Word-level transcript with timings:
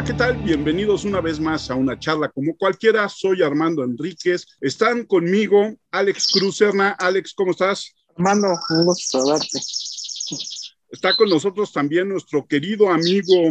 Hola, 0.00 0.06
¿qué 0.06 0.14
tal? 0.14 0.36
Bienvenidos 0.38 1.04
una 1.04 1.20
vez 1.20 1.38
más 1.38 1.70
a 1.70 1.74
una 1.74 1.98
charla 1.98 2.30
como 2.30 2.56
cualquiera. 2.56 3.06
Soy 3.10 3.42
Armando 3.42 3.84
Enríquez. 3.84 4.46
Están 4.58 5.04
conmigo 5.04 5.76
Alex 5.90 6.28
Cruzerna. 6.32 6.96
Alex, 6.98 7.34
¿cómo 7.34 7.50
estás? 7.50 7.94
Armando, 8.16 8.48
un 8.70 8.86
gusto 8.86 9.30
verte. 9.30 9.58
Está 10.88 11.14
con 11.14 11.28
nosotros 11.28 11.70
también 11.70 12.08
nuestro 12.08 12.46
querido 12.46 12.88
amigo 12.88 13.50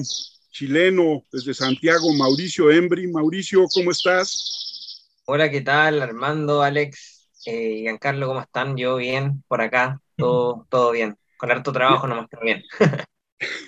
chileno 0.50 1.24
desde 1.32 1.54
Santiago, 1.54 2.12
Mauricio 2.16 2.72
Embri. 2.72 3.06
Mauricio, 3.06 3.68
¿cómo 3.72 3.92
estás? 3.92 5.06
Hola, 5.26 5.52
¿qué 5.52 5.62
tal? 5.62 6.02
Armando, 6.02 6.64
Alex, 6.64 7.30
eh, 7.46 7.82
Giancarlo, 7.82 8.26
¿cómo 8.26 8.42
están? 8.42 8.76
Yo 8.76 8.96
bien, 8.96 9.44
por 9.48 9.62
acá, 9.62 10.02
todo, 10.18 10.66
todo 10.68 10.94
bien. 10.94 11.16
Con 11.38 11.52
harto 11.52 11.72
trabajo 11.72 12.08
nomás, 12.08 12.26
pero 12.28 12.42
bien. 12.42 12.64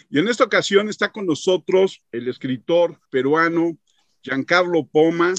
Y 0.09 0.20
en 0.20 0.27
esta 0.27 0.43
ocasión 0.43 0.89
está 0.89 1.11
con 1.11 1.25
nosotros 1.25 2.02
el 2.12 2.27
escritor 2.27 2.99
peruano 3.09 3.77
Giancarlo 4.21 4.85
Poma. 4.85 5.34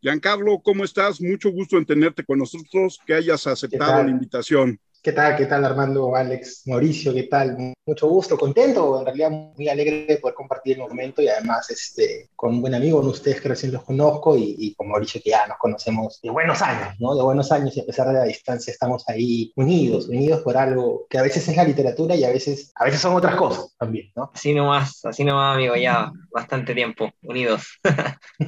Giancarlo, 0.00 0.60
¿cómo 0.62 0.84
estás? 0.84 1.20
Mucho 1.20 1.50
gusto 1.50 1.78
en 1.78 1.86
tenerte 1.86 2.24
con 2.24 2.38
nosotros, 2.38 3.00
que 3.06 3.14
hayas 3.14 3.46
aceptado 3.46 4.02
la 4.02 4.10
invitación. 4.10 4.78
¿Qué 5.04 5.12
tal? 5.12 5.36
¿Qué 5.36 5.44
tal 5.44 5.62
Armando, 5.66 6.16
Alex, 6.16 6.62
Mauricio? 6.64 7.12
¿Qué 7.12 7.24
tal? 7.24 7.74
Mucho 7.84 8.08
gusto, 8.08 8.38
contento, 8.38 8.98
en 8.98 9.04
realidad 9.04 9.30
muy 9.54 9.68
alegre 9.68 10.06
de 10.06 10.16
poder 10.16 10.34
compartir 10.34 10.78
el 10.78 10.88
momento 10.88 11.20
y 11.20 11.28
además 11.28 11.68
este, 11.68 12.30
con 12.34 12.54
un 12.54 12.62
buen 12.62 12.74
amigo, 12.74 13.00
con 13.00 13.10
ustedes 13.10 13.38
que 13.42 13.50
recién 13.50 13.72
los 13.72 13.84
conozco 13.84 14.34
y, 14.34 14.56
y, 14.58 14.74
con 14.74 14.88
Mauricio 14.88 15.20
que 15.22 15.28
ya 15.28 15.46
nos 15.46 15.58
conocemos 15.58 16.20
de 16.22 16.30
buenos 16.30 16.62
años, 16.62 16.94
¿no? 16.98 17.14
De 17.14 17.22
buenos 17.22 17.52
años 17.52 17.76
y 17.76 17.80
a 17.80 17.84
pesar 17.84 18.06
de 18.06 18.14
la 18.14 18.24
distancia 18.24 18.70
estamos 18.70 19.06
ahí 19.06 19.52
unidos, 19.56 20.08
unidos 20.08 20.40
por 20.40 20.56
algo 20.56 21.06
que 21.10 21.18
a 21.18 21.22
veces 21.22 21.46
es 21.46 21.54
la 21.54 21.64
literatura 21.64 22.16
y 22.16 22.24
a 22.24 22.30
veces, 22.30 22.72
a 22.74 22.86
veces 22.86 23.02
son 23.02 23.14
otras 23.14 23.36
cosas 23.36 23.76
también, 23.78 24.10
¿no? 24.16 24.30
Así 24.32 24.54
nomás, 24.54 25.04
así 25.04 25.22
nomás, 25.22 25.56
amigo, 25.56 25.76
ya 25.76 26.10
bastante 26.32 26.74
tiempo 26.74 27.12
unidos. 27.22 27.78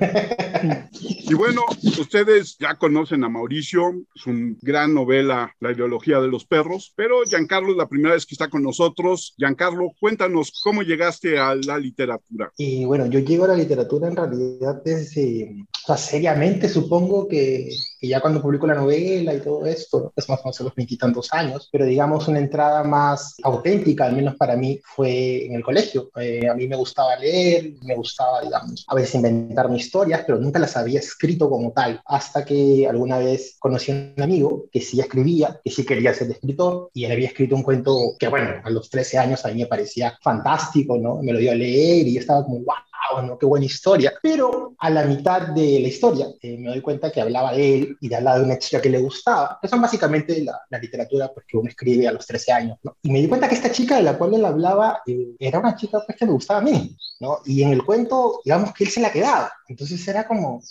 y 1.01 1.35
bueno, 1.35 1.61
ustedes 2.01 2.57
ya 2.59 2.77
conocen 2.77 3.25
a 3.25 3.29
Mauricio, 3.29 3.93
es 4.15 4.27
una 4.27 4.57
gran 4.63 4.95
novela, 4.95 5.55
La 5.61 5.73
ideología 5.73 6.19
de 6.19 6.29
los 6.29 6.46
perros, 6.47 6.93
pero 6.97 7.23
Giancarlo 7.25 7.73
es 7.73 7.77
la 7.77 7.89
primera 7.89 8.15
vez 8.15 8.25
que 8.25 8.35
está 8.35 8.49
con 8.49 8.63
nosotros. 8.63 9.35
Giancarlo, 9.37 9.93
cuéntanos 10.01 10.53
cómo 10.63 10.83
llegaste 10.83 11.39
a 11.39 11.55
la 11.55 11.79
literatura. 11.79 12.51
Y 12.57 12.85
bueno, 12.85 13.07
yo 13.07 13.21
llego 13.21 13.45
a 13.45 13.49
la 13.49 13.57
literatura 13.57 14.09
en 14.09 14.17
realidad 14.17 14.83
desde, 14.85 15.57
o 15.85 15.87
sea, 15.87 15.97
seriamente 15.97 16.69
supongo 16.69 17.29
que, 17.29 17.69
que 18.01 18.09
ya 18.09 18.21
cuando 18.21 18.43
publico 18.43 18.67
la 18.67 18.75
novela 18.75 19.35
y 19.35 19.41
todo 19.41 19.67
esto, 19.67 20.13
es 20.17 20.29
más 20.29 20.41
o 20.41 20.45
menos 20.45 20.61
los 20.61 20.75
veintitantos 20.75 21.33
años, 21.33 21.69
pero 21.71 21.85
digamos 21.85 22.29
una 22.29 22.39
entrada 22.39 22.85
más 22.85 23.37
auténtica, 23.43 24.07
al 24.07 24.17
menos 24.17 24.37
para 24.37 24.57
mí, 24.57 24.81
fue 24.85 25.47
en 25.47 25.55
el 25.55 25.63
colegio. 25.63 26.11
Eh, 26.17 26.49
a 26.49 26.55
mí 26.55 26.67
me 26.67 26.77
gustaba 26.77 27.17
leer, 27.17 27.73
me 27.83 27.95
gustaba, 27.95 28.43
digamos, 28.43 28.85
a 28.89 28.95
veces 28.95 29.15
inventarme 29.17 29.77
historias, 29.77 30.23
pero 30.27 30.39
nunca 30.39 30.59
las 30.59 30.77
había 30.77 31.01
escrito 31.01 31.49
como 31.49 31.73
tal, 31.73 32.01
hasta 32.05 32.45
que 32.45 32.87
alguna 32.89 33.19
vez 33.19 33.57
conocí 33.59 33.93
a 33.93 33.95
un 33.95 34.23
amigo 34.23 34.67
que 34.71 34.81
sí 34.81 35.01
escribía, 35.01 35.61
que 35.65 35.71
sí 35.71 35.85
quería 35.85 36.15
ser 36.15 36.29
escritor, 36.37 36.91
y 36.95 37.05
él 37.05 37.13
había 37.13 37.29
escrito 37.29 37.57
un 37.57 37.63
cuento 37.63 38.15
que, 38.19 38.29
bueno, 38.29 38.63
a 38.65 38.71
los 38.71 38.89
13 38.89 39.19
años 39.19 39.45
a 39.45 39.49
mí 39.49 39.57
me 39.57 39.67
parecía 39.67 40.19
fantástico, 40.23 40.97
¿no? 40.97 41.23
Me 41.23 41.33
lo 41.33 41.39
dio 41.39 41.53
a 41.53 41.55
leer 41.55 42.07
y 42.07 42.15
yo 42.15 42.21
estaba 42.21 42.45
como, 42.45 42.59
wow, 42.59 43.23
¿no? 43.23 43.39
qué 43.39 43.47
buena 43.47 43.67
historia. 43.67 44.13
Pero 44.23 44.75
a 44.79 44.91
la 44.91 45.05
mitad 45.05 45.49
de 45.49 45.81
la 45.81 45.89
historia 45.89 46.27
eh, 46.41 46.57
me 46.59 46.69
doy 46.69 46.81
cuenta 46.81 47.11
que 47.11 47.21
hablaba 47.21 47.53
de 47.53 47.75
él 47.75 47.97
y 48.01 48.09
de 48.09 48.17
hablar 48.17 48.39
de 48.39 48.45
una 48.45 48.59
chica 48.59 48.81
que 48.81 48.91
le 48.91 48.99
gustaba, 48.99 49.59
que 49.61 49.69
son 49.69 49.81
básicamente 49.81 50.43
la, 50.43 50.61
la 50.69 50.79
literatura 50.79 51.33
pues, 51.33 51.47
que 51.47 51.57
uno 51.57 51.69
escribe 51.69 52.09
a 52.09 52.13
los 52.13 52.27
13 52.27 52.53
años, 52.53 52.79
¿no? 52.83 52.97
Y 53.03 53.11
me 53.11 53.21
di 53.21 53.29
cuenta 53.29 53.49
que 53.49 53.55
esta 53.55 53.73
chica 53.73 53.97
de 53.97 54.03
la 54.03 54.19
cual 54.19 54.35
él 54.35 54.45
hablaba 54.45 55.03
eh, 55.07 55.35
era 55.39 55.59
una 55.59 55.77
chica 55.77 56.01
pues, 56.05 56.19
que 56.19 56.27
me 56.27 56.33
gustaba 56.33 56.61
a 56.61 56.63
mí, 56.63 56.97
¿no? 57.21 57.39
Y 57.45 57.63
en 57.63 57.71
el 57.71 57.85
cuento, 57.85 58.41
digamos 58.45 58.73
que 58.73 58.85
él 58.85 58.91
se 58.91 59.01
la 59.01 59.13
quedaba. 59.13 59.53
Entonces 59.69 60.07
era 60.07 60.27
como, 60.27 60.63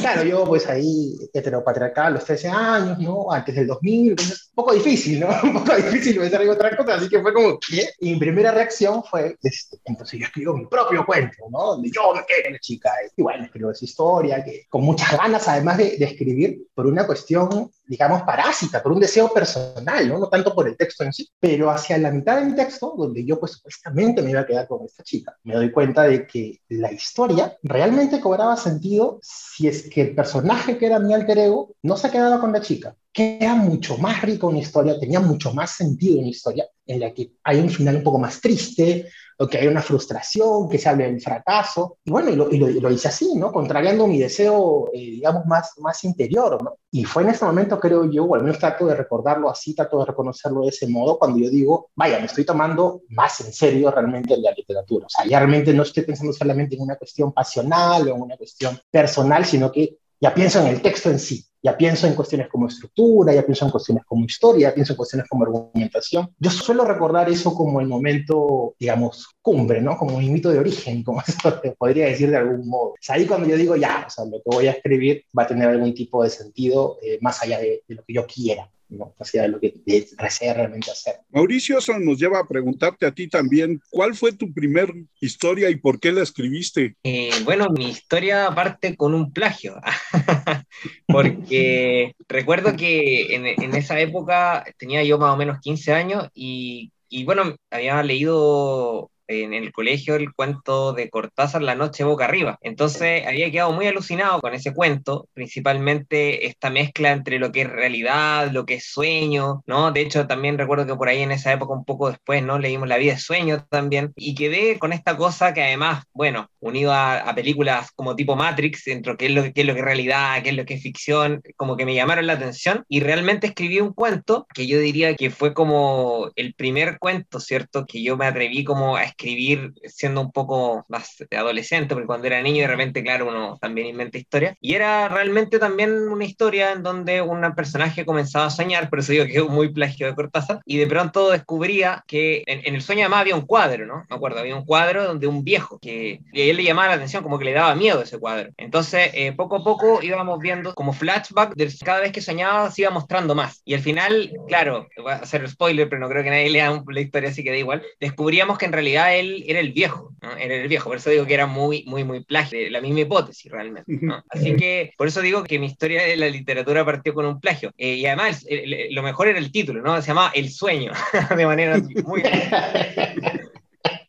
claro, 0.00 0.24
yo 0.24 0.44
pues 0.44 0.66
ahí 0.68 1.16
heteropatriarcal 1.32 2.14
los 2.14 2.24
13 2.24 2.48
años, 2.48 2.98
¿no? 2.98 3.30
Antes 3.30 3.54
del 3.54 3.66
2000, 3.66 4.10
entonces 4.10 4.48
un 4.50 4.54
poco 4.54 4.72
difícil, 4.74 5.20
¿no? 5.20 5.28
Un 5.42 5.54
poco 5.54 5.76
difícil 5.76 6.18
pensar 6.18 6.42
en 6.42 6.50
otra 6.50 6.76
cosa, 6.76 6.94
así 6.94 7.08
que 7.08 7.20
fue 7.20 7.32
como, 7.32 7.58
¿qué? 7.58 7.90
Y 8.00 8.12
mi 8.12 8.18
primera 8.18 8.52
reacción 8.52 9.02
fue, 9.04 9.36
este, 9.42 9.78
entonces 9.84 10.20
yo 10.20 10.26
escribo 10.26 10.56
mi 10.56 10.66
propio 10.66 11.06
cuento, 11.06 11.36
¿no? 11.50 11.66
Donde 11.66 11.90
yo 11.90 12.14
me 12.14 12.22
quedé 12.26 12.52
la 12.52 12.58
chica, 12.58 12.90
y 13.16 13.22
bueno, 13.22 13.44
escribo 13.44 13.70
esa 13.70 13.84
historia, 13.84 14.44
que 14.44 14.66
con 14.68 14.82
muchas 14.82 15.16
ganas 15.16 15.46
además 15.48 15.78
de, 15.78 15.96
de 15.96 16.04
escribir, 16.04 16.62
por 16.74 16.86
una 16.86 17.06
cuestión, 17.06 17.70
digamos, 17.90 18.22
parásita, 18.22 18.80
por 18.80 18.92
un 18.92 19.00
deseo 19.00 19.32
personal, 19.32 20.06
¿no? 20.08 20.16
No 20.20 20.28
tanto 20.28 20.54
por 20.54 20.68
el 20.68 20.76
texto 20.76 21.02
en 21.02 21.12
sí, 21.12 21.28
pero 21.40 21.72
hacia 21.72 21.98
la 21.98 22.12
mitad 22.12 22.40
del 22.40 22.54
texto, 22.54 22.94
donde 22.96 23.24
yo 23.24 23.40
pues 23.40 23.50
supuestamente 23.50 24.22
me 24.22 24.30
iba 24.30 24.42
a 24.42 24.46
quedar 24.46 24.68
con 24.68 24.84
esta 24.84 25.02
chica, 25.02 25.36
me 25.42 25.56
doy 25.56 25.72
cuenta 25.72 26.04
de 26.04 26.24
que 26.24 26.60
la 26.68 26.92
historia 26.92 27.58
realmente 27.64 28.20
cobraba 28.20 28.56
sentido 28.56 29.18
si 29.22 29.66
es 29.66 29.90
que 29.90 30.02
el 30.02 30.14
personaje 30.14 30.78
que 30.78 30.86
era 30.86 31.00
mi 31.00 31.12
alter 31.12 31.38
ego 31.38 31.74
no 31.82 31.96
se 31.96 32.12
quedaba 32.12 32.38
con 32.38 32.52
la 32.52 32.60
chica. 32.60 32.94
Queda 33.12 33.56
mucho 33.56 33.98
más 33.98 34.22
rico 34.22 34.46
una 34.46 34.60
historia, 34.60 35.00
tenía 35.00 35.18
mucho 35.18 35.52
más 35.52 35.72
sentido 35.72 36.20
una 36.20 36.28
historia 36.28 36.66
en 36.86 37.00
la 37.00 37.12
que 37.12 37.32
hay 37.42 37.58
un 37.58 37.70
final 37.70 37.96
un 37.96 38.04
poco 38.04 38.20
más 38.20 38.40
triste, 38.40 39.10
o 39.40 39.48
que 39.48 39.56
hay 39.56 39.66
una 39.68 39.80
frustración, 39.80 40.68
que 40.68 40.76
se 40.76 40.90
hable 40.90 41.06
del 41.06 41.20
fracaso. 41.20 41.96
Y 42.04 42.10
bueno, 42.10 42.28
y 42.28 42.36
lo, 42.36 42.50
y 42.50 42.58
lo, 42.58 42.68
y 42.68 42.78
lo 42.78 42.90
hice 42.90 43.08
así, 43.08 43.34
¿no? 43.36 43.50
Contrariando 43.50 44.06
mi 44.06 44.18
deseo, 44.18 44.90
eh, 44.92 44.98
digamos, 44.98 45.46
más, 45.46 45.72
más 45.78 46.04
interior, 46.04 46.62
¿no? 46.62 46.76
Y 46.90 47.04
fue 47.04 47.22
en 47.22 47.30
ese 47.30 47.46
momento, 47.46 47.80
creo 47.80 48.04
yo, 48.10 48.24
o 48.24 48.34
al 48.34 48.42
menos 48.42 48.58
trato 48.58 48.84
de 48.86 48.94
recordarlo 48.94 49.48
así, 49.48 49.74
trato 49.74 49.98
de 50.00 50.04
reconocerlo 50.04 50.60
de 50.62 50.68
ese 50.68 50.86
modo, 50.88 51.18
cuando 51.18 51.38
yo 51.38 51.48
digo, 51.48 51.88
vaya, 51.96 52.18
me 52.18 52.26
estoy 52.26 52.44
tomando 52.44 53.00
más 53.08 53.40
en 53.40 53.50
serio 53.50 53.90
realmente 53.90 54.36
la 54.36 54.52
literatura. 54.52 55.06
O 55.06 55.08
sea, 55.08 55.24
ya 55.24 55.38
realmente 55.38 55.72
no 55.72 55.84
estoy 55.84 56.02
pensando 56.02 56.34
solamente 56.34 56.76
en 56.76 56.82
una 56.82 56.96
cuestión 56.96 57.32
pasional 57.32 58.08
o 58.08 58.16
en 58.16 58.20
una 58.20 58.36
cuestión 58.36 58.78
personal, 58.90 59.46
sino 59.46 59.72
que 59.72 59.96
ya 60.20 60.34
pienso 60.34 60.60
en 60.60 60.66
el 60.66 60.82
texto 60.82 61.08
en 61.08 61.18
sí, 61.18 61.46
ya 61.62 61.76
pienso 61.76 62.06
en 62.06 62.14
cuestiones 62.14 62.48
como 62.48 62.68
estructura, 62.68 63.34
ya 63.34 63.44
pienso 63.44 63.64
en 63.66 63.70
cuestiones 63.70 64.04
como 64.04 64.24
historia, 64.24 64.68
ya 64.68 64.74
pienso 64.74 64.92
en 64.92 64.96
cuestiones 64.96 65.28
como 65.28 65.44
argumentación. 65.44 66.34
Yo 66.38 66.50
suelo 66.50 66.84
recordar 66.84 67.28
eso 67.28 67.54
como 67.54 67.80
el 67.80 67.86
momento, 67.86 68.74
digamos, 68.78 69.28
cumbre, 69.42 69.80
¿no? 69.80 69.96
Como 69.96 70.18
mi 70.18 70.30
mito 70.30 70.50
de 70.50 70.58
origen, 70.58 71.02
como 71.04 71.22
eso 71.26 71.54
te 71.60 71.72
podría 71.72 72.06
decir 72.06 72.30
de 72.30 72.38
algún 72.38 72.68
modo. 72.68 72.94
Es 73.00 73.10
ahí 73.10 73.26
cuando 73.26 73.48
yo 73.48 73.56
digo, 73.56 73.76
ya, 73.76 74.04
o 74.06 74.10
sea, 74.10 74.24
lo 74.24 74.38
que 74.38 74.56
voy 74.56 74.68
a 74.68 74.72
escribir 74.72 75.24
va 75.38 75.42
a 75.42 75.46
tener 75.46 75.68
algún 75.68 75.94
tipo 75.94 76.22
de 76.22 76.30
sentido 76.30 76.98
eh, 77.02 77.18
más 77.20 77.42
allá 77.42 77.58
de, 77.58 77.82
de 77.86 77.94
lo 77.94 78.04
que 78.04 78.14
yo 78.14 78.26
quiera. 78.26 78.70
¿No? 78.90 79.14
hacia 79.18 79.48
lo 79.48 79.60
que 79.60 79.74
desea 79.84 80.54
realmente 80.54 80.90
hacer. 80.90 81.16
Mauricio, 81.30 81.78
eso 81.78 81.98
nos 81.98 82.18
lleva 82.18 82.40
a 82.40 82.48
preguntarte 82.48 83.06
a 83.06 83.12
ti 83.12 83.28
también, 83.28 83.80
¿cuál 83.90 84.14
fue 84.14 84.32
tu 84.32 84.52
primer 84.52 84.92
historia 85.20 85.70
y 85.70 85.76
por 85.76 86.00
qué 86.00 86.12
la 86.12 86.22
escribiste? 86.22 86.96
Eh, 87.02 87.30
bueno, 87.44 87.68
mi 87.70 87.90
historia 87.90 88.50
parte 88.54 88.96
con 88.96 89.14
un 89.14 89.32
plagio, 89.32 89.80
porque 91.06 92.14
recuerdo 92.28 92.76
que 92.76 93.34
en, 93.34 93.46
en, 93.46 93.74
esa 93.74 93.98
época 94.00 94.64
tenía 94.76 95.02
yo 95.04 95.18
más 95.18 95.34
o 95.34 95.36
menos 95.36 95.60
15 95.60 95.92
años 95.92 96.28
y, 96.34 96.92
y 97.08 97.24
bueno, 97.24 97.56
había 97.70 98.02
leído 98.02 99.10
en 99.30 99.54
el 99.54 99.72
colegio 99.72 100.16
el 100.16 100.34
cuento 100.34 100.92
de 100.92 101.08
Cortázar 101.08 101.62
La 101.62 101.76
noche 101.76 102.02
boca 102.04 102.24
arriba. 102.24 102.58
Entonces 102.62 103.26
había 103.26 103.50
quedado 103.50 103.72
muy 103.72 103.86
alucinado 103.86 104.40
con 104.40 104.54
ese 104.54 104.74
cuento, 104.74 105.28
principalmente 105.32 106.46
esta 106.46 106.68
mezcla 106.68 107.12
entre 107.12 107.38
lo 107.38 107.52
que 107.52 107.62
es 107.62 107.70
realidad, 107.70 108.50
lo 108.50 108.66
que 108.66 108.74
es 108.74 108.86
sueño, 108.90 109.62
¿no? 109.66 109.92
De 109.92 110.00
hecho, 110.00 110.26
también 110.26 110.58
recuerdo 110.58 110.86
que 110.86 110.96
por 110.96 111.08
ahí 111.08 111.22
en 111.22 111.30
esa 111.30 111.52
época, 111.52 111.74
un 111.74 111.84
poco 111.84 112.10
después, 112.10 112.42
¿no? 112.42 112.58
Leímos 112.58 112.88
La 112.88 112.98
vida 112.98 113.12
es 113.12 113.22
sueño 113.22 113.64
también, 113.70 114.12
y 114.16 114.34
quedé 114.34 114.78
con 114.78 114.92
esta 114.92 115.16
cosa 115.16 115.54
que 115.54 115.62
además, 115.62 116.04
bueno, 116.12 116.48
unido 116.58 116.92
a, 116.92 117.18
a 117.20 117.34
películas 117.34 117.92
como 117.92 118.16
tipo 118.16 118.34
Matrix, 118.34 118.88
entre 118.88 119.16
qué 119.16 119.26
es, 119.26 119.32
lo, 119.32 119.42
qué 119.44 119.60
es 119.60 119.66
lo 119.66 119.74
que 119.74 119.80
es 119.80 119.84
realidad, 119.84 120.42
qué 120.42 120.50
es 120.50 120.56
lo 120.56 120.64
que 120.64 120.74
es 120.74 120.82
ficción, 120.82 121.40
como 121.56 121.76
que 121.76 121.86
me 121.86 121.94
llamaron 121.94 122.26
la 122.26 122.32
atención, 122.32 122.84
y 122.88 123.00
realmente 123.00 123.46
escribí 123.46 123.80
un 123.80 123.92
cuento 123.92 124.46
que 124.52 124.66
yo 124.66 124.78
diría 124.80 125.14
que 125.14 125.30
fue 125.30 125.54
como 125.54 126.30
el 126.34 126.54
primer 126.54 126.98
cuento, 126.98 127.38
¿cierto? 127.38 127.86
Que 127.86 128.02
yo 128.02 128.16
me 128.16 128.26
atreví 128.26 128.64
como 128.64 128.96
a 128.96 129.04
escribir 129.04 129.19
escribir 129.20 129.74
siendo 129.84 130.22
un 130.22 130.32
poco 130.32 130.86
más 130.88 131.16
adolescente, 131.36 131.94
porque 131.94 132.06
cuando 132.06 132.26
era 132.26 132.40
niño 132.40 132.62
de 132.62 132.68
repente, 132.68 133.02
claro, 133.02 133.28
uno 133.28 133.58
también 133.60 133.88
inventa 133.88 134.18
historias. 134.18 134.56
Y 134.60 134.74
era 134.74 135.08
realmente 135.08 135.58
también 135.58 135.90
una 136.08 136.24
historia 136.24 136.72
en 136.72 136.82
donde 136.82 137.20
un 137.20 137.40
personaje 137.54 138.06
comenzaba 138.06 138.46
a 138.46 138.50
soñar, 138.50 138.88
por 138.88 139.00
eso 139.00 139.12
digo 139.12 139.26
que 139.26 139.36
es 139.38 139.48
muy 139.48 139.72
plagio 139.72 140.06
de 140.06 140.14
Cortázar, 140.14 140.60
y 140.64 140.78
de 140.78 140.86
pronto 140.86 141.30
descubría 141.30 142.02
que 142.06 142.42
en, 142.46 142.62
en 142.64 142.74
el 142.74 142.82
sueño 142.82 143.02
además 143.02 143.20
había 143.20 143.36
un 143.36 143.46
cuadro, 143.46 143.86
¿no? 143.86 144.04
Me 144.08 144.16
acuerdo, 144.16 144.40
había 144.40 144.56
un 144.56 144.64
cuadro 144.64 145.04
donde 145.04 145.26
un 145.26 145.44
viejo, 145.44 145.78
que 145.78 146.20
y 146.32 146.40
a 146.40 146.44
él 146.44 146.56
le 146.56 146.64
llamaba 146.64 146.88
la 146.88 146.94
atención, 146.94 147.22
como 147.22 147.38
que 147.38 147.44
le 147.44 147.52
daba 147.52 147.74
miedo 147.74 148.02
ese 148.02 148.18
cuadro. 148.18 148.50
Entonces, 148.56 149.10
eh, 149.14 149.32
poco 149.32 149.56
a 149.56 149.64
poco 149.64 150.00
íbamos 150.02 150.38
viendo 150.38 150.74
como 150.74 150.92
flashback, 150.92 151.54
de 151.54 151.70
cada 151.84 152.00
vez 152.00 152.12
que 152.12 152.20
soñaba 152.20 152.70
se 152.70 152.82
iba 152.82 152.90
mostrando 152.90 153.34
más. 153.34 153.62
Y 153.64 153.74
al 153.74 153.80
final, 153.80 154.32
claro, 154.48 154.88
voy 154.96 155.12
a 155.12 155.16
hacer 155.16 155.48
spoiler, 155.48 155.88
pero 155.88 156.00
no 156.00 156.08
creo 156.08 156.22
que 156.22 156.30
nadie 156.30 156.50
lea 156.50 156.82
la 156.86 157.00
historia, 157.00 157.30
así 157.30 157.42
que 157.44 157.50
da 157.50 157.56
igual, 157.56 157.82
descubríamos 158.00 158.58
que 158.58 158.66
en 158.66 158.72
realidad 158.72 159.09
él 159.14 159.44
era 159.46 159.60
el 159.60 159.72
viejo, 159.72 160.12
¿no? 160.20 160.32
era 160.36 160.54
el 160.54 160.68
viejo, 160.68 160.88
por 160.88 160.98
eso 160.98 161.10
digo 161.10 161.26
que 161.26 161.34
era 161.34 161.46
muy, 161.46 161.84
muy, 161.84 162.04
muy 162.04 162.24
plagio, 162.24 162.58
la 162.70 162.80
misma 162.80 163.00
hipótesis 163.00 163.50
realmente. 163.50 163.92
¿no? 164.00 164.24
Así 164.28 164.56
que 164.56 164.92
por 164.96 165.08
eso 165.08 165.20
digo 165.20 165.44
que 165.44 165.58
mi 165.58 165.66
historia 165.66 166.02
de 166.02 166.16
la 166.16 166.28
literatura 166.28 166.84
partió 166.84 167.14
con 167.14 167.26
un 167.26 167.40
plagio. 167.40 167.72
Eh, 167.76 167.94
y 167.94 168.06
además, 168.06 168.44
el, 168.48 168.72
el, 168.72 168.94
lo 168.94 169.02
mejor 169.02 169.28
era 169.28 169.38
el 169.38 169.52
título, 169.52 169.82
¿no? 169.82 170.00
Se 170.00 170.08
llamaba 170.08 170.32
El 170.34 170.50
sueño, 170.50 170.92
de 171.36 171.46
manera 171.46 171.80
muy... 172.04 172.22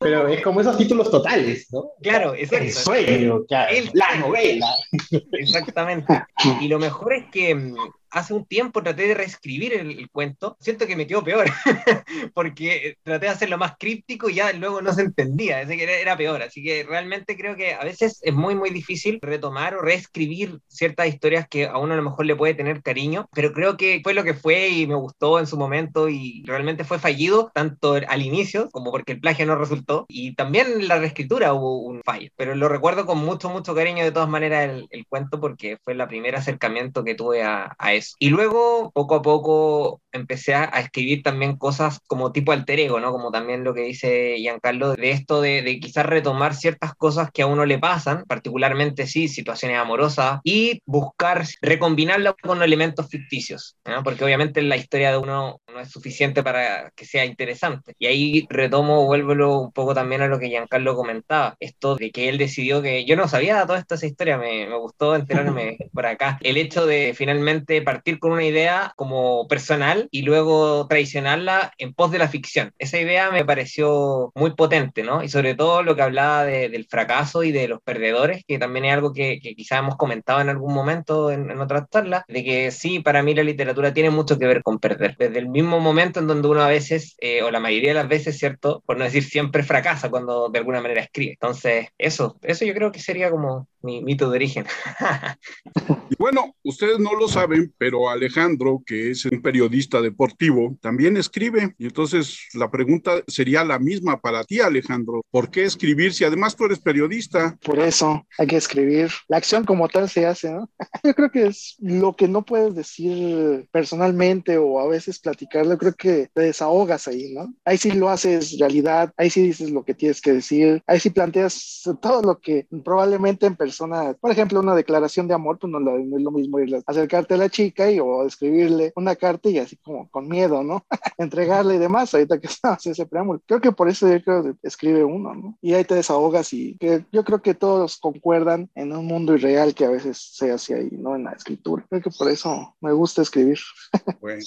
Pero 0.01 0.27
es 0.27 0.41
como 0.41 0.61
esos 0.61 0.77
títulos 0.77 1.11
totales, 1.11 1.67
¿no? 1.71 1.91
Claro, 2.01 2.33
exacto. 2.33 2.65
El 2.65 2.71
sueño, 2.71 3.45
la 3.93 4.15
novela. 4.15 4.67
Exactamente. 5.31 6.23
Y 6.59 6.67
lo 6.67 6.79
mejor 6.79 7.13
es 7.13 7.25
que 7.31 7.53
mm, 7.53 7.75
hace 8.11 8.33
un 8.33 8.45
tiempo 8.45 8.83
traté 8.83 9.07
de 9.07 9.13
reescribir 9.13 9.73
el, 9.73 10.09
cuento, 10.11 10.57
siento 10.59 10.85
que 10.85 10.95
me 10.95 11.07
quedó 11.07 11.23
peor, 11.23 11.45
porque 12.33 12.97
traté 13.03 13.25
de 13.27 13.31
hacerlo 13.31 13.57
más 13.57 13.73
críptico 13.79 14.29
y 14.29 14.35
ya 14.35 14.53
luego 14.53 14.81
no 14.81 14.93
se 14.93 15.01
entendía, 15.01 15.65
que 15.65 15.83
era, 15.83 15.93
era, 15.93 16.17
peor, 16.17 16.41
así 16.41 16.63
que 16.63 16.83
realmente 16.83 17.37
creo 17.37 17.55
que 17.55 17.73
a 17.73 17.83
veces 17.83 18.19
es 18.21 18.33
muy, 18.33 18.55
muy 18.55 18.69
difícil 18.69 19.19
retomar 19.21 19.75
o 19.75 19.81
reescribir 19.81 20.59
ciertas 20.67 21.07
historias 21.07 21.47
que 21.47 21.65
a 21.65 21.77
uno 21.77 21.93
a 21.93 21.97
lo 21.97 22.03
mejor 22.03 22.25
le 22.25 22.35
puede 22.35 22.53
tener 22.53 22.81
cariño, 22.81 23.27
pero 23.33 23.53
creo 23.53 23.77
que 23.77 24.01
fue 24.03 24.13
lo 24.13 24.23
que 24.23 24.33
fue 24.33 24.69
y 24.69 24.87
me 24.87 24.95
gustó 24.95 25.39
en 25.39 25.47
su 25.47 25.57
momento 25.57 26.09
y 26.09 26.43
realmente 26.45 26.83
fue 26.83 26.99
fallido, 26.99 27.51
tanto 27.53 27.93
al 28.07 28.21
inicio 28.21 28.69
como 28.71 28.91
porque 28.91 29.13
el 29.13 29.19
plagio 29.19 29.45
no 29.45 29.55
resultó, 29.55 30.05
y 30.09 30.35
también 30.35 30.67
en 30.67 30.87
la 30.87 30.99
reescritura 30.99 31.53
hubo 31.53 31.79
un 31.79 32.01
fallo, 32.03 32.29
pero 32.35 32.55
lo 32.55 32.67
recuerdo 32.67 33.05
con 33.05 33.19
mucho, 33.19 33.49
mucho 33.49 33.73
cariño 33.73 34.03
de 34.03 34.11
todas 34.11 34.29
maneras 34.29 34.69
el, 34.69 34.87
el 34.89 35.07
cuento 35.07 35.39
porque 35.39 35.77
fue 35.83 35.93
el 35.93 36.01
primer 36.07 36.35
acercamiento 36.35 37.03
que 37.03 37.15
tuve 37.15 37.43
a, 37.43 37.73
a 37.77 37.93
eso. 37.93 38.00
Y 38.19 38.29
luego, 38.29 38.91
poco 38.93 39.15
a 39.15 39.21
poco, 39.21 40.01
empecé 40.11 40.53
a, 40.55 40.65
escribir 40.65 41.23
también 41.23 41.57
cosas 41.57 41.99
como 42.07 42.31
tipo 42.31 42.51
alter 42.51 42.79
ego, 42.79 42.99
¿no? 42.99 43.11
Como 43.11 43.31
también 43.31 43.63
lo 43.63 43.73
que 43.73 43.81
dice 43.81 44.35
Giancarlo, 44.37 44.95
de 44.95 45.11
esto 45.11 45.41
de, 45.41 45.61
de 45.61 45.79
quizás 45.79 46.05
retomar 46.05 46.55
ciertas 46.55 46.93
cosas 46.95 47.29
que 47.31 47.41
a 47.41 47.47
uno 47.47 47.65
le 47.65 47.79
pasan, 47.79 48.25
particularmente, 48.27 49.07
sí, 49.07 49.27
situaciones 49.27 49.77
amorosas, 49.77 50.39
y 50.43 50.81
buscar 50.85 51.45
recombinarlas 51.61 52.35
con 52.41 52.61
elementos 52.63 53.07
ficticios, 53.09 53.75
¿no? 53.85 54.03
Porque 54.03 54.23
obviamente 54.23 54.61
la 54.61 54.77
historia 54.77 55.11
de 55.11 55.17
uno 55.17 55.61
no 55.71 55.79
es 55.79 55.89
suficiente 55.89 56.43
para 56.43 56.91
que 56.95 57.05
sea 57.05 57.25
interesante. 57.25 57.93
Y 57.99 58.07
ahí 58.07 58.47
retomo, 58.49 59.05
vuelvo 59.05 59.61
un 59.61 59.71
poco 59.71 59.93
también 59.93 60.21
a 60.21 60.27
lo 60.27 60.39
que 60.39 60.49
Giancarlo 60.49 60.95
comentaba, 60.95 61.55
esto 61.59 61.95
de 61.95 62.11
que 62.11 62.29
él 62.29 62.37
decidió 62.37 62.81
que 62.81 63.05
yo 63.05 63.15
no 63.15 63.27
sabía 63.27 63.65
toda 63.65 63.79
esta 63.79 63.95
historia, 64.05 64.37
me, 64.37 64.67
me 64.67 64.77
gustó 64.77 65.15
enterarme 65.15 65.77
por 65.93 66.05
acá, 66.05 66.37
el 66.41 66.57
hecho 66.57 66.85
de 66.85 67.13
finalmente 67.15 67.81
partir 67.91 68.19
con 68.19 68.31
una 68.31 68.45
idea 68.45 68.93
como 68.95 69.47
personal 69.49 70.07
y 70.11 70.21
luego 70.21 70.87
traicionarla 70.87 71.73
en 71.77 71.93
pos 71.93 72.09
de 72.11 72.19
la 72.19 72.29
ficción. 72.29 72.73
Esa 72.79 72.99
idea 72.99 73.31
me 73.31 73.43
pareció 73.43 74.31
muy 74.33 74.55
potente, 74.55 75.03
¿no? 75.03 75.23
Y 75.23 75.27
sobre 75.29 75.55
todo 75.55 75.83
lo 75.83 75.95
que 75.95 76.03
hablaba 76.03 76.45
del 76.45 76.87
fracaso 76.89 77.43
y 77.43 77.51
de 77.51 77.67
los 77.67 77.81
perdedores, 77.81 78.43
que 78.47 78.59
también 78.59 78.85
es 78.85 78.93
algo 78.93 79.11
que, 79.11 79.39
que 79.41 79.55
quizás 79.55 79.79
hemos 79.79 79.97
comentado 79.97 80.39
en 80.39 80.47
algún 80.47 80.73
momento 80.73 81.31
en, 81.31 81.51
en 81.51 81.59
otras 81.59 81.89
charlas, 81.89 82.23
de 82.29 82.43
que 82.45 82.71
sí, 82.71 82.99
para 82.99 83.23
mí 83.23 83.35
la 83.35 83.43
literatura 83.43 83.93
tiene 83.93 84.09
mucho 84.09 84.39
que 84.39 84.47
ver 84.47 84.63
con 84.63 84.79
perder. 84.79 85.17
Desde 85.17 85.39
el 85.39 85.49
mismo 85.49 85.79
momento 85.79 86.21
en 86.21 86.27
donde 86.27 86.47
uno 86.47 86.61
a 86.61 86.67
veces, 86.67 87.15
eh, 87.19 87.43
o 87.43 87.51
la 87.51 87.59
mayoría 87.59 87.89
de 87.89 87.95
las 87.95 88.07
veces, 88.07 88.37
¿cierto? 88.37 88.81
Por 88.85 88.97
no 88.97 89.03
decir 89.03 89.23
siempre 89.23 89.63
fracasa 89.63 90.09
cuando 90.09 90.49
de 90.49 90.59
alguna 90.59 90.81
manera 90.81 91.01
escribe. 91.01 91.33
Entonces, 91.33 91.87
eso, 91.97 92.37
eso 92.41 92.63
yo 92.63 92.73
creo 92.73 92.91
que 92.91 92.99
sería 92.99 93.29
como 93.29 93.67
mi 93.81 94.01
mito 94.03 94.29
de 94.29 94.35
origen. 94.35 94.65
bueno, 96.19 96.55
ustedes 96.63 96.99
no 96.99 97.15
lo 97.15 97.27
saben, 97.27 97.73
pero 97.81 98.11
Alejandro, 98.11 98.83
que 98.85 99.09
es 99.09 99.25
un 99.25 99.41
periodista 99.41 100.01
deportivo, 100.01 100.77
también 100.81 101.17
escribe. 101.17 101.73
Y 101.79 101.85
entonces 101.85 102.37
la 102.53 102.69
pregunta 102.69 103.23
sería 103.25 103.63
la 103.63 103.79
misma 103.79 104.21
para 104.21 104.43
ti, 104.43 104.59
Alejandro. 104.59 105.23
¿Por 105.31 105.49
qué 105.49 105.63
escribir 105.63 106.13
si 106.13 106.23
además 106.23 106.55
tú 106.55 106.65
eres 106.65 106.77
periodista? 106.77 107.57
Por 107.65 107.79
eso 107.79 108.23
hay 108.37 108.45
que 108.45 108.57
escribir. 108.57 109.09
La 109.27 109.37
acción 109.37 109.65
como 109.65 109.89
tal 109.89 110.07
se 110.09 110.27
hace, 110.27 110.51
¿no? 110.51 110.69
Yo 111.03 111.15
creo 111.15 111.31
que 111.31 111.47
es 111.47 111.75
lo 111.79 112.15
que 112.15 112.27
no 112.27 112.45
puedes 112.45 112.75
decir 112.75 113.67
personalmente 113.71 114.59
o 114.59 114.79
a 114.79 114.87
veces 114.87 115.17
platicarlo, 115.17 115.75
creo 115.79 115.93
que 115.93 116.29
te 116.35 116.41
desahogas 116.43 117.07
ahí, 117.07 117.33
¿no? 117.33 117.51
Ahí 117.65 117.79
sí 117.79 117.93
lo 117.93 118.09
haces 118.09 118.59
realidad, 118.59 119.11
ahí 119.17 119.31
sí 119.31 119.41
dices 119.41 119.71
lo 119.71 119.83
que 119.83 119.95
tienes 119.95 120.21
que 120.21 120.33
decir, 120.33 120.83
ahí 120.85 120.99
sí 120.99 121.09
planteas 121.09 121.81
todo 121.99 122.21
lo 122.21 122.39
que 122.39 122.67
probablemente 122.85 123.47
en 123.47 123.55
persona, 123.55 124.13
por 124.21 124.29
ejemplo, 124.29 124.59
una 124.59 124.75
declaración 124.75 125.27
de 125.27 125.33
amor, 125.33 125.57
pues 125.57 125.71
no, 125.71 125.79
es 125.79 126.21
lo 126.21 126.29
mismo 126.29 126.59
ir 126.59 126.75
a 126.75 126.83
acercarte 126.85 127.33
a 127.33 127.37
la 127.37 127.49
chica 127.49 127.70
y 127.77 127.99
o 127.99 128.25
escribirle 128.25 128.91
una 128.95 129.15
carta 129.15 129.49
y 129.49 129.57
así 129.57 129.77
como 129.77 130.09
con 130.09 130.27
miedo, 130.27 130.63
¿no? 130.63 130.85
Entregarle 131.17 131.75
y 131.75 131.79
demás, 131.79 132.13
ahorita 132.13 132.39
que 132.39 132.47
estamos 132.47 132.85
ese 132.85 133.05
preámbulo. 133.05 133.41
Creo 133.45 133.61
que 133.61 133.71
por 133.71 133.89
eso 133.89 134.07
yo 134.09 134.21
creo 134.23 134.43
que 134.43 134.53
escribe 134.63 135.03
uno, 135.03 135.33
¿no? 135.33 135.57
Y 135.61 135.73
ahí 135.73 135.83
te 135.83 135.95
desahogas 135.95 136.53
y 136.53 136.77
que 136.77 137.05
yo 137.11 137.23
creo 137.23 137.41
que 137.41 137.53
todos 137.53 137.97
concuerdan 137.97 138.69
en 138.75 138.93
un 138.93 139.05
mundo 139.05 139.35
irreal 139.35 139.73
que 139.73 139.85
a 139.85 139.89
veces 139.89 140.17
se 140.17 140.51
hace 140.51 140.75
ahí, 140.75 140.89
¿no? 140.91 141.15
En 141.15 141.23
la 141.23 141.31
escritura. 141.31 141.85
Creo 141.89 142.01
que 142.01 142.11
por 142.11 142.29
eso 142.29 142.75
me 142.81 142.91
gusta 142.91 143.21
escribir. 143.21 143.59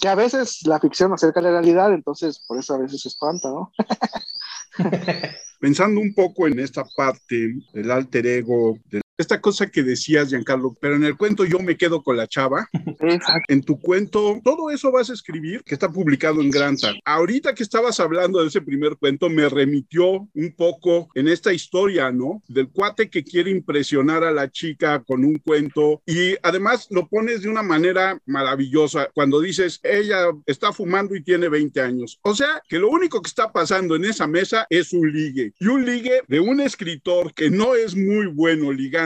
que 0.00 0.08
a 0.08 0.14
veces 0.14 0.60
la 0.66 0.80
ficción 0.80 1.12
acerca 1.12 1.40
de 1.40 1.46
la 1.46 1.60
realidad, 1.60 1.92
entonces 1.92 2.44
por 2.46 2.58
eso 2.58 2.74
a 2.74 2.78
veces 2.78 3.02
se 3.02 3.08
espanta, 3.08 3.48
¿no? 3.48 3.72
Pensando 5.60 6.00
un 6.00 6.12
poco 6.14 6.46
en 6.46 6.58
esta 6.58 6.84
parte 6.96 7.54
del 7.72 7.90
alter 7.90 8.26
ego, 8.26 8.76
del 8.90 9.03
esta 9.16 9.40
cosa 9.40 9.68
que 9.68 9.82
decías, 9.82 10.30
Giancarlo, 10.30 10.76
pero 10.80 10.96
en 10.96 11.04
el 11.04 11.16
cuento 11.16 11.44
yo 11.44 11.60
me 11.60 11.76
quedo 11.76 12.02
con 12.02 12.16
la 12.16 12.26
chava. 12.26 12.68
En 13.48 13.62
tu 13.62 13.78
cuento, 13.78 14.40
todo 14.42 14.70
eso 14.70 14.90
vas 14.90 15.10
a 15.10 15.14
escribir, 15.14 15.62
que 15.64 15.74
está 15.74 15.90
publicado 15.90 16.40
en 16.40 16.50
Granta. 16.50 16.92
Ahorita 17.04 17.54
que 17.54 17.62
estabas 17.62 18.00
hablando 18.00 18.40
de 18.40 18.48
ese 18.48 18.60
primer 18.60 18.96
cuento, 18.96 19.28
me 19.28 19.48
remitió 19.48 20.28
un 20.34 20.54
poco 20.56 21.08
en 21.14 21.28
esta 21.28 21.52
historia, 21.52 22.10
¿no? 22.10 22.42
Del 22.48 22.70
cuate 22.70 23.10
que 23.10 23.22
quiere 23.22 23.50
impresionar 23.50 24.24
a 24.24 24.32
la 24.32 24.50
chica 24.50 25.02
con 25.06 25.24
un 25.24 25.38
cuento 25.38 26.02
y 26.06 26.34
además 26.42 26.88
lo 26.90 27.06
pones 27.08 27.42
de 27.42 27.48
una 27.48 27.62
manera 27.62 28.18
maravillosa 28.26 29.08
cuando 29.14 29.40
dices, 29.40 29.80
ella 29.82 30.26
está 30.46 30.72
fumando 30.72 31.14
y 31.14 31.22
tiene 31.22 31.48
20 31.48 31.80
años. 31.80 32.18
O 32.22 32.34
sea, 32.34 32.62
que 32.68 32.78
lo 32.78 32.88
único 32.88 33.22
que 33.22 33.28
está 33.28 33.52
pasando 33.52 33.94
en 33.96 34.06
esa 34.06 34.26
mesa 34.26 34.66
es 34.70 34.92
un 34.92 35.12
ligue. 35.12 35.52
Y 35.60 35.66
un 35.66 35.84
ligue 35.84 36.22
de 36.26 36.40
un 36.40 36.60
escritor 36.60 37.32
que 37.34 37.50
no 37.50 37.74
es 37.74 37.94
muy 37.94 38.26
bueno 38.26 38.72
ligando 38.72 39.03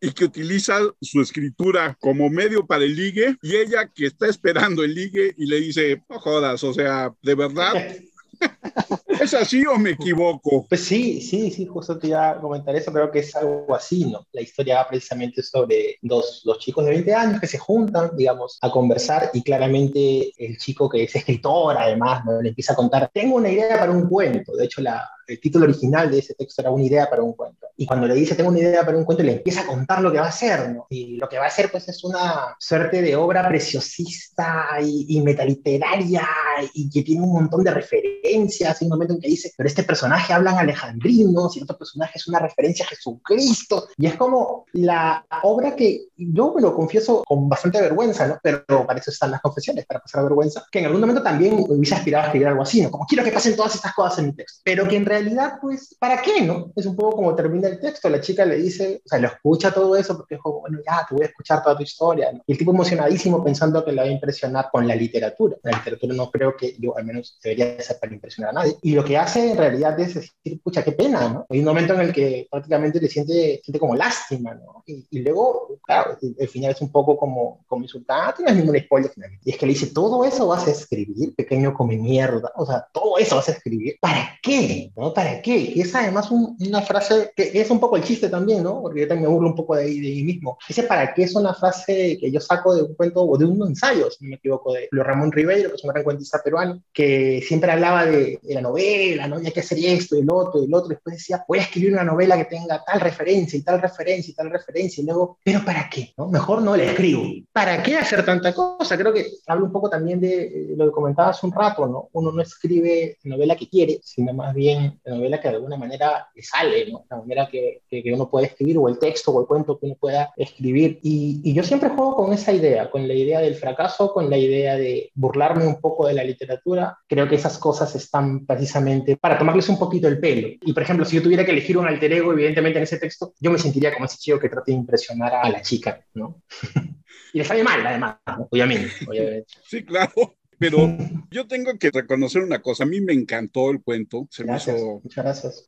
y 0.00 0.10
que 0.12 0.24
utiliza 0.24 0.78
su 1.00 1.20
escritura 1.20 1.96
como 2.00 2.28
medio 2.30 2.66
para 2.66 2.84
el 2.84 2.96
ligue 2.96 3.36
y 3.42 3.56
ella 3.56 3.90
que 3.92 4.06
está 4.06 4.28
esperando 4.28 4.84
el 4.84 4.94
ligue 4.94 5.34
y 5.36 5.46
le 5.46 5.60
dice, 5.60 6.02
no 6.08 6.18
jodas, 6.18 6.64
o 6.64 6.72
sea, 6.72 7.14
de 7.22 7.34
verdad. 7.34 7.74
¿Es 9.20 9.34
así 9.34 9.66
o 9.66 9.76
me 9.76 9.90
equivoco? 9.90 10.64
Pues 10.68 10.84
sí, 10.84 11.20
sí, 11.20 11.50
sí, 11.50 11.66
justo 11.66 11.98
te 11.98 12.08
iba 12.08 12.30
a 12.30 12.40
comentar 12.40 12.74
eso, 12.76 12.92
creo 12.92 13.10
que 13.10 13.20
es 13.20 13.34
algo 13.34 13.74
así, 13.74 14.04
¿no? 14.04 14.26
La 14.32 14.40
historia 14.40 14.76
va 14.76 14.88
precisamente 14.88 15.42
sobre 15.42 15.98
dos, 16.02 16.42
dos 16.44 16.58
chicos 16.58 16.84
de 16.84 16.92
20 16.92 17.14
años 17.14 17.40
que 17.40 17.46
se 17.46 17.58
juntan, 17.58 18.16
digamos, 18.16 18.58
a 18.60 18.70
conversar 18.70 19.30
y 19.34 19.42
claramente 19.42 20.32
el 20.36 20.56
chico 20.58 20.88
que 20.88 21.04
es 21.04 21.16
escritor, 21.16 21.76
además, 21.76 22.24
¿no? 22.24 22.40
le 22.40 22.50
empieza 22.50 22.74
a 22.74 22.76
contar, 22.76 23.10
tengo 23.12 23.36
una 23.36 23.50
idea 23.50 23.78
para 23.78 23.90
un 23.90 24.08
cuento, 24.08 24.54
de 24.54 24.64
hecho 24.64 24.80
la, 24.80 25.08
el 25.28 25.40
título 25.40 25.66
original 25.66 26.10
de 26.10 26.18
ese 26.18 26.34
texto 26.34 26.62
era 26.62 26.70
una 26.70 26.84
idea 26.84 27.08
para 27.08 27.22
un 27.22 27.34
cuento. 27.34 27.66
Y 27.76 27.86
cuando 27.86 28.06
le 28.08 28.14
dice, 28.14 28.34
tengo 28.34 28.50
una 28.50 28.58
idea 28.58 28.84
para 28.84 28.96
un 28.96 29.04
cuento, 29.04 29.22
le 29.22 29.34
empieza 29.34 29.60
a 29.60 29.66
contar 29.66 30.00
lo 30.00 30.10
que 30.10 30.18
va 30.18 30.26
a 30.26 30.30
hacer, 30.30 30.70
¿no? 30.70 30.86
Y 30.90 31.16
lo 31.16 31.28
que 31.28 31.38
va 31.38 31.44
a 31.44 31.48
hacer, 31.48 31.70
pues, 31.70 31.88
es 31.88 32.02
una 32.02 32.56
suerte 32.58 33.02
de 33.02 33.14
obra 33.14 33.46
preciosista 33.46 34.66
y, 34.82 35.06
y 35.08 35.20
metaliteraria 35.20 36.26
y 36.74 36.90
que 36.90 37.02
tiene 37.02 37.22
un 37.22 37.34
montón 37.34 37.62
de 37.62 37.70
referencias. 37.72 38.27
Hay 38.28 38.76
un 38.82 38.88
momento 38.88 39.14
en 39.14 39.20
que 39.20 39.28
dice, 39.28 39.52
pero 39.56 39.68
este 39.68 39.82
personaje 39.82 40.32
habla 40.32 40.52
en 40.52 40.58
alejandrino, 40.58 41.50
y 41.54 41.62
otro 41.62 41.78
personaje 41.78 42.12
es 42.16 42.28
una 42.28 42.38
referencia 42.38 42.84
a 42.84 42.88
Jesucristo. 42.88 43.88
Y 43.96 44.06
es 44.06 44.14
como 44.14 44.66
la 44.72 45.24
obra 45.42 45.74
que 45.74 46.08
yo 46.16 46.52
me 46.54 46.62
lo 46.62 46.74
confieso 46.74 47.24
con 47.26 47.48
bastante 47.48 47.80
vergüenza, 47.80 48.26
¿no? 48.26 48.38
Pero 48.42 48.86
para 48.86 48.98
eso 48.98 49.10
están 49.10 49.30
las 49.30 49.40
confesiones, 49.40 49.86
para 49.86 50.00
pasar 50.00 50.24
vergüenza, 50.24 50.64
que 50.70 50.80
en 50.80 50.86
algún 50.86 51.00
momento 51.00 51.22
también 51.22 51.64
hubiese 51.68 51.94
aspirado 51.94 52.24
a 52.24 52.26
escribir 52.26 52.48
algo 52.48 52.62
así, 52.62 52.82
¿no? 52.82 52.90
Como 52.90 53.06
quiero 53.06 53.24
que 53.24 53.32
pasen 53.32 53.56
todas 53.56 53.74
estas 53.74 53.94
cosas 53.94 54.18
en 54.18 54.26
mi 54.26 54.32
texto, 54.32 54.60
pero 54.64 54.86
que 54.88 54.96
en 54.96 55.06
realidad 55.06 55.54
pues, 55.60 55.96
¿para 55.98 56.20
qué, 56.20 56.42
no? 56.42 56.72
Es 56.76 56.86
un 56.86 56.96
poco 56.96 57.16
como 57.16 57.34
termina 57.34 57.68
el 57.68 57.80
texto, 57.80 58.08
la 58.08 58.20
chica 58.20 58.44
le 58.44 58.56
dice, 58.56 59.00
o 59.04 59.08
sea, 59.08 59.18
lo 59.18 59.28
escucha 59.28 59.72
todo 59.72 59.96
eso 59.96 60.16
porque 60.16 60.36
dijo, 60.36 60.60
bueno, 60.60 60.78
ya, 60.86 61.06
te 61.08 61.14
voy 61.14 61.24
a 61.24 61.28
escuchar 61.28 61.62
toda 61.62 61.76
tu 61.76 61.82
historia, 61.82 62.32
¿no? 62.32 62.42
Y 62.46 62.52
el 62.52 62.58
tipo 62.58 62.72
emocionadísimo 62.72 63.42
pensando 63.42 63.84
que 63.84 63.92
le 63.92 64.02
va 64.02 64.06
a 64.06 64.10
impresionar 64.10 64.68
con 64.70 64.86
la 64.86 64.94
literatura. 64.94 65.56
La 65.62 65.72
literatura 65.78 66.14
no 66.14 66.30
creo 66.30 66.56
que 66.56 66.76
yo, 66.78 66.96
al 66.96 67.04
menos, 67.04 67.38
debería 67.42 67.80
ser 67.80 67.98
para 67.98 68.12
impresionar 68.18 68.50
a 68.50 68.60
nadie. 68.60 68.76
Y 68.82 68.92
lo 68.92 69.04
que 69.04 69.16
hace 69.16 69.52
en 69.52 69.56
realidad 69.56 69.98
es 70.00 70.14
decir, 70.14 70.60
pucha, 70.62 70.84
qué 70.84 70.92
pena, 70.92 71.28
¿no? 71.28 71.46
Hay 71.48 71.60
un 71.60 71.64
momento 71.64 71.94
en 71.94 72.00
el 72.00 72.12
que 72.12 72.46
prácticamente 72.50 73.00
le 73.00 73.08
siente, 73.08 73.60
siente 73.62 73.78
como 73.78 73.94
lástima, 73.94 74.54
¿no? 74.54 74.82
Y, 74.86 75.06
y 75.10 75.20
luego, 75.20 75.78
claro, 75.84 76.18
el, 76.20 76.48
final 76.48 76.72
es 76.72 76.80
un 76.80 76.90
poco 76.90 77.16
como, 77.16 77.64
como 77.66 77.82
insultante, 77.82 78.42
no 78.42 78.50
es 78.50 78.56
ningún 78.56 78.78
spoiler 78.78 79.10
finalmente. 79.12 79.42
Y 79.48 79.52
es 79.52 79.58
que 79.58 79.66
le 79.66 79.72
dice, 79.72 79.88
todo 79.88 80.24
eso 80.24 80.48
vas 80.48 80.66
a 80.66 80.70
escribir, 80.70 81.34
pequeño 81.34 81.74
come 81.74 81.96
mierda, 81.96 82.52
o 82.56 82.66
sea, 82.66 82.86
todo 82.92 83.18
eso 83.18 83.36
vas 83.36 83.48
a 83.48 83.52
escribir, 83.52 83.96
¿para 84.00 84.38
qué? 84.42 84.92
¿No? 84.96 85.12
¿Para 85.12 85.40
qué? 85.42 85.72
Que 85.72 85.80
es 85.80 85.94
además 85.94 86.30
una 86.30 86.82
frase 86.82 87.32
que 87.36 87.50
es 87.54 87.70
un 87.70 87.80
poco 87.80 87.96
el 87.96 88.04
chiste 88.04 88.28
también, 88.28 88.62
¿no? 88.62 88.82
Porque 88.82 89.00
yo 89.02 89.08
también 89.08 89.28
me 89.28 89.34
burlo 89.34 89.50
un 89.50 89.56
poco 89.56 89.76
de, 89.76 89.84
de 89.84 89.90
mí 89.90 90.22
mismo. 90.22 90.58
Ese 90.68 90.82
¿para 90.82 91.14
qué? 91.14 91.28
es 91.28 91.34
una 91.34 91.54
frase 91.54 92.18
que 92.18 92.30
yo 92.30 92.40
saco 92.40 92.74
de 92.74 92.82
un 92.82 92.94
cuento 92.94 93.22
o 93.22 93.38
de 93.38 93.44
un 93.44 93.66
ensayo, 93.68 94.10
si 94.10 94.24
no 94.24 94.30
me 94.30 94.36
equivoco, 94.36 94.72
de 94.72 94.88
Ramón 94.92 95.32
Ribeiro, 95.32 95.70
que 95.70 95.76
es 95.76 95.84
un 95.84 95.90
gran 95.90 96.04
cuentista 96.04 96.40
peruano, 96.42 96.82
que 96.92 97.42
siempre 97.46 97.70
hablaba 97.70 98.06
de, 98.06 98.07
la 98.42 98.60
novela, 98.60 99.26
¿no? 99.26 99.40
Y 99.40 99.46
hay 99.46 99.52
que 99.52 99.60
hacer 99.60 99.78
esto, 99.78 100.16
el 100.16 100.28
otro, 100.30 100.62
el 100.62 100.72
otro. 100.72 100.88
Después 100.88 101.16
decía, 101.16 101.44
voy 101.46 101.58
a 101.58 101.62
escribir 101.62 101.92
una 101.92 102.04
novela 102.04 102.36
que 102.36 102.44
tenga 102.44 102.82
tal 102.84 103.00
referencia 103.00 103.58
y 103.58 103.62
tal 103.62 103.80
referencia 103.80 104.32
y 104.32 104.34
tal 104.34 104.50
referencia. 104.50 105.02
Y 105.02 105.06
luego, 105.06 105.38
¿pero 105.44 105.64
para 105.64 105.88
qué? 105.88 106.12
¿no? 106.16 106.28
Mejor 106.28 106.62
no 106.62 106.76
la 106.76 106.84
escribo. 106.84 107.22
¿Para 107.52 107.82
qué 107.82 107.96
hacer 107.96 108.24
tanta 108.24 108.54
cosa? 108.54 108.96
Creo 108.96 109.12
que 109.12 109.26
hablo 109.46 109.66
un 109.66 109.72
poco 109.72 109.90
también 109.90 110.20
de 110.20 110.42
eh, 110.42 110.74
lo 110.76 110.86
que 110.86 110.92
comentaba 110.92 111.30
hace 111.30 111.46
un 111.46 111.52
rato, 111.52 111.86
¿no? 111.86 112.08
Uno 112.12 112.32
no 112.32 112.42
escribe 112.42 113.16
novela 113.24 113.56
que 113.56 113.68
quiere, 113.68 114.00
sino 114.02 114.32
más 114.32 114.54
bien 114.54 114.98
la 115.04 115.16
novela 115.16 115.40
que 115.40 115.48
de 115.48 115.54
alguna 115.54 115.76
manera 115.76 116.28
le 116.34 116.42
sale, 116.42 116.90
¿no? 116.90 117.04
La 117.10 117.18
manera 117.18 117.48
que, 117.50 117.82
que, 117.88 118.12
uno 118.12 118.30
puede 118.30 118.46
escribir, 118.46 118.78
o 118.78 118.88
el 118.88 118.98
texto, 118.98 119.32
o 119.32 119.40
el 119.40 119.46
cuento 119.46 119.78
que 119.78 119.86
uno 119.86 119.96
pueda 120.00 120.32
escribir. 120.36 120.98
Y, 121.02 121.40
y 121.44 121.54
yo 121.54 121.62
siempre 121.62 121.90
juego 121.90 122.16
con 122.16 122.32
esa 122.32 122.52
idea, 122.52 122.90
con 122.90 123.06
la 123.06 123.14
idea 123.14 123.40
del 123.40 123.54
fracaso, 123.54 124.12
con 124.12 124.30
la 124.30 124.38
idea 124.38 124.76
de 124.76 125.10
burlarme 125.14 125.66
un 125.66 125.80
poco 125.80 126.06
de 126.06 126.14
la 126.14 126.24
literatura. 126.24 126.98
Creo 127.06 127.28
que 127.28 127.36
esas 127.36 127.58
cosas 127.58 127.94
están 127.98 128.46
precisamente 128.46 129.16
para 129.16 129.38
tomarles 129.38 129.68
un 129.68 129.78
poquito 129.78 130.08
el 130.08 130.18
pelo. 130.18 130.48
Y 130.62 130.72
por 130.72 130.82
ejemplo, 130.82 131.04
si 131.04 131.16
yo 131.16 131.22
tuviera 131.22 131.44
que 131.44 131.52
elegir 131.52 131.76
un 131.76 131.86
alter 131.86 132.12
ego, 132.12 132.32
evidentemente 132.32 132.78
en 132.78 132.84
ese 132.84 132.98
texto, 132.98 133.34
yo 133.40 133.50
me 133.50 133.58
sentiría 133.58 133.92
como 133.92 134.06
ese 134.06 134.18
chico 134.18 134.38
que 134.38 134.48
trata 134.48 134.64
de 134.66 134.72
impresionar 134.72 135.34
a 135.34 135.48
la 135.48 135.62
chica, 135.62 136.04
¿no? 136.14 136.42
y 137.32 137.38
le 137.38 137.44
sale 137.44 137.62
mal, 137.62 137.86
además, 137.86 138.16
obviamente, 138.50 138.90
obviamente. 139.06 139.46
Sí, 139.64 139.84
claro. 139.84 140.37
Pero 140.58 140.78
yo 141.30 141.46
tengo 141.46 141.78
que 141.78 141.90
reconocer 141.90 142.42
una 142.42 142.60
cosa, 142.60 142.84
a 142.84 142.86
mí 142.86 143.00
me 143.00 143.12
encantó 143.12 143.70
el 143.70 143.80
cuento, 143.80 144.26
se 144.30 144.44
me 144.44 144.56
hizo 144.56 145.00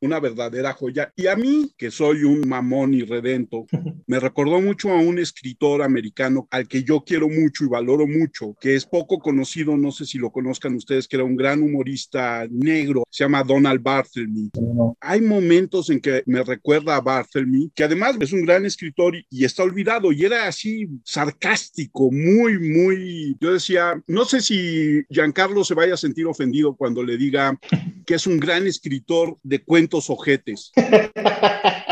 una 0.00 0.20
verdadera 0.20 0.72
joya. 0.72 1.12
Y 1.16 1.26
a 1.26 1.36
mí, 1.36 1.72
que 1.76 1.90
soy 1.90 2.24
un 2.24 2.48
mamón 2.48 2.94
y 2.94 3.02
redento, 3.02 3.66
me 4.06 4.20
recordó 4.20 4.60
mucho 4.60 4.90
a 4.90 4.96
un 4.96 5.18
escritor 5.18 5.82
americano 5.82 6.48
al 6.50 6.66
que 6.66 6.82
yo 6.82 7.02
quiero 7.04 7.28
mucho 7.28 7.64
y 7.64 7.68
valoro 7.68 8.06
mucho, 8.06 8.56
que 8.60 8.74
es 8.74 8.84
poco 8.84 9.18
conocido, 9.18 9.76
no 9.76 9.92
sé 9.92 10.04
si 10.04 10.18
lo 10.18 10.30
conozcan 10.30 10.74
ustedes, 10.74 11.06
que 11.06 11.16
era 11.16 11.24
un 11.24 11.36
gran 11.36 11.62
humorista 11.62 12.46
negro, 12.50 13.04
se 13.10 13.24
llama 13.24 13.44
Donald 13.44 13.82
Barthelme. 13.82 14.50
Hay 15.00 15.20
momentos 15.20 15.90
en 15.90 16.00
que 16.00 16.22
me 16.26 16.42
recuerda 16.42 16.96
a 16.96 17.00
Barthelme, 17.00 17.70
que 17.74 17.84
además 17.84 18.16
es 18.20 18.32
un 18.32 18.44
gran 18.44 18.66
escritor 18.66 19.14
y, 19.14 19.26
y 19.30 19.44
está 19.44 19.62
olvidado, 19.62 20.12
y 20.12 20.24
era 20.24 20.46
así 20.46 20.88
sarcástico, 21.04 22.10
muy, 22.10 22.58
muy, 22.58 23.36
yo 23.40 23.52
decía, 23.52 24.02
no 24.06 24.24
sé 24.24 24.40
si 24.40 24.79
Giancarlo 25.08 25.64
se 25.64 25.74
vaya 25.74 25.94
a 25.94 25.96
sentir 25.96 26.26
ofendido 26.26 26.74
cuando 26.74 27.02
le 27.02 27.16
diga 27.16 27.58
que 28.06 28.14
es 28.14 28.26
un 28.26 28.38
gran 28.38 28.66
escritor 28.66 29.38
de 29.42 29.62
cuentos 29.62 30.10
ojetes. 30.10 30.72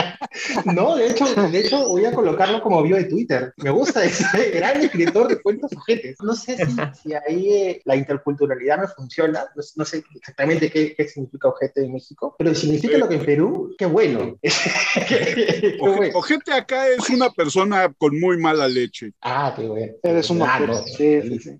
No, 0.64 0.96
de 0.96 1.08
hecho, 1.08 1.24
de 1.34 1.58
hecho 1.58 1.88
voy 1.88 2.04
a 2.04 2.12
colocarlo 2.12 2.60
como 2.62 2.82
bio 2.82 2.96
de 2.96 3.04
Twitter. 3.04 3.52
Me 3.56 3.70
gusta 3.70 4.04
ese 4.04 4.50
gran 4.50 4.80
escritor 4.80 5.28
de 5.28 5.40
cuentos 5.40 5.70
ojetes. 5.76 6.16
No 6.22 6.34
sé 6.34 6.56
si, 7.02 7.14
ahí 7.14 7.52
eh, 7.52 7.82
la 7.84 7.96
interculturalidad 7.96 8.80
me 8.80 8.88
funciona. 8.88 9.46
No, 9.76 9.84
sé 9.84 10.04
exactamente 10.14 10.70
qué, 10.70 11.08
significa 11.08 11.48
ojete 11.48 11.84
en 11.84 11.92
México, 11.92 12.34
pero 12.38 12.54
significa 12.54 12.98
lo 12.98 13.08
que 13.08 13.16
en 13.16 13.24
Perú, 13.24 13.74
qué 13.78 13.86
bueno. 13.86 14.38
Ojete 16.14 16.52
acá 16.52 16.88
es 16.88 17.08
una 17.10 17.30
persona 17.30 17.92
con 17.96 18.18
muy 18.18 18.38
mala 18.38 18.68
leche. 18.68 19.12
Ah, 19.20 19.52
qué 19.56 19.66
bueno. 19.66 19.92
Eres 20.02 20.30
un 20.30 20.38
malo. 20.38 20.82
Sí, 20.86 21.22
sí, 21.22 21.38
sí. 21.38 21.50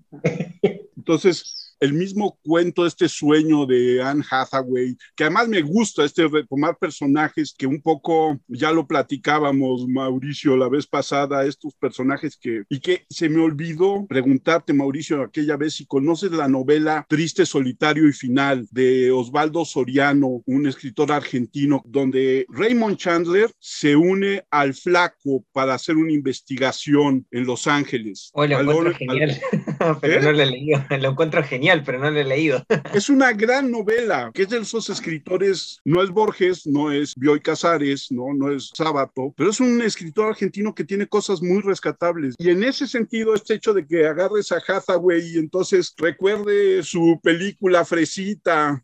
Entonces, 0.97 1.68
el 1.79 1.93
mismo 1.93 2.37
cuento, 2.43 2.85
este 2.85 3.07
sueño 3.07 3.65
de 3.65 4.01
Anne 4.01 4.23
Hathaway, 4.29 4.97
que 5.15 5.23
además 5.23 5.47
me 5.47 5.61
gusta 5.61 6.03
este 6.03 6.27
retomar 6.27 6.77
personajes 6.77 7.53
que 7.57 7.67
un 7.67 7.81
poco 7.81 8.39
ya 8.47 8.71
lo 8.71 8.87
platicábamos, 8.87 9.87
Mauricio, 9.87 10.57
la 10.57 10.69
vez 10.69 10.87
pasada, 10.87 11.45
estos 11.45 11.73
personajes 11.75 12.37
que, 12.37 12.63
y 12.69 12.79
que 12.79 13.05
se 13.09 13.29
me 13.29 13.41
olvidó 13.41 14.05
preguntarte, 14.07 14.73
Mauricio, 14.73 15.21
aquella 15.21 15.57
vez 15.57 15.75
si 15.75 15.85
conoces 15.85 16.31
la 16.31 16.47
novela 16.47 17.05
Triste, 17.07 17.45
Solitario 17.45 18.07
y 18.07 18.13
Final 18.13 18.67
de 18.71 19.11
Osvaldo 19.11 19.65
Soriano, 19.65 20.43
un 20.45 20.67
escritor 20.67 21.11
argentino, 21.11 21.81
donde 21.85 22.45
Raymond 22.49 22.97
Chandler 22.97 23.51
se 23.59 23.95
une 23.95 24.43
al 24.49 24.73
flaco 24.73 25.45
para 25.51 25.73
hacer 25.73 25.95
una 25.95 26.11
investigación 26.11 27.25
en 27.31 27.45
Los 27.45 27.67
Ángeles. 27.67 28.31
Lo 28.35 28.93
genial, 28.93 29.39
pero 30.01 30.15
¿Eh? 30.15 30.21
no 30.21 30.31
lo 30.31 30.43
he 30.43 30.45
leído, 30.45 30.83
lo 30.99 31.09
encuentro 31.09 31.43
genial 31.43 31.83
pero 31.85 31.99
no 31.99 32.11
lo 32.11 32.19
he 32.19 32.23
leído. 32.23 32.63
Es 32.93 33.09
una 33.09 33.33
gran 33.33 33.71
novela, 33.71 34.31
que 34.33 34.43
es 34.43 34.49
de 34.49 34.59
esos 34.59 34.89
escritores, 34.89 35.79
no 35.85 36.01
es 36.01 36.09
Borges, 36.09 36.65
no 36.65 36.91
es 36.91 37.13
Bioy 37.15 37.39
Casares, 37.39 38.11
no, 38.11 38.33
no 38.33 38.51
es 38.51 38.71
Sábato, 38.73 39.33
pero 39.37 39.51
es 39.51 39.59
un 39.59 39.81
escritor 39.81 40.29
argentino 40.29 40.73
que 40.73 40.83
tiene 40.83 41.07
cosas 41.07 41.41
muy 41.41 41.61
rescatables. 41.61 42.35
Y 42.37 42.49
en 42.49 42.63
ese 42.63 42.87
sentido, 42.87 43.35
este 43.35 43.55
hecho 43.55 43.73
de 43.73 43.85
que 43.85 44.07
agarres 44.07 44.51
a 44.51 44.61
Hathaway 44.65 45.35
y 45.35 45.37
entonces 45.37 45.93
recuerde 45.97 46.83
su 46.83 47.19
película 47.21 47.85
Fresita, 47.85 48.83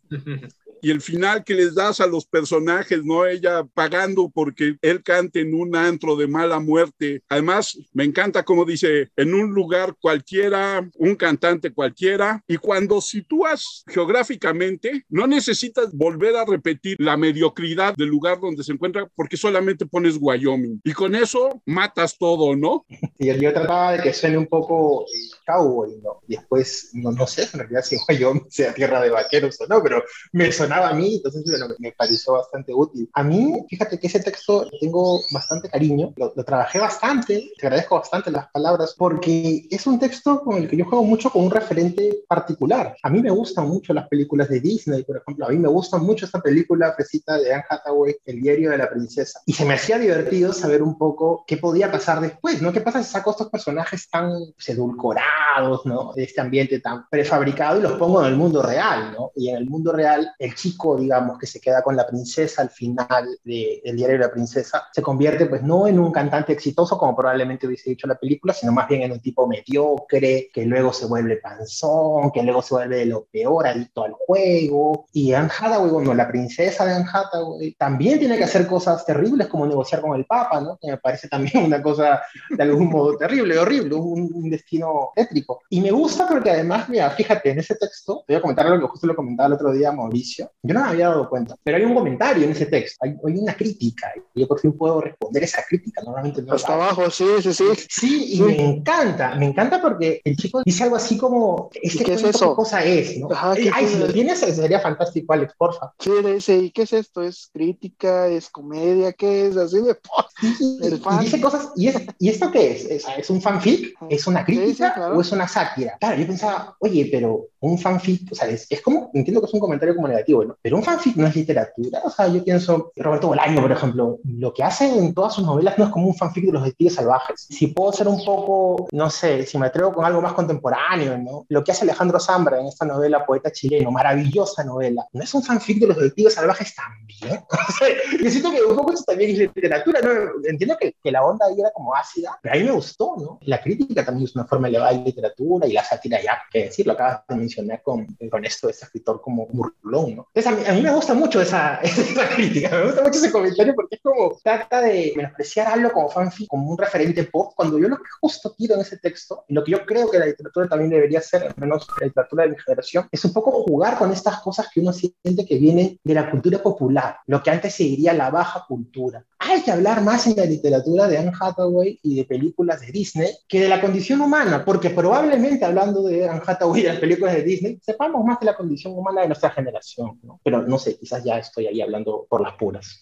y 0.86 0.92
el 0.92 1.02
final 1.02 1.44
que 1.44 1.56
les 1.56 1.74
das 1.74 2.00
a 2.00 2.06
los 2.06 2.28
personajes, 2.28 3.04
¿no? 3.04 3.26
Ella 3.26 3.66
pagando 3.74 4.30
porque 4.30 4.76
él 4.84 5.02
cante 5.02 5.40
en 5.40 5.56
un 5.56 5.76
antro 5.76 6.16
de 6.16 6.28
mala 6.28 6.60
muerte. 6.60 7.24
Además, 7.28 7.76
me 7.92 8.04
encanta 8.04 8.44
como 8.44 8.66
dice, 8.66 9.10
en 9.16 9.34
un 9.34 9.52
lugar 9.52 9.96
cualquiera, 10.00 10.88
un 10.98 11.16
cantante 11.16 11.74
cualquiera, 11.74 12.44
y 12.48 12.58
cuando 12.58 13.02
sitúas 13.02 13.84
geográficamente, 13.88 15.06
no 15.10 15.26
necesitas 15.26 15.92
volver 15.92 16.36
a 16.36 16.46
repetir 16.46 16.98
la 17.00 17.18
mediocridad 17.18 17.96
del 17.96 18.10
lugar 18.10 18.40
donde 18.40 18.64
se 18.64 18.74
encuentra 18.74 19.10
porque 19.16 19.38
solamente 19.38 19.88
pones 19.88 20.18
Wyoming. 20.22 20.82
Y 20.84 20.94
con 20.94 21.16
eso 21.16 21.64
matas 21.66 22.16
todo, 22.16 22.56
¿no? 22.56 22.86
Y 23.18 23.34
yo 23.40 23.54
trataba 23.54 23.94
de 23.94 24.04
que 24.04 24.14
suene 24.14 24.38
un 24.38 24.46
poco 24.46 25.04
eh, 25.04 25.36
cowboy, 25.48 25.96
¿no? 26.04 26.22
Y 26.28 26.36
después, 26.36 26.92
no, 26.94 27.12
no 27.12 27.26
sé, 27.26 27.48
en 27.54 27.60
realidad 27.60 27.82
si 27.82 27.98
Wyoming 28.08 28.46
sea 28.50 28.72
tierra 28.72 29.02
de 29.02 29.10
vaqueros 29.10 29.60
o 29.62 29.68
no, 29.68 29.82
pero 29.82 30.04
me 30.32 30.52
sonaba 30.52 30.75
a 30.84 30.94
mí, 30.94 31.16
entonces 31.16 31.44
me 31.80 31.92
pareció 31.92 32.34
bastante 32.34 32.74
útil. 32.74 33.10
A 33.14 33.24
mí, 33.24 33.66
fíjate 33.70 34.00
que 34.00 34.08
ese 34.08 34.20
texto 34.20 34.70
tengo 34.80 35.22
bastante 35.32 35.70
cariño, 35.70 36.14
lo, 36.18 36.32
trabajé 36.44 36.80
bastante, 36.80 37.52
te 37.58 37.68
agradezco 37.68 37.96
bastante 37.96 38.32
las 38.32 38.50
palabras, 38.52 38.96
porque 38.98 39.68
es 39.70 39.88
un 39.88 40.00
texto 40.00 40.42
con 40.42 40.58
el 40.58 40.70
que 40.70 40.78
yo 40.78 40.86
juego 40.86 41.04
mucho 41.04 41.30
con 41.30 41.46
un 41.46 41.52
referente 41.52 42.24
particular. 42.28 42.96
A 43.02 43.10
mí 43.10 43.22
me 43.22 43.32
gustan 43.32 43.68
mucho 43.68 43.94
las 43.94 44.08
películas 44.08 44.50
de 44.50 44.60
Disney, 44.60 45.04
por 45.04 45.18
ejemplo, 45.18 45.46
a 45.46 45.50
mí 45.50 45.58
me 45.58 45.70
gusta 45.70 45.98
mucho 45.98 46.26
esta 46.26 46.42
película 46.42 46.94
fresita 46.94 47.38
de 47.38 47.54
Anne 47.54 47.64
Hathaway, 47.70 48.16
El 48.26 48.42
diario 48.42 48.72
de 48.72 48.78
la 48.78 48.90
princesa, 48.90 49.40
y 49.46 49.54
se 49.54 49.66
me 49.66 49.76
hacía 49.76 49.98
divertido 49.98 50.54
saber 50.54 50.82
un 50.82 50.98
poco 50.98 51.44
qué 51.48 51.58
podía 51.58 51.92
pasar 51.92 52.22
después, 52.22 52.62
¿no? 52.62 52.72
¿Qué 52.72 52.82
pasa 52.82 53.04
si 53.04 53.12
saco 53.12 53.32
estos 53.32 53.50
personajes 53.50 54.10
tan 54.10 54.32
edulcorados, 54.68 55.86
¿no? 55.86 56.14
De 56.14 56.24
este 56.24 56.42
ambiente 56.42 56.80
tan 56.80 57.08
prefabricado 57.10 57.80
y 57.80 57.84
los 57.84 57.94
pongo 57.94 58.22
en 58.22 58.28
el 58.28 58.36
mundo 58.36 58.62
real, 58.62 59.14
¿no? 59.14 59.32
Y 59.36 59.50
en 59.50 59.58
el 59.58 59.66
mundo 59.70 59.92
real, 59.92 60.32
el 60.40 60.55
chico, 60.56 60.98
digamos, 60.98 61.38
que 61.38 61.46
se 61.46 61.60
queda 61.60 61.84
con 61.84 61.96
la 61.96 62.08
princesa 62.08 62.62
al 62.62 62.70
final 62.70 63.40
del 63.44 63.96
diario 63.96 64.18
de 64.18 64.26
la 64.26 64.32
princesa, 64.32 64.88
se 64.92 65.02
convierte 65.02 65.46
pues 65.46 65.62
no 65.62 65.88
en 65.88 66.00
un 66.00 66.12
cantante 66.12 66.54
exitoso 66.54 66.98
como 66.98 67.16
probablemente 67.16 67.68
hubiese 67.68 67.92
dicho 67.92 68.08
la 68.08 68.16
película, 68.16 68.54
sino 68.54 68.72
más 68.72 68.88
bien 68.88 69.04
en 69.04 69.12
un 69.12 69.20
tipo 69.20 69.48
mediocre, 69.48 70.50
que 70.54 70.66
luego 70.66 70.94
se 70.94 71.06
vuelve 71.06 71.38
panzón, 71.38 72.32
que 72.32 72.44
luego 72.44 72.62
se 72.62 72.74
vuelve 72.74 72.98
de 72.98 73.06
lo 73.06 73.26
peor, 73.26 73.68
adicto 73.68 74.04
al 74.04 74.14
juego. 74.14 75.06
Y 75.14 75.34
Anne 75.34 75.50
Hathaway, 75.60 75.92
bueno, 75.92 76.14
la 76.14 76.28
princesa 76.28 76.86
de 76.86 76.94
Anne 76.94 77.10
Hathaway, 77.12 77.74
también 77.74 78.20
tiene 78.20 78.38
que 78.38 78.46
hacer 78.46 78.66
cosas 78.68 79.06
terribles 79.06 79.48
como 79.48 79.68
negociar 79.68 80.02
con 80.02 80.16
el 80.16 80.26
Papa, 80.26 80.62
¿no? 80.62 80.78
Que 80.82 80.92
me 80.92 80.98
parece 80.98 81.28
también 81.28 81.66
una 81.66 81.82
cosa 81.82 82.22
de 82.50 82.64
algún 82.64 82.90
modo 82.90 83.18
terrible, 83.18 83.58
horrible, 83.58 83.96
un, 83.96 84.32
un 84.34 84.50
destino 84.50 85.12
tétrico. 85.16 85.62
Y 85.70 85.82
me 85.82 85.92
gusta 85.92 86.28
porque 86.28 86.50
además, 86.50 86.90
mira, 86.90 87.10
fíjate, 87.12 87.52
en 87.52 87.60
ese 87.60 87.76
texto, 87.76 88.24
voy 88.28 88.38
a 88.38 88.42
comentar 88.42 88.66
lo 88.66 88.80
que 88.80 88.88
justo 88.88 89.08
lo 89.08 89.16
comentaba 89.16 89.48
el 89.48 89.54
otro 89.54 89.72
día 89.72 89.92
Mauricio, 89.92 90.45
yo 90.64 90.74
no 90.74 90.82
me 90.82 90.90
había 90.90 91.10
dado 91.10 91.30
cuenta, 91.30 91.56
pero 91.64 91.78
hay 91.78 91.84
un 91.84 91.94
comentario 91.94 92.44
en 92.44 92.52
ese 92.52 92.66
texto, 92.66 93.06
hay, 93.06 93.16
una 93.38 93.56
crítica, 93.56 94.12
y 94.34 94.42
yo 94.42 94.48
por 94.48 94.60
fin 94.60 94.74
puedo 94.74 95.02
responder 95.02 95.44
esa 95.44 95.64
crítica. 95.68 96.02
Normalmente 96.04 96.42
no 96.42 96.54
Hasta 96.54 96.74
abajo, 96.74 97.10
sí, 97.10 97.26
sí, 97.42 97.54
sí. 97.54 97.66
Sí, 97.90 98.34
y 98.36 98.42
me 98.42 98.60
encanta, 98.60 99.36
me 99.36 99.48
encanta 99.48 99.82
porque 99.82 100.22
el 100.24 100.36
chico 100.38 100.62
dice 100.64 100.84
algo 100.84 100.96
así 100.96 101.18
como, 101.18 101.70
¿Este 101.74 102.04
¿qué 102.04 102.14
es 102.14 102.24
eso? 102.24 102.50
¿Qué 102.50 102.56
cosa 102.56 102.84
es? 102.84 103.18
¿no? 103.18 103.30
Ay, 103.34 103.88
si 103.88 103.98
lo 103.98 104.08
tienes, 104.12 104.40
sería 104.40 104.80
fantástico, 104.80 105.34
Alex, 105.34 105.54
porfa. 105.58 105.94
Sí, 106.00 106.12
dice, 106.24 106.58
¿y 106.58 106.72
qué 106.72 106.84
es 106.84 106.94
esto? 106.94 107.22
¿Es 107.22 107.50
crítica? 107.52 108.28
¿Es 108.28 108.50
comedia? 108.50 109.14
¿Qué 109.14 109.48
es? 109.48 109.58
Así 109.58 109.82
de... 109.82 109.98
Y 110.42 111.24
dice 111.24 111.42
cosas, 111.42 111.70
¿y, 111.76 111.88
es, 111.88 111.96
¿y 112.20 112.30
esto 112.30 112.52
qué 112.52 112.72
es? 112.72 112.86
¿Es, 112.86 113.06
¿Es, 113.18 113.30
un 113.30 113.42
fanfic? 113.42 113.96
¿Es 114.10 114.28
una 114.28 114.44
crítica? 114.44 115.12
¿O 115.16 115.22
es 115.22 115.32
una 115.32 115.48
sátira? 115.48 115.98
Claro, 116.00 116.18
yo 116.20 116.28
pensaba, 116.28 116.76
oye, 116.80 117.08
pero 117.12 117.48
un 117.62 117.78
fanfic, 117.80 118.32
o 118.32 118.36
sea, 118.36 118.48
es, 118.50 118.68
es 118.70 118.82
como, 118.82 119.10
entiendo 119.14 119.42
que 119.42 119.48
es 119.48 119.54
un 119.54 119.60
comentario 119.60 119.96
como 119.96 120.08
negativo, 120.08 120.35
Pero 120.62 120.78
un 120.78 120.84
fanfic 120.84 121.16
no 121.16 121.28
es 121.28 121.36
literatura, 121.36 122.02
o 122.04 122.10
sea, 122.10 122.28
yo 122.28 122.44
pienso, 122.44 122.92
Roberto 122.96 123.28
Bolaño, 123.28 123.62
por 123.62 123.72
ejemplo, 123.72 124.20
lo 124.24 124.54
que 124.54 124.64
hace 124.64 124.86
en 124.88 125.14
todas 125.14 125.34
sus 125.34 125.46
novelas 125.46 125.78
no 125.78 125.86
es 125.86 125.92
como 125.92 126.08
un 126.08 126.16
fanfic 126.16 126.46
de 126.46 126.52
los 126.52 126.64
detectives 126.64 126.96
salvajes. 126.96 127.48
Si 127.50 127.68
puedo 127.68 127.92
ser 127.92 128.08
un 128.08 128.24
poco, 128.24 128.88
no 128.92 129.10
sé, 129.10 129.46
si 129.46 129.58
me 129.58 129.68
atrevo 129.68 129.94
con 129.94 130.06
algo 130.06 130.22
más 130.22 130.34
contemporáneo, 130.34 131.18
¿no? 131.18 131.46
Lo 131.50 131.64
que 131.64 131.72
hace 131.72 131.84
Alejandro 131.84 132.20
Zambra 132.20 132.60
en 132.60 132.68
esta 132.68 132.86
novela 132.86 133.26
Poeta 133.26 133.52
Chileno, 133.52 133.92
maravillosa 133.92 134.64
novela, 134.64 135.06
¿no 135.14 135.24
es 135.24 135.34
un 135.34 135.44
fanfic 135.44 135.80
de 135.80 135.88
los 135.88 135.98
detectives 135.98 136.34
salvajes 136.34 136.74
también? 136.76 137.44
yo 138.24 138.32
siento 138.32 138.52
que 138.52 138.64
un 138.64 138.76
poco 138.76 138.94
eso 138.94 139.04
también 139.04 139.32
es 139.32 139.38
literatura, 139.38 140.02
¿no? 140.02 140.10
Entiendo 140.48 140.78
que, 140.80 140.94
la 141.12 141.24
onda 141.24 141.46
ahí 141.46 141.60
era 141.60 141.72
como 141.72 141.96
ácida, 141.96 142.38
pero 142.42 142.56
a 142.56 142.58
mí 142.58 142.64
me 142.66 142.72
gustó, 142.72 143.16
¿no? 143.18 143.38
La 143.44 143.62
crítica 143.62 144.04
también 144.04 144.26
es 144.26 144.36
una 144.36 144.46
forma 144.46 144.68
elevada 144.68 144.92
de 144.92 145.04
literatura 145.04 145.68
y 145.68 145.72
la 145.72 145.84
sátira 145.84 146.22
ya, 146.22 146.42
que 146.52 146.66
decir, 146.66 146.86
lo 146.86 146.94
acabas 146.94 147.22
de 147.30 147.36
mencionar 147.36 147.82
con, 147.82 148.06
con 148.30 148.44
esto 148.44 148.68
de 148.68 148.72
este 148.72 148.86
escritor 148.86 149.22
como 149.22 149.46
Burlón, 149.48 150.16
¿no? 150.16 150.25
Entonces 150.34 150.68
a 150.70 150.74
mí, 150.74 150.82
me 150.82 150.92
gusta 150.92 151.14
mucho 151.14 151.42
esa, 151.42 151.76
esa, 151.84 152.30
crítica, 152.30 152.70
me 152.70 152.86
gusta 152.86 153.04
mucho 153.04 153.20
ese 153.20 153.32
comentario 153.32 153.74
porque 153.76 153.96
es 153.96 154.02
como 154.02 154.38
trata 154.44 154.82
de 154.82 155.14
menospreciar 155.16 155.68
algo 155.68 155.92
como 155.92 156.10
fanfic, 156.10 156.48
como 156.48 156.70
un 156.70 156.78
referente 156.78 157.24
pop, 157.24 157.54
cuando 157.56 157.80
yo 157.80 157.88
lo 157.88 157.98
que 157.98 158.10
justo 158.20 158.54
quiero 158.58 158.76
en 158.76 158.82
ese 158.82 158.98
texto, 158.98 159.46
y 159.48 159.54
lo 159.54 159.64
que 159.64 159.72
yo 159.72 159.86
creo 159.86 160.10
que 160.10 160.20
la 160.20 160.26
literatura 160.26 160.68
también 160.68 160.92
debería 160.92 161.22
ser, 161.22 161.44
al 161.44 161.54
menos 161.58 161.88
la 162.00 162.08
literatura 162.08 162.44
de 162.44 162.50
mi 162.50 162.58
generación, 162.58 163.08
es 163.12 163.24
un 163.26 163.34
poco 163.34 163.52
jugar 163.64 163.98
con 163.98 164.12
estas 164.12 164.42
cosas 164.42 164.68
que 164.74 164.82
uno 164.82 164.92
siente 164.94 165.46
que 165.46 165.58
vienen 165.58 166.00
de 166.04 166.14
la 166.14 166.30
cultura 166.30 166.60
popular, 166.60 167.20
lo 167.28 167.42
que 167.42 167.52
antes 167.52 167.74
se 167.74 167.84
diría 167.84 168.14
la 168.14 168.30
baja 168.30 168.66
cultura. 168.68 169.26
Hay 169.48 169.62
que 169.62 169.72
hablar 169.72 170.02
más 170.02 170.26
en 170.26 170.36
la 170.36 170.46
literatura 170.46 171.08
de 171.08 171.20
Anne 171.20 171.32
Hathaway 171.40 172.00
y 172.02 172.16
de 172.16 172.26
películas 172.26 172.82
de 172.82 172.92
Disney 172.92 173.30
que 173.48 173.62
de 173.62 173.70
la 173.70 173.80
condición 173.80 174.20
humana, 174.22 174.66
porque 174.66 174.90
probablemente 174.90 175.64
hablando 175.64 176.02
de 176.02 176.28
Anne 176.28 176.42
Hathaway 176.44 176.82
y 176.82 176.84
de 176.84 176.90
las 176.90 177.00
películas 177.00 177.36
de 177.36 177.44
Disney, 177.44 177.80
sepamos 177.80 178.26
más 178.26 178.40
de 178.40 178.48
la 178.48 178.58
condición 178.58 178.98
humana 178.98 179.22
de 179.22 179.28
nuestra 179.28 179.52
generación, 179.52 180.20
¿no? 180.24 180.40
Pero 180.44 180.64
no 180.64 180.80
sé, 180.80 180.98
quizás 180.98 181.24
ya 181.24 181.38
estoy 181.38 181.68
ahí 181.68 181.80
hablando 181.80 182.26
por 182.28 182.42
las 182.42 182.56
puras. 182.56 183.00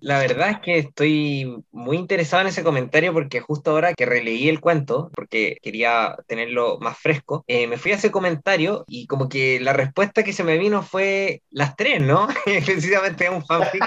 La 0.00 0.18
verdad 0.18 0.50
es 0.50 0.58
que 0.60 0.78
estoy 0.78 1.64
muy 1.70 1.96
interesado 1.96 2.42
en 2.42 2.48
ese 2.48 2.62
comentario 2.62 3.12
porque 3.12 3.40
justo 3.40 3.70
ahora 3.70 3.94
que 3.94 4.06
releí 4.06 4.48
el 4.48 4.60
cuento, 4.60 5.10
porque 5.14 5.58
quería 5.62 6.16
tenerlo 6.26 6.78
más 6.80 6.98
fresco, 6.98 7.44
eh, 7.46 7.66
me 7.66 7.78
fui 7.78 7.92
a 7.92 7.96
ese 7.96 8.10
comentario 8.10 8.84
y 8.88 9.06
como 9.06 9.28
que 9.28 9.60
la 9.60 9.72
respuesta 9.72 10.22
que 10.22 10.32
se 10.32 10.44
me 10.44 10.58
vino 10.58 10.82
fue 10.82 11.42
las 11.50 11.76
tres, 11.76 12.02
¿no? 12.02 12.28
Precisamente 12.44 13.24
es 13.24 13.30
un 13.30 13.44
fanfic 13.44 13.84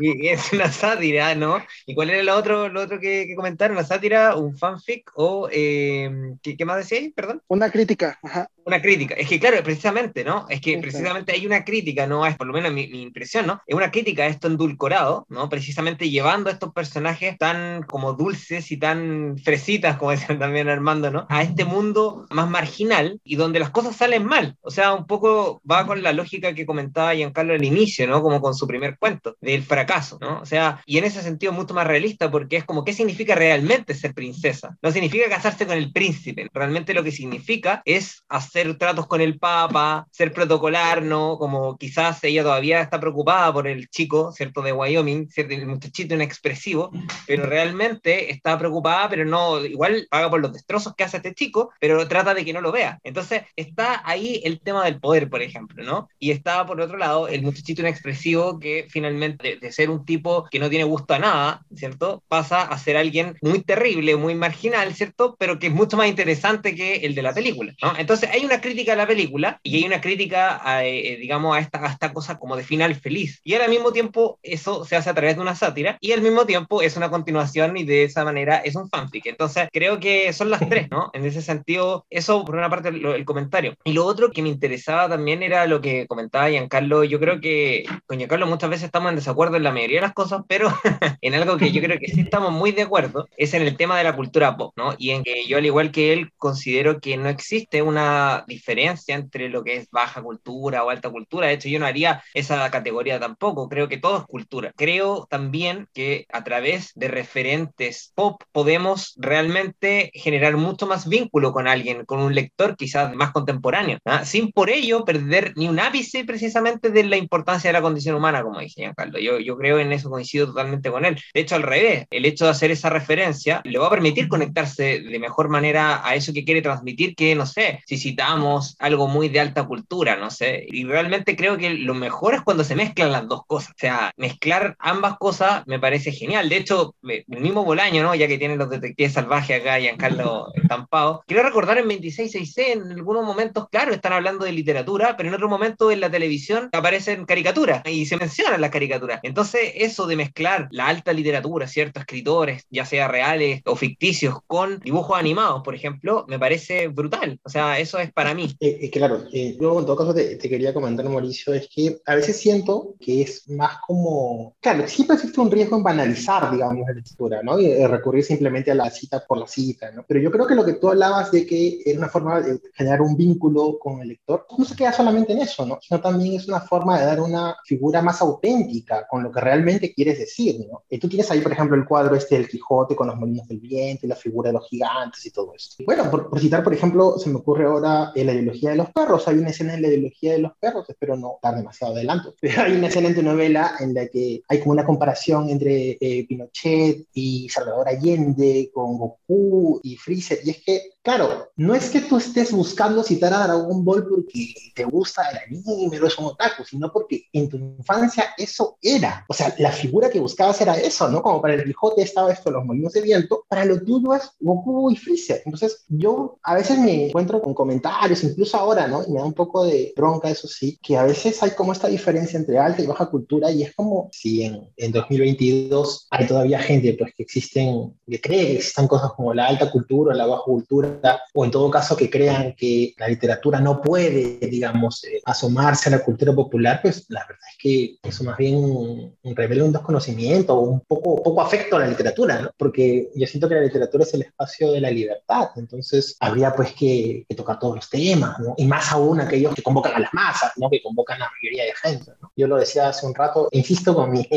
y 0.00 0.28
es 0.28 0.52
una 0.52 0.70
sátira, 0.72 1.34
¿no? 1.34 1.62
¿Y 1.86 1.94
cuál 1.94 2.10
era 2.10 2.22
lo 2.22 2.36
otro, 2.36 2.68
lo 2.68 2.82
otro 2.82 2.98
que, 3.00 3.32
comentaron? 3.36 3.76
¿Una 3.76 3.86
sátira, 3.86 4.36
un 4.36 4.56
fanfic 4.56 5.10
o 5.14 5.48
eh, 5.52 6.10
¿qué, 6.42 6.56
¿qué, 6.56 6.64
más 6.64 6.78
decíais? 6.78 7.12
Perdón. 7.14 7.42
Una 7.48 7.70
crítica, 7.70 8.18
ajá 8.22 8.48
una 8.68 8.80
crítica. 8.80 9.14
Es 9.14 9.28
que, 9.28 9.40
claro, 9.40 9.62
precisamente, 9.64 10.24
¿no? 10.24 10.46
Es 10.48 10.60
que 10.60 10.78
precisamente 10.78 11.32
hay 11.32 11.46
una 11.46 11.64
crítica, 11.64 12.06
¿no? 12.06 12.24
Es 12.26 12.36
por 12.36 12.46
lo 12.46 12.52
menos 12.52 12.72
mi, 12.72 12.82
impresión, 12.82 13.46
¿no? 13.46 13.60
Es 13.66 13.74
una 13.74 13.90
crítica 13.90 14.24
a 14.24 14.26
esto 14.26 14.46
endulcorado, 14.46 15.26
¿no? 15.28 15.48
Precisamente 15.48 16.10
llevando 16.10 16.50
a 16.50 16.52
estos 16.52 16.72
personajes 16.72 17.36
tan 17.38 17.82
como 17.82 18.12
dulces 18.12 18.70
y 18.70 18.76
tan 18.76 19.38
fresitas, 19.38 19.96
como 19.96 20.10
decían 20.12 20.38
también 20.38 20.68
Armando, 20.68 21.10
¿no? 21.10 21.26
A 21.28 21.42
este 21.42 21.64
mundo 21.64 22.26
más 22.30 22.48
marginal 22.48 23.20
y 23.24 23.36
donde 23.36 23.58
las 23.58 23.70
cosas 23.70 23.96
salen 23.96 24.24
mal. 24.24 24.56
O 24.60 24.70
sea, 24.70 24.92
un 24.92 25.06
poco 25.06 25.62
va 25.68 25.86
con 25.86 26.02
la 26.02 26.12
lógica 26.12 26.54
que 26.54 26.66
comentaba 26.66 27.14
Giancarlo 27.14 27.54
al 27.54 27.64
inicio, 27.64 28.06
¿no? 28.06 28.22
Como 28.22 28.40
con 28.40 28.54
su 28.54 28.66
primer 28.66 28.98
cuento, 28.98 29.36
del 29.40 29.62
fracaso, 29.62 30.18
¿no? 30.20 30.40
O 30.40 30.46
sea, 30.46 30.82
y 30.84 30.98
en 30.98 31.04
ese 31.04 31.22
sentido 31.22 31.52
mucho 31.52 31.72
más 31.74 31.86
realista 31.86 32.30
porque 32.30 32.58
es 32.58 32.64
como, 32.64 32.84
¿qué 32.84 32.92
significa 32.92 33.34
realmente 33.34 33.94
ser 33.94 34.12
princesa? 34.12 34.76
No 34.82 34.92
significa 34.92 35.28
casarse 35.28 35.66
con 35.66 35.78
el 35.78 35.90
príncipe, 35.90 36.48
realmente 36.52 36.92
lo 36.92 37.02
que 37.02 37.12
significa 37.12 37.80
es 37.86 38.24
hacer 38.28 38.57
hacer 38.58 38.76
tratos 38.76 39.06
con 39.06 39.20
el 39.20 39.38
Papa, 39.38 40.06
ser 40.10 40.32
protocolar, 40.32 41.02
¿no? 41.02 41.38
Como 41.38 41.76
quizás 41.76 42.22
ella 42.24 42.42
todavía 42.42 42.80
está 42.80 42.98
preocupada 42.98 43.52
por 43.52 43.68
el 43.68 43.88
chico, 43.88 44.32
¿cierto? 44.32 44.62
De 44.62 44.72
Wyoming, 44.72 45.28
¿cierto? 45.28 45.54
El 45.54 45.66
muchachito 45.66 46.14
inexpresivo, 46.14 46.90
pero 47.26 47.46
realmente 47.46 48.32
está 48.32 48.58
preocupada, 48.58 49.08
pero 49.08 49.24
no, 49.24 49.64
igual 49.64 50.08
paga 50.10 50.28
por 50.28 50.40
los 50.40 50.52
destrozos 50.52 50.94
que 50.96 51.04
hace 51.04 51.18
este 51.18 51.34
chico, 51.34 51.70
pero 51.78 52.08
trata 52.08 52.34
de 52.34 52.44
que 52.44 52.52
no 52.52 52.60
lo 52.60 52.72
vea. 52.72 52.98
Entonces 53.04 53.42
está 53.54 54.02
ahí 54.04 54.40
el 54.44 54.60
tema 54.60 54.84
del 54.84 54.98
poder, 54.98 55.30
por 55.30 55.42
ejemplo, 55.42 55.84
¿no? 55.84 56.08
Y 56.18 56.32
está 56.32 56.66
por 56.66 56.80
otro 56.80 56.98
lado 56.98 57.28
el 57.28 57.42
muchachito 57.42 57.82
inexpresivo 57.82 58.58
que 58.58 58.86
finalmente, 58.90 59.50
de, 59.50 59.56
de 59.58 59.72
ser 59.72 59.88
un 59.88 60.04
tipo 60.04 60.48
que 60.50 60.58
no 60.58 60.68
tiene 60.68 60.84
gusto 60.84 61.14
a 61.14 61.20
nada, 61.20 61.62
¿cierto? 61.76 62.24
Pasa 62.26 62.62
a 62.62 62.78
ser 62.78 62.96
alguien 62.96 63.36
muy 63.40 63.62
terrible, 63.62 64.16
muy 64.16 64.34
marginal, 64.34 64.94
¿cierto? 64.94 65.36
Pero 65.38 65.60
que 65.60 65.68
es 65.68 65.72
mucho 65.72 65.96
más 65.96 66.08
interesante 66.08 66.74
que 66.74 66.96
el 66.96 67.14
de 67.14 67.22
la 67.22 67.32
película, 67.32 67.72
¿no? 67.80 67.92
Entonces 67.96 68.30
hay 68.32 68.47
una 68.48 68.60
crítica 68.60 68.94
a 68.94 68.96
la 68.96 69.06
película 69.06 69.60
y 69.62 69.76
hay 69.76 69.84
una 69.84 70.00
crítica, 70.00 70.60
a, 70.64 70.84
eh, 70.84 71.16
digamos, 71.20 71.56
a 71.56 71.60
esta, 71.60 71.84
a 71.84 71.92
esta 71.92 72.12
cosa 72.12 72.38
como 72.38 72.56
de 72.56 72.64
final 72.64 72.94
feliz. 72.94 73.40
Y 73.44 73.54
al 73.54 73.70
mismo 73.70 73.92
tiempo 73.92 74.38
eso 74.42 74.84
se 74.84 74.96
hace 74.96 75.10
a 75.10 75.14
través 75.14 75.36
de 75.36 75.42
una 75.42 75.54
sátira 75.54 75.98
y 76.00 76.12
al 76.12 76.22
mismo 76.22 76.46
tiempo 76.46 76.82
es 76.82 76.96
una 76.96 77.10
continuación 77.10 77.76
y 77.76 77.84
de 77.84 78.04
esa 78.04 78.24
manera 78.24 78.56
es 78.56 78.74
un 78.74 78.88
fanfic. 78.88 79.26
Entonces 79.26 79.68
creo 79.72 80.00
que 80.00 80.32
son 80.32 80.50
las 80.50 80.66
tres, 80.68 80.90
¿no? 80.90 81.10
En 81.12 81.24
ese 81.26 81.42
sentido, 81.42 82.06
eso 82.10 82.44
por 82.44 82.56
una 82.56 82.70
parte 82.70 82.88
el, 82.88 83.24
comentario. 83.24 83.74
Y 83.84 83.92
lo 83.92 84.06
otro 84.06 84.30
que 84.30 84.42
me 84.42 84.48
interesaba 84.48 85.08
también 85.08 85.42
era 85.42 85.66
lo 85.66 85.80
que 85.80 86.06
comentaba 86.06 86.48
Giancarlo. 86.48 87.04
Yo 87.04 87.20
creo 87.20 87.40
que 87.40 87.84
con 88.06 88.18
Giancarlo 88.18 88.46
muchas 88.46 88.70
veces 88.70 88.86
estamos 88.86 89.10
en 89.10 89.16
desacuerdo 89.16 89.56
en 89.56 89.64
la 89.64 89.72
mayoría 89.72 89.98
de 89.98 90.06
las 90.06 90.14
cosas, 90.14 90.42
pero 90.48 90.72
en 91.20 91.34
algo 91.34 91.58
que 91.58 91.70
yo 91.70 91.82
creo 91.82 91.98
que 91.98 92.08
sí 92.08 92.22
estamos 92.22 92.52
muy 92.52 92.72
de 92.72 92.82
acuerdo 92.82 93.28
es 93.36 93.52
en 93.54 93.62
el 93.62 93.76
tema 93.76 93.98
de 93.98 94.04
la 94.04 94.16
cultura 94.16 94.56
pop, 94.56 94.72
¿no? 94.76 94.94
Y 94.96 95.10
en 95.10 95.22
que 95.22 95.46
yo 95.46 95.58
al 95.58 95.66
igual 95.66 95.90
que 95.90 96.12
él 96.12 96.32
considero 96.38 97.00
que 97.00 97.16
no 97.16 97.28
existe 97.28 97.82
una 97.82 98.27
diferencia 98.46 99.14
entre 99.14 99.48
lo 99.48 99.62
que 99.64 99.76
es 99.76 99.88
baja 99.90 100.22
cultura 100.22 100.84
o 100.84 100.90
alta 100.90 101.10
cultura. 101.10 101.46
De 101.46 101.54
hecho, 101.54 101.68
yo 101.68 101.78
no 101.78 101.86
haría 101.86 102.22
esa 102.34 102.70
categoría 102.70 103.20
tampoco. 103.20 103.68
Creo 103.68 103.88
que 103.88 103.98
todo 103.98 104.18
es 104.18 104.24
cultura. 104.24 104.72
Creo 104.76 105.26
también 105.28 105.88
que 105.92 106.26
a 106.32 106.44
través 106.44 106.92
de 106.94 107.08
referentes 107.08 108.12
pop 108.14 108.42
podemos 108.52 109.14
realmente 109.16 110.10
generar 110.14 110.56
mucho 110.56 110.86
más 110.86 111.08
vínculo 111.08 111.52
con 111.52 111.68
alguien, 111.68 112.04
con 112.04 112.20
un 112.20 112.34
lector 112.34 112.76
quizás 112.76 113.14
más 113.14 113.32
contemporáneo, 113.32 113.98
¿ah? 114.04 114.24
sin 114.24 114.52
por 114.52 114.70
ello 114.70 115.04
perder 115.04 115.52
ni 115.56 115.68
un 115.68 115.80
ápice 115.80 116.24
precisamente 116.24 116.90
de 116.90 117.04
la 117.04 117.16
importancia 117.16 117.68
de 117.68 117.72
la 117.72 117.82
condición 117.82 118.14
humana, 118.14 118.42
como 118.42 118.60
dice 118.60 118.82
Giancarlo. 118.82 119.18
Yo, 119.18 119.38
yo 119.38 119.56
creo 119.56 119.78
en 119.78 119.92
eso, 119.92 120.10
coincido 120.10 120.46
totalmente 120.46 120.90
con 120.90 121.04
él. 121.04 121.18
De 121.34 121.40
hecho, 121.40 121.54
al 121.56 121.62
revés, 121.62 122.06
el 122.10 122.24
hecho 122.24 122.44
de 122.44 122.50
hacer 122.50 122.70
esa 122.70 122.90
referencia 122.90 123.60
le 123.64 123.78
va 123.78 123.86
a 123.86 123.90
permitir 123.90 124.28
conectarse 124.28 125.00
de 125.00 125.18
mejor 125.18 125.48
manera 125.48 126.06
a 126.06 126.14
eso 126.14 126.32
que 126.32 126.44
quiere 126.44 126.62
transmitir, 126.62 127.14
que 127.14 127.34
no 127.34 127.46
sé, 127.46 127.82
si 127.86 127.98
cita 128.18 128.74
algo 128.80 129.06
muy 129.06 129.28
de 129.28 129.40
alta 129.40 129.64
cultura, 129.64 130.16
no 130.16 130.30
sé. 130.30 130.66
Y 130.68 130.84
realmente 130.84 131.36
creo 131.36 131.56
que 131.56 131.70
lo 131.70 131.94
mejor 131.94 132.34
es 132.34 132.42
cuando 132.42 132.64
se 132.64 132.74
mezclan 132.74 133.12
las 133.12 133.28
dos 133.28 133.42
cosas. 133.46 133.70
O 133.70 133.78
sea, 133.78 134.12
mezclar 134.16 134.76
ambas 134.80 135.16
cosas 135.18 135.62
me 135.66 135.78
parece 135.78 136.10
genial. 136.12 136.48
De 136.48 136.56
hecho, 136.56 136.94
el 137.02 137.24
mismo 137.40 137.64
Bolaño, 137.64 138.02
¿no? 138.02 138.14
Ya 138.14 138.26
que 138.26 138.38
tienen 138.38 138.58
los 138.58 138.70
detectives 138.70 139.12
salvajes 139.12 139.60
acá, 139.60 139.78
Giancarlo 139.78 140.48
estampado. 140.54 141.22
Quiero 141.26 141.42
recordar 141.42 141.78
en 141.78 141.84
2666, 141.84 142.76
en 142.76 142.92
algunos 142.92 143.24
momentos, 143.24 143.68
claro, 143.70 143.92
están 143.92 144.12
hablando 144.12 144.44
de 144.44 144.52
literatura, 144.52 145.16
pero 145.16 145.28
en 145.28 145.34
otro 145.34 145.48
momento 145.48 145.90
en 145.90 146.00
la 146.00 146.10
televisión 146.10 146.68
aparecen 146.72 147.24
caricaturas 147.24 147.82
y 147.86 148.06
se 148.06 148.16
mencionan 148.16 148.60
las 148.60 148.70
caricaturas. 148.70 149.20
Entonces, 149.22 149.72
eso 149.76 150.06
de 150.06 150.16
mezclar 150.16 150.68
la 150.70 150.88
alta 150.88 151.12
literatura, 151.12 151.68
ciertos 151.68 152.00
escritores, 152.00 152.66
ya 152.70 152.84
sea 152.84 153.06
reales 153.06 153.62
o 153.64 153.76
ficticios, 153.76 154.38
con 154.46 154.80
dibujos 154.80 155.18
animados, 155.18 155.62
por 155.62 155.74
ejemplo, 155.74 156.24
me 156.28 156.38
parece 156.38 156.88
brutal. 156.88 157.38
O 157.44 157.48
sea, 157.48 157.78
eso 157.78 157.98
es 157.98 158.07
para 158.14 158.34
mí. 158.34 158.54
Eh, 158.60 158.90
claro, 158.90 159.24
eh, 159.32 159.56
yo 159.60 159.78
en 159.78 159.86
todo 159.86 159.96
caso 159.96 160.14
te, 160.14 160.38
quería 160.38 160.74
comentar, 160.74 161.08
Mauricio, 161.08 161.54
es 161.54 161.68
que 161.68 162.00
a 162.06 162.14
veces 162.14 162.36
siento 162.36 162.94
que 163.00 163.22
es 163.22 163.48
más 163.48 163.78
como, 163.86 164.56
claro, 164.60 164.86
siempre 164.88 165.16
existe 165.16 165.40
un 165.40 165.50
riesgo 165.50 165.76
en 165.76 165.82
banalizar, 165.82 166.50
digamos, 166.50 166.86
la 166.86 166.94
lectura, 166.94 167.42
¿no? 167.42 167.58
Y 167.58 167.74
recurrir 167.86 168.24
simplemente 168.24 168.70
a 168.70 168.74
la 168.74 168.90
cita 168.90 169.24
por 169.26 169.38
la 169.38 169.46
cita, 169.46 169.90
¿no? 169.92 170.04
Pero 170.06 170.20
yo 170.20 170.30
creo 170.30 170.46
que 170.46 170.54
lo 170.54 170.64
que 170.64 170.74
tú 170.74 170.88
hablabas 170.88 171.30
de 171.30 171.46
que 171.46 171.82
era 171.84 171.98
una 171.98 172.08
forma 172.08 172.40
de 172.40 172.60
generar 172.74 173.02
un 173.02 173.16
vínculo 173.16 173.78
con 173.78 174.00
el 174.00 174.08
lector, 174.08 174.46
no 174.56 174.64
se 174.64 174.76
queda 174.76 174.92
solamente 174.92 175.32
en 175.32 175.40
eso, 175.40 175.66
¿no? 175.66 175.78
Sino 175.80 176.00
también 176.00 176.34
es 176.34 176.48
una 176.48 176.60
forma 176.60 176.98
de 176.98 177.06
dar 177.06 177.20
una 177.20 177.56
figura 177.64 178.02
más 178.02 178.20
auténtica 178.20 179.06
con 179.08 179.22
lo 179.22 179.30
que 179.30 179.40
realmente 179.40 179.92
quieres 179.94 180.18
decir, 180.18 180.66
¿no? 180.70 180.82
Y 180.88 180.98
tú 180.98 181.08
tienes 181.08 181.30
ahí, 181.30 181.40
por 181.40 181.52
ejemplo, 181.52 181.76
el 181.76 181.86
cuadro 181.86 182.14
este 182.14 182.36
del 182.36 182.48
Quijote 182.48 182.96
con 182.96 183.08
los 183.08 183.16
molinos 183.16 183.46
del 183.48 183.60
viento 183.60 184.06
y 184.06 184.08
la 184.08 184.16
figura 184.16 184.48
de 184.48 184.54
los 184.54 184.68
gigantes 184.68 185.24
y 185.26 185.30
todo 185.30 185.52
esto. 185.54 185.82
Bueno, 185.84 186.10
por, 186.10 186.28
por 186.28 186.40
citar, 186.40 186.62
por 186.62 186.74
ejemplo, 186.74 187.18
se 187.18 187.30
me 187.30 187.36
ocurre 187.36 187.66
ahora 187.66 187.97
en 188.14 188.26
la 188.26 188.32
ideología 188.32 188.70
de 188.70 188.76
los 188.76 188.90
perros. 188.90 189.26
Hay 189.28 189.38
una 189.38 189.50
escena 189.50 189.74
en 189.74 189.82
la 189.82 189.88
ideología 189.88 190.32
de 190.32 190.38
los 190.38 190.52
perros, 190.58 190.88
espero 190.88 191.16
no 191.16 191.34
estar 191.36 191.54
demasiado 191.56 191.94
adelanto, 191.94 192.34
pero 192.40 192.62
hay 192.62 192.72
una 192.72 192.86
excelente 192.86 193.22
novela 193.22 193.74
en 193.80 193.94
la 193.94 194.06
que 194.08 194.42
hay 194.48 194.60
como 194.60 194.72
una 194.72 194.84
comparación 194.84 195.50
entre 195.50 195.98
eh, 196.00 196.26
Pinochet 196.28 197.06
y 197.14 197.48
Salvador 197.48 197.88
Allende 197.88 198.70
con 198.72 198.98
Goku 198.98 199.80
y 199.82 199.96
Freezer. 199.96 200.40
Y 200.44 200.50
es 200.50 200.62
que, 200.64 200.82
claro, 201.02 201.50
no 201.56 201.74
es 201.74 201.90
que 201.90 202.00
tú 202.00 202.16
estés 202.16 202.52
buscando 202.52 203.02
citar 203.02 203.32
a 203.32 203.44
Dragon 203.46 203.84
Ball 203.84 204.06
porque 204.08 204.54
te 204.74 204.84
gusta 204.84 205.22
el 205.30 205.38
anime 205.38 206.00
o 206.00 206.06
es 206.06 206.18
un 206.18 206.26
otaku, 206.26 206.64
sino 206.64 206.92
porque 206.92 207.24
en 207.32 207.48
tu 207.48 207.56
infancia 207.56 208.26
eso 208.36 208.78
era. 208.80 209.24
O 209.28 209.34
sea, 209.34 209.54
la 209.58 209.72
figura 209.72 210.10
que 210.10 210.20
buscabas 210.20 210.60
era 210.60 210.74
eso, 210.74 211.08
¿no? 211.08 211.22
Como 211.22 211.40
para 211.40 211.54
el 211.54 211.64
Quijote 211.64 212.02
estaba 212.02 212.32
esto, 212.32 212.50
los 212.50 212.64
molinos 212.64 212.92
de 212.92 213.00
viento, 213.00 213.44
para 213.48 213.64
lo 213.64 213.80
tuyo 213.82 214.14
es 214.14 214.30
Goku 214.40 214.90
y 214.90 214.96
Freezer. 214.96 215.42
Entonces, 215.44 215.84
yo 215.88 216.38
a 216.42 216.54
veces 216.54 216.78
me 216.78 217.06
encuentro 217.06 217.40
con 217.42 217.54
comentarios 217.54 217.87
incluso 218.22 218.56
ahora, 218.56 218.86
¿no? 218.86 219.02
Y 219.06 219.10
me 219.10 219.20
da 219.20 219.24
un 219.24 219.34
poco 219.34 219.64
de 219.64 219.92
bronca, 219.96 220.30
eso 220.30 220.48
sí, 220.48 220.78
que 220.82 220.96
a 220.96 221.04
veces 221.04 221.42
hay 221.42 221.50
como 221.52 221.72
esta 221.72 221.88
diferencia 221.88 222.38
entre 222.38 222.58
alta 222.58 222.82
y 222.82 222.86
baja 222.86 223.06
cultura 223.06 223.50
y 223.50 223.62
es 223.62 223.74
como 223.74 224.08
si 224.12 224.44
en, 224.44 224.68
en 224.76 224.92
2022 224.92 226.06
hay 226.10 226.26
todavía 226.26 226.58
gente 226.58 226.94
pues 226.98 227.12
que 227.14 227.22
existen, 227.22 227.94
que 228.06 228.20
cree 228.20 228.46
que 228.46 228.56
existan 228.56 228.88
cosas 228.88 229.12
como 229.12 229.34
la 229.34 229.46
alta 229.46 229.70
cultura 229.70 230.14
o 230.14 230.16
la 230.16 230.26
baja 230.26 230.42
cultura, 230.44 231.20
o 231.34 231.44
en 231.44 231.50
todo 231.50 231.70
caso 231.70 231.96
que 231.96 232.10
crean 232.10 232.54
que 232.56 232.94
la 232.98 233.08
literatura 233.08 233.60
no 233.60 233.80
puede, 233.80 234.38
digamos, 234.38 235.04
eh, 235.04 235.20
asomarse 235.24 235.88
a 235.88 235.92
la 235.92 236.04
cultura 236.04 236.32
popular, 236.34 236.80
pues 236.82 237.06
la 237.08 237.20
verdad 237.20 237.48
es 237.50 237.58
que 237.58 237.98
eso 238.02 238.24
más 238.24 238.36
bien 238.36 239.16
revela 239.22 239.64
un 239.64 239.72
desconocimiento 239.72 240.54
o 240.54 240.62
un 240.62 240.80
poco, 240.80 241.22
poco 241.22 241.40
afecto 241.40 241.76
a 241.76 241.80
la 241.80 241.88
literatura, 241.88 242.40
¿no? 242.40 242.50
Porque 242.56 243.10
yo 243.14 243.26
siento 243.26 243.48
que 243.48 243.54
la 243.54 243.62
literatura 243.62 244.04
es 244.04 244.14
el 244.14 244.22
espacio 244.22 244.72
de 244.72 244.80
la 244.80 244.90
libertad, 244.90 245.50
entonces 245.56 246.16
habría 246.20 246.54
pues 246.54 246.72
que, 246.72 247.26
tocar 247.36 247.58
todos 247.58 247.76
los 247.78 247.88
temas, 247.88 248.38
¿no? 248.38 248.54
Y 248.56 248.66
más 248.66 248.92
aún 248.92 249.20
aquellos 249.20 249.54
que 249.54 249.62
convocan 249.62 249.94
a 249.94 250.00
las 250.00 250.12
masas, 250.12 250.52
¿no? 250.56 250.68
Que 250.68 250.82
convocan 250.82 251.16
a 251.16 251.26
la 251.26 251.30
mayoría 251.40 251.64
de 251.64 251.74
gente, 251.74 252.12
¿no? 252.20 252.32
Yo 252.36 252.46
lo 252.46 252.56
decía 252.56 252.88
hace 252.88 253.06
un 253.06 253.14
rato, 253.14 253.48
insisto 253.52 253.94
con 253.94 254.10
mi, 254.10 254.28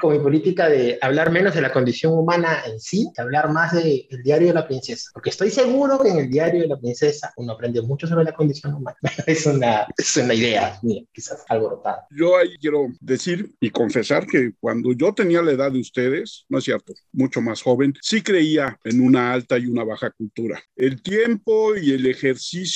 con 0.00 0.12
mi 0.12 0.18
política 0.18 0.68
de 0.68 0.98
hablar 1.00 1.30
menos 1.30 1.54
de 1.54 1.60
la 1.60 1.72
condición 1.72 2.12
humana 2.12 2.62
en 2.66 2.78
sí, 2.80 3.08
de 3.16 3.22
hablar 3.22 3.50
más 3.50 3.72
del 3.72 4.06
diario 4.22 4.48
de 4.48 4.54
la 4.54 4.66
princesa, 4.66 5.10
porque 5.14 5.30
estoy 5.30 5.50
seguro 5.50 5.98
que 5.98 6.08
en 6.08 6.18
el 6.18 6.30
diario 6.30 6.62
de 6.62 6.68
la 6.68 6.78
princesa 6.78 7.32
uno 7.36 7.52
aprende 7.52 7.80
mucho 7.82 8.06
sobre 8.06 8.24
la 8.24 8.32
condición 8.32 8.74
humana. 8.74 8.96
es, 9.26 9.46
una, 9.46 9.86
es 9.96 10.16
una 10.16 10.34
idea 10.34 10.78
mía, 10.82 11.02
quizás 11.12 11.44
alborotada. 11.48 12.06
Yo 12.10 12.36
ahí 12.36 12.56
quiero 12.60 12.88
decir 13.00 13.54
y 13.60 13.70
confesar 13.70 14.26
que 14.26 14.52
cuando 14.60 14.92
yo 14.92 15.14
tenía 15.14 15.42
la 15.42 15.52
edad 15.52 15.72
de 15.72 15.80
ustedes, 15.80 16.44
no 16.48 16.58
es 16.58 16.64
cierto, 16.64 16.92
mucho 17.12 17.40
más 17.40 17.62
joven, 17.62 17.94
sí 18.00 18.22
creía 18.22 18.78
en 18.84 19.00
una 19.00 19.32
alta 19.32 19.58
y 19.58 19.66
una 19.66 19.84
baja 19.84 20.10
cultura. 20.10 20.62
El 20.76 21.02
tiempo 21.02 21.76
y 21.76 21.92
el 21.92 22.06
ejercicio 22.06 22.71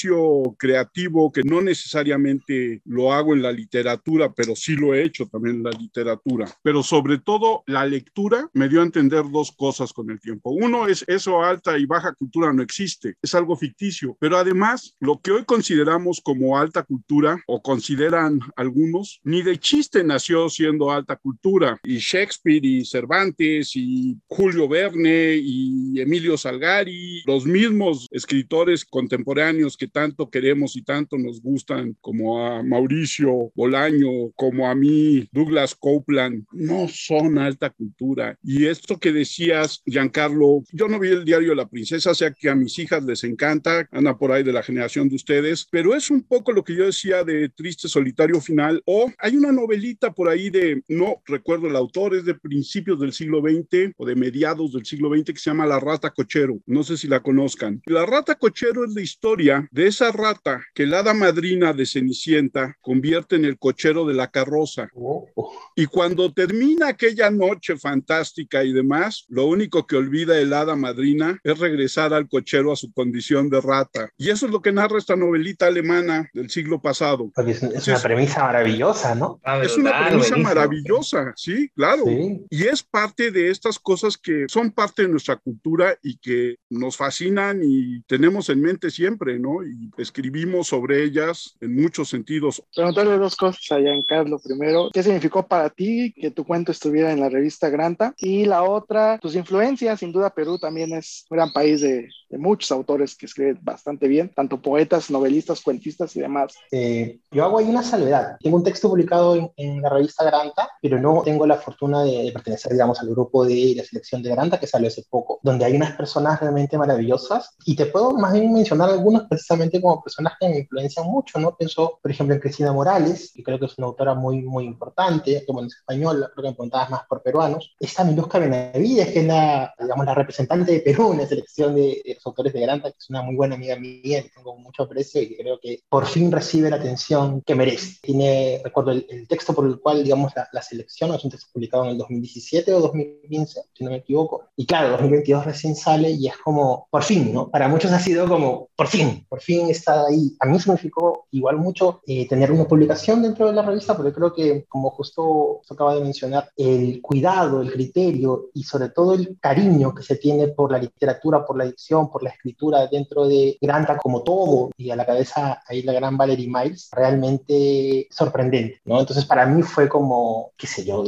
creativo, 0.59 1.33
que 1.33 1.43
no 1.43 1.61
necesariamente 1.61 2.81
lo 2.85 3.13
hago 3.13 3.35
en 3.35 3.43
la 3.43 3.53
literatura, 3.53 4.33
pero 4.35 4.55
sí 4.55 4.75
lo 4.75 4.95
he 4.95 5.03
hecho 5.03 5.27
también 5.27 5.57
en 5.57 5.63
la 5.65 5.71
literatura, 5.71 6.47
pero 6.63 6.83
sobre 6.83 7.19
todo 7.19 7.63
la 7.67 7.87
lectura 7.87 8.49
me 8.53 8.69
dio 8.69 8.81
a 8.81 8.85
entender 8.85 9.25
dos 9.31 9.53
cosas 9.53 9.93
con 9.93 10.11
el 10.11 10.21
tiempo. 10.21 10.51
Uno 10.51 10.87
es 10.89 11.05
eso 11.07 11.43
alta 11.43 11.79
y 11.79 11.87
baja 11.87 12.15
cultura 12.15 12.53
no 12.53 12.63
existe, 12.63 13.15
es 13.23 13.35
algo 13.35 13.57
ficticio, 13.57 14.17
pero 14.21 14.37
además 14.37 14.97
lo 15.01 15.21
que 15.21 15.33
hoy 15.33 15.45
consideramos 15.45 16.21
como 16.23 16.59
alta 16.59 16.83
cultura 16.83 17.41
o 17.47 17.63
consideran 17.63 18.41
algunos, 18.57 19.21
ni 19.25 19.43
de 19.43 19.59
chiste 19.59 20.05
nació 20.05 20.49
siendo 20.49 20.91
alta 20.91 21.17
cultura. 21.17 21.79
Y 21.85 21.99
Shakespeare 21.99 22.65
y 22.65 22.85
Cervantes 22.85 23.73
y 23.75 24.17
Julio 24.27 24.69
Verne 24.69 25.37
y 25.37 26.01
Emilio 26.01 26.37
Salgari, 26.37 27.23
los 27.27 27.47
mismos 27.47 28.07
escritores 28.11 28.85
contemporáneos 28.85 29.77
que 29.77 29.86
tanto 29.89 30.31
queremos 30.31 30.77
y 30.77 30.83
tanto 30.83 31.19
nos 31.19 31.41
gustan, 31.41 31.97
como 32.01 32.47
a 32.47 32.63
Mauricio 32.63 33.51
Bolaño, 33.55 34.31
como 34.35 34.69
a 34.69 34.75
mí, 34.75 35.29
Douglas 35.33 35.75
Copeland, 35.75 36.45
no 36.53 36.89
son 36.89 37.39
alta 37.39 37.71
cultura. 37.71 38.39
Y 38.43 38.67
esto 38.67 38.99
que 38.99 39.13
decías, 39.13 39.83
Giancarlo, 39.87 40.65
yo 40.73 40.89
no 40.89 40.99
vi 40.99 41.09
el 41.09 41.25
diario 41.25 41.55
la 41.55 41.69
princesa, 41.69 42.15
sea 42.15 42.31
que 42.31 42.49
a 42.49 42.55
mis 42.55 42.79
hijas 42.79 43.05
les 43.05 43.25
encanta, 43.25 43.89
anda 43.91 44.17
por 44.17 44.33
ahí 44.33 44.43
de 44.43 44.53
la 44.53 44.63
generación 44.63 45.09
de 45.09 45.17
ustedes, 45.17 45.67
pero 45.71 45.95
es 45.95 46.11
un 46.11 46.23
poco 46.23 46.53
lo 46.53 46.65
que 46.65 46.77
yo 46.77 46.87
decía 46.87 47.25
de 47.25 47.49
Triste 47.49 47.89
Solitario 47.89 48.41
Final, 48.41 48.83
o 48.85 49.11
hay 49.19 49.37
una 49.37 49.53
novelita 49.53 50.13
por 50.13 50.29
ahí 50.29 50.51
de, 50.51 50.83
no 50.89 51.23
recuerdo 51.27 51.69
el 51.69 51.77
autor, 51.77 52.15
es 52.15 52.25
de 52.25 52.35
principios 52.35 53.01
del 53.01 53.13
siglo 53.13 53.41
XX 53.41 53.93
o 53.97 54.07
de 54.07 54.15
mediados 54.15 54.73
del 54.73 54.85
siglo 54.85 55.11
XX 55.15 55.25
que 55.33 55.39
se 55.39 55.51
llama 55.51 55.67
La 55.67 55.81
Rata 55.81 56.11
Cochero, 56.11 56.59
no 56.67 56.83
sé 56.83 56.97
si 56.97 57.09
la 57.09 57.21
conozcan. 57.21 57.81
La 57.87 58.07
Rata 58.07 58.35
Cochero 58.37 58.85
es 58.85 58.95
la 58.95 59.01
historia 59.01 59.69
de 59.77 59.89
esa 59.89 60.11
rata 60.11 60.65
que 60.75 60.87
la 60.87 61.01
hada 61.01 61.13
madrina 61.13 61.75
de 61.75 61.85
Cenicienta 61.85 62.75
convierte 62.81 63.37
en 63.37 63.45
el 63.45 63.59
cochero 63.59 64.07
de 64.07 64.15
la 64.15 64.31
carroza. 64.31 64.89
Oh. 64.95 65.29
Y 65.77 65.85
cuando 65.85 66.33
termina 66.33 66.89
aquella 66.89 67.31
noche 67.31 67.77
fantástica 67.77 68.65
y 68.65 68.73
demás, 68.73 69.27
lo 69.29 69.45
único 69.45 69.87
que 69.87 69.97
olvida 69.97 70.41
el 70.41 70.55
hada 70.55 70.77
madrina 70.77 71.39
es 71.45 71.59
regresar 71.59 72.15
al 72.15 72.27
cochero 72.27 72.73
a 72.73 72.77
su 72.77 72.91
condición 72.91 73.51
de 73.51 73.61
rata. 73.61 74.09
Y 74.17 74.31
eso 74.31 74.47
es 74.47 74.53
lo 74.53 74.63
que 74.63 74.73
narra 74.73 74.97
esta 74.97 75.15
novelita 75.15 75.67
alemana 75.67 76.31
del 76.33 76.49
siglo 76.49 76.81
pasado. 76.81 77.31
es, 77.47 77.87
una 77.87 78.01
premisa 78.01 78.45
maravillosa, 78.45 79.15
¿no? 79.15 79.41
Ah, 79.45 79.61
es 79.63 79.77
una 79.77 80.09
premisa 80.09 80.39
maravillosa, 80.39 81.35
sí, 81.37 81.69
claro. 81.77 82.05
Y 82.49 82.63
es 82.63 82.83
parte 82.83 83.31
de 83.31 83.51
estas 83.51 83.79
cosas 83.79 84.17
que 84.17 84.47
son 84.49 84.71
parte 84.71 85.03
de 85.03 85.09
nuestra 85.09 85.37
cultura 85.37 85.99
y 86.03 86.17
que 86.17 86.57
nos 86.71 86.97
fascinan 86.97 87.61
y 87.63 88.01
tenemos 88.05 88.49
en 88.49 88.63
mente 88.63 88.91
siempre, 88.91 89.39
¿no? 89.39 89.56
Y 89.65 89.91
escribimos 90.01 90.69
sobre 90.69 91.05
ellas 91.05 91.57
en 91.61 91.75
muchos 91.75 92.09
sentidos. 92.09 92.63
Preguntarle 92.75 93.19
dos 93.19 93.37
cosas 93.37 93.63
a 93.71 93.79
Giancarlo. 93.79 94.39
Primero, 94.39 94.91
¿qué 94.93 95.03
significó 95.03 95.47
para 95.47 95.71
ti 95.71 96.13
que 96.15 96.31
tu 96.31 96.45
cuento 96.45 96.73
estuviera 96.73 97.13
en 97.13 97.21
la 97.21 97.29
revista 97.29 97.69
Granta? 97.69 98.15
Y 98.19 98.45
la 98.45 98.63
otra, 98.63 99.19
tus 99.19 99.35
influencias. 99.35 100.01
Sin 100.01 100.13
duda, 100.13 100.31
Perú 100.31 100.59
también 100.59 100.93
es 100.93 101.25
un 101.31 101.37
gran 101.37 101.53
país 101.53 101.81
de, 101.81 102.09
de 102.29 102.39
muchos 102.39 102.71
autores 102.73 103.17
que 103.17 103.27
escriben 103.27 103.59
bastante 103.63 104.09
bien, 104.09 104.33
tanto 104.35 104.61
poetas, 104.61 105.11
novelistas, 105.11 105.63
cuentistas 105.63 106.15
y 106.17 106.21
demás. 106.21 106.55
Eh, 106.73 107.21
yo 107.31 107.45
hago 107.45 107.59
ahí 107.59 107.67
una 107.67 107.83
salvedad. 107.83 108.37
Tengo 108.41 108.57
un 108.57 108.65
texto 108.65 108.89
publicado 108.89 109.37
en, 109.37 109.51
en, 109.57 109.83
la 109.83 109.91
revista 109.91 110.25
Granta, 110.25 110.71
pero 110.81 111.01
no 111.01 111.23
tengo 111.25 111.47
la 111.47 111.57
fortuna 111.57 112.03
de, 112.03 112.25
de, 112.25 112.33
pertenecer, 112.33 112.73
digamos, 112.73 113.01
al 113.01 113.09
grupo 113.09 113.45
de 113.45 113.75
la 113.77 113.85
selección 113.85 114.23
de 114.23 114.31
Granta 114.31 114.59
que 114.59 114.67
salió 114.67 114.89
hace 114.89 115.05
poco, 115.09 115.41
donde 115.43 115.65
hay 115.65 115.77
unas 115.77 115.97
personas 115.97 116.41
realmente 116.41 116.79
maravillosas 116.79 117.55
y 117.65 117.77
te 117.77 117.87
puedo 117.87 118.13
más 118.13 118.33
bien 118.33 118.53
mencionar 118.53 118.91
algunos 118.91 119.25
precisamente 119.47 119.81
como 119.81 120.03
personas 120.03 120.35
que 120.41 120.49
me 120.49 120.59
influencian 120.59 121.07
mucho, 121.07 121.39
¿no? 121.39 121.57
Pienso, 121.57 121.99
por 122.03 122.11
ejemplo, 122.11 122.35
en 122.35 122.41
Cristina 122.41 122.73
Morales, 122.73 123.33
que 123.35 123.43
creo 123.43 123.59
que 123.59 123.67
es 123.67 123.79
una 123.79 123.87
autora 123.87 124.15
muy, 124.15 124.43
muy 124.43 124.65
importante, 124.65 125.45
como 125.47 125.61
en 125.61 125.67
español, 125.67 126.29
creo 126.33 126.43
que 126.43 126.51
me 126.51 126.55
preguntabas 126.55 126.91
más 126.91 127.03
por 127.09 127.23
peruanos. 127.23 127.75
Está 127.79 128.05
Miluska 128.05 128.39
Benavides, 128.39 129.13
que 129.13 129.21
es 129.21 129.27
la, 129.27 129.73
digamos, 129.79 130.05
la 130.05 130.15
representante 130.15 130.73
de 130.73 130.81
Perú 130.81 131.13
en 131.13 131.19
la 131.19 131.27
selección 131.27 131.75
de, 131.75 132.03
de 132.05 132.15
los 132.15 132.27
autores 132.27 132.53
de 132.53 132.61
Granta, 132.61 132.91
que 132.91 132.97
es 132.99 133.11
una 133.11 133.23
muy 133.23 133.37
buena 133.37 133.55
amiga 133.55 133.77
mía, 133.77 134.23
que 134.23 134.31
tengo 134.31 134.57
mucho 134.57 134.83
aprecio 134.83 135.23
y 135.23 135.37
creo 135.37 135.59
que 135.61 135.81
por 135.89 136.07
fin 136.07 136.33
recibe 136.33 136.71
la 136.71 136.77
atención 136.77 137.43
que 137.43 137.55
merece. 137.55 137.99
Tiene, 138.03 138.61
recuerdo, 138.65 138.91
el, 138.91 139.07
el 139.09 139.29
texto 139.29 139.55
por 139.55 139.67
el 139.67 139.79
cual, 139.79 140.03
digamos, 140.03 140.33
la, 140.35 140.49
la, 140.53 140.63
selección 140.63 141.15
es 141.15 141.25
un 141.25 141.31
texto 141.31 141.49
publicado 141.53 141.85
en 141.85 141.91
el 141.91 141.99
2017 141.99 142.75
o 142.75 142.81
2015, 142.81 143.63
si 143.73 143.85
no 143.85 143.91
me 143.91 143.99
equivoco. 143.99 144.49
Y 144.57 144.67
claro, 144.67 144.91
2022 144.91 145.45
recién 145.45 145.77
sale 145.77 146.11
y 146.11 146.27
es 146.27 146.37
como, 146.39 146.89
por 146.91 147.05
fin, 147.05 147.33
¿no? 147.33 147.49
Para 147.49 147.69
muchos 147.69 147.93
ha 147.93 148.01
sido 148.01 148.29
como, 148.29 148.69
por 148.75 148.89
fin, 148.89 149.25
por 149.37 149.43
fin 149.43 149.69
está 149.69 150.07
ahí. 150.07 150.35
A 150.41 150.47
mí 150.47 150.59
significó 150.59 151.27
igual 151.31 151.59
mucho 151.59 152.01
eh, 152.07 152.27
tener 152.27 152.51
una 152.51 152.65
publicación 152.65 153.21
dentro 153.21 153.47
de 153.47 153.53
la 153.53 153.61
revista, 153.61 153.95
porque 153.95 154.15
creo 154.15 154.33
que, 154.33 154.65
como 154.67 154.89
justo 154.89 155.61
acaba 155.69 155.95
de 155.95 156.01
mencionar, 156.01 156.49
el 156.57 157.03
cuidado, 157.03 157.61
el 157.61 157.71
criterio 157.71 158.47
y 158.55 158.63
sobre 158.63 158.89
todo 158.89 159.13
el 159.13 159.37
cariño 159.39 159.95
que 159.95 160.03
se 160.03 160.17
tiene 160.17 160.49
por 160.49 160.73
la 160.73 160.79
literatura, 160.79 161.45
por 161.45 161.59
la 161.59 161.67
edición, 161.67 162.11
por 162.11 162.23
la 162.23 162.31
escritura 162.31 162.87
dentro 162.87 163.29
de 163.29 163.59
Granta 163.61 163.99
como 163.99 164.23
todo, 164.23 164.71
y 164.79 164.91
a 164.91 164.97
la 164.97 165.05
cabeza 165.05 165.61
ahí 165.69 165.83
la 165.83 165.93
gran 165.93 166.17
Valerie 166.17 166.49
Miles, 166.49 166.89
realmente 166.93 168.09
sorprendente, 168.11 168.81
¿no? 168.87 169.01
Entonces 169.01 169.27
para 169.27 169.45
mí 169.45 169.63
fue 169.63 169.87
como, 169.87 170.53
qué 170.57 170.67
sé 170.67 170.83
yo, 170.83 171.05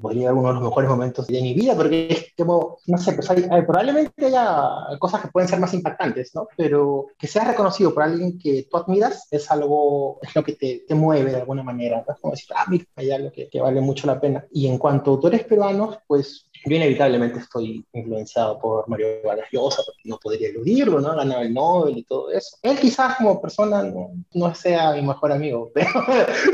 podría 0.00 0.32
uno 0.32 0.48
de 0.48 0.54
los 0.54 0.62
mejores 0.62 0.88
momentos 0.88 1.26
de 1.26 1.42
mi 1.42 1.54
vida, 1.54 1.74
porque 1.74 2.06
es 2.08 2.26
como, 2.38 2.78
no 2.86 2.98
sé, 2.98 3.14
pues 3.14 3.28
hay, 3.30 3.44
hay, 3.50 3.62
probablemente 3.62 4.26
haya 4.26 4.68
cosas 5.00 5.22
que 5.22 5.28
pueden 5.28 5.48
ser 5.48 5.58
más 5.58 5.74
impactantes, 5.74 6.32
¿no? 6.36 6.46
Pero 6.56 7.06
que 7.18 7.26
sea 7.26 7.42
reconocido 7.44 7.63
por 7.92 8.02
alguien 8.02 8.38
que 8.38 8.66
tú 8.70 8.76
admiras 8.76 9.26
es 9.30 9.50
algo, 9.50 10.18
es 10.22 10.34
lo 10.34 10.44
que 10.44 10.52
te, 10.52 10.84
te 10.86 10.94
mueve 10.94 11.30
de 11.30 11.38
alguna 11.38 11.62
manera, 11.62 12.04
¿no? 12.06 12.14
Es 12.14 12.20
como 12.20 12.32
decir, 12.32 12.48
ah, 12.56 12.64
mira, 12.68 12.84
hay 12.96 13.10
algo 13.10 13.32
que, 13.32 13.48
que 13.48 13.60
vale 13.60 13.80
mucho 13.80 14.06
la 14.06 14.20
pena. 14.20 14.44
Y 14.52 14.66
en 14.66 14.78
cuanto 14.78 15.10
a 15.10 15.14
autores 15.14 15.44
peruanos, 15.44 15.98
pues 16.06 16.46
yo 16.66 16.76
inevitablemente 16.76 17.40
estoy 17.40 17.86
influenciado 17.92 18.58
por 18.58 18.88
Mario 18.88 19.08
Vargas 19.22 19.48
Llosa, 19.52 19.82
porque 19.84 20.00
no 20.04 20.18
podría 20.18 20.48
eludirlo, 20.48 20.98
¿no? 20.98 21.14
Ganaba 21.14 21.42
el 21.42 21.52
Nobel 21.52 21.98
y 21.98 22.04
todo 22.04 22.30
eso. 22.30 22.56
Él 22.62 22.78
quizás 22.78 23.16
como 23.16 23.40
persona 23.40 23.82
no, 23.82 24.12
no 24.32 24.54
sea 24.54 24.92
mi 24.92 25.02
mejor 25.02 25.32
amigo, 25.32 25.70
pero, 25.74 25.90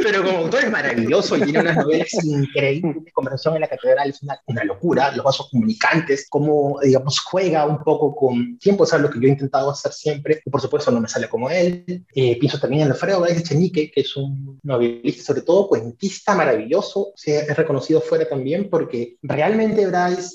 pero, 0.02 0.24
como 0.24 0.38
autor 0.38 0.64
es 0.64 0.70
maravilloso 0.70 1.36
y 1.36 1.42
tiene 1.42 1.60
unas 1.60 1.76
novelas 1.76 2.12
increíbles. 2.24 3.12
Conversación 3.12 3.54
en 3.54 3.60
la 3.60 3.68
Catedral 3.68 4.10
es 4.10 4.22
una, 4.22 4.40
una 4.46 4.64
locura, 4.64 5.12
los 5.12 5.24
vasos 5.24 5.48
comunicantes, 5.50 6.26
cómo, 6.28 6.80
digamos, 6.82 7.20
juega 7.20 7.64
un 7.66 7.78
poco 7.84 8.14
con 8.16 8.58
tiempo, 8.58 8.84
es 8.84 8.92
algo 8.92 9.10
que 9.10 9.20
yo 9.20 9.28
he 9.28 9.30
intentado 9.30 9.70
hacer 9.70 9.92
siempre, 9.92 10.40
y 10.44 10.50
por 10.50 10.60
supuesto 10.60 10.90
no 10.90 10.99
me 11.00 11.08
sale 11.08 11.28
como 11.28 11.50
él. 11.50 12.04
Eh, 12.14 12.38
pienso 12.38 12.58
también 12.58 12.82
en 12.82 12.92
Alfredo 12.92 13.20
Bryce 13.20 13.40
Echenique, 13.40 13.90
que 13.90 14.00
es 14.00 14.16
un 14.16 14.58
novelista, 14.62 15.22
sobre 15.22 15.42
todo 15.42 15.68
cuentista 15.68 16.34
maravilloso, 16.34 17.12
se 17.14 17.38
es 17.38 17.56
reconocido 17.56 18.00
fuera 18.00 18.28
también 18.28 18.68
porque 18.70 19.16
realmente 19.22 19.88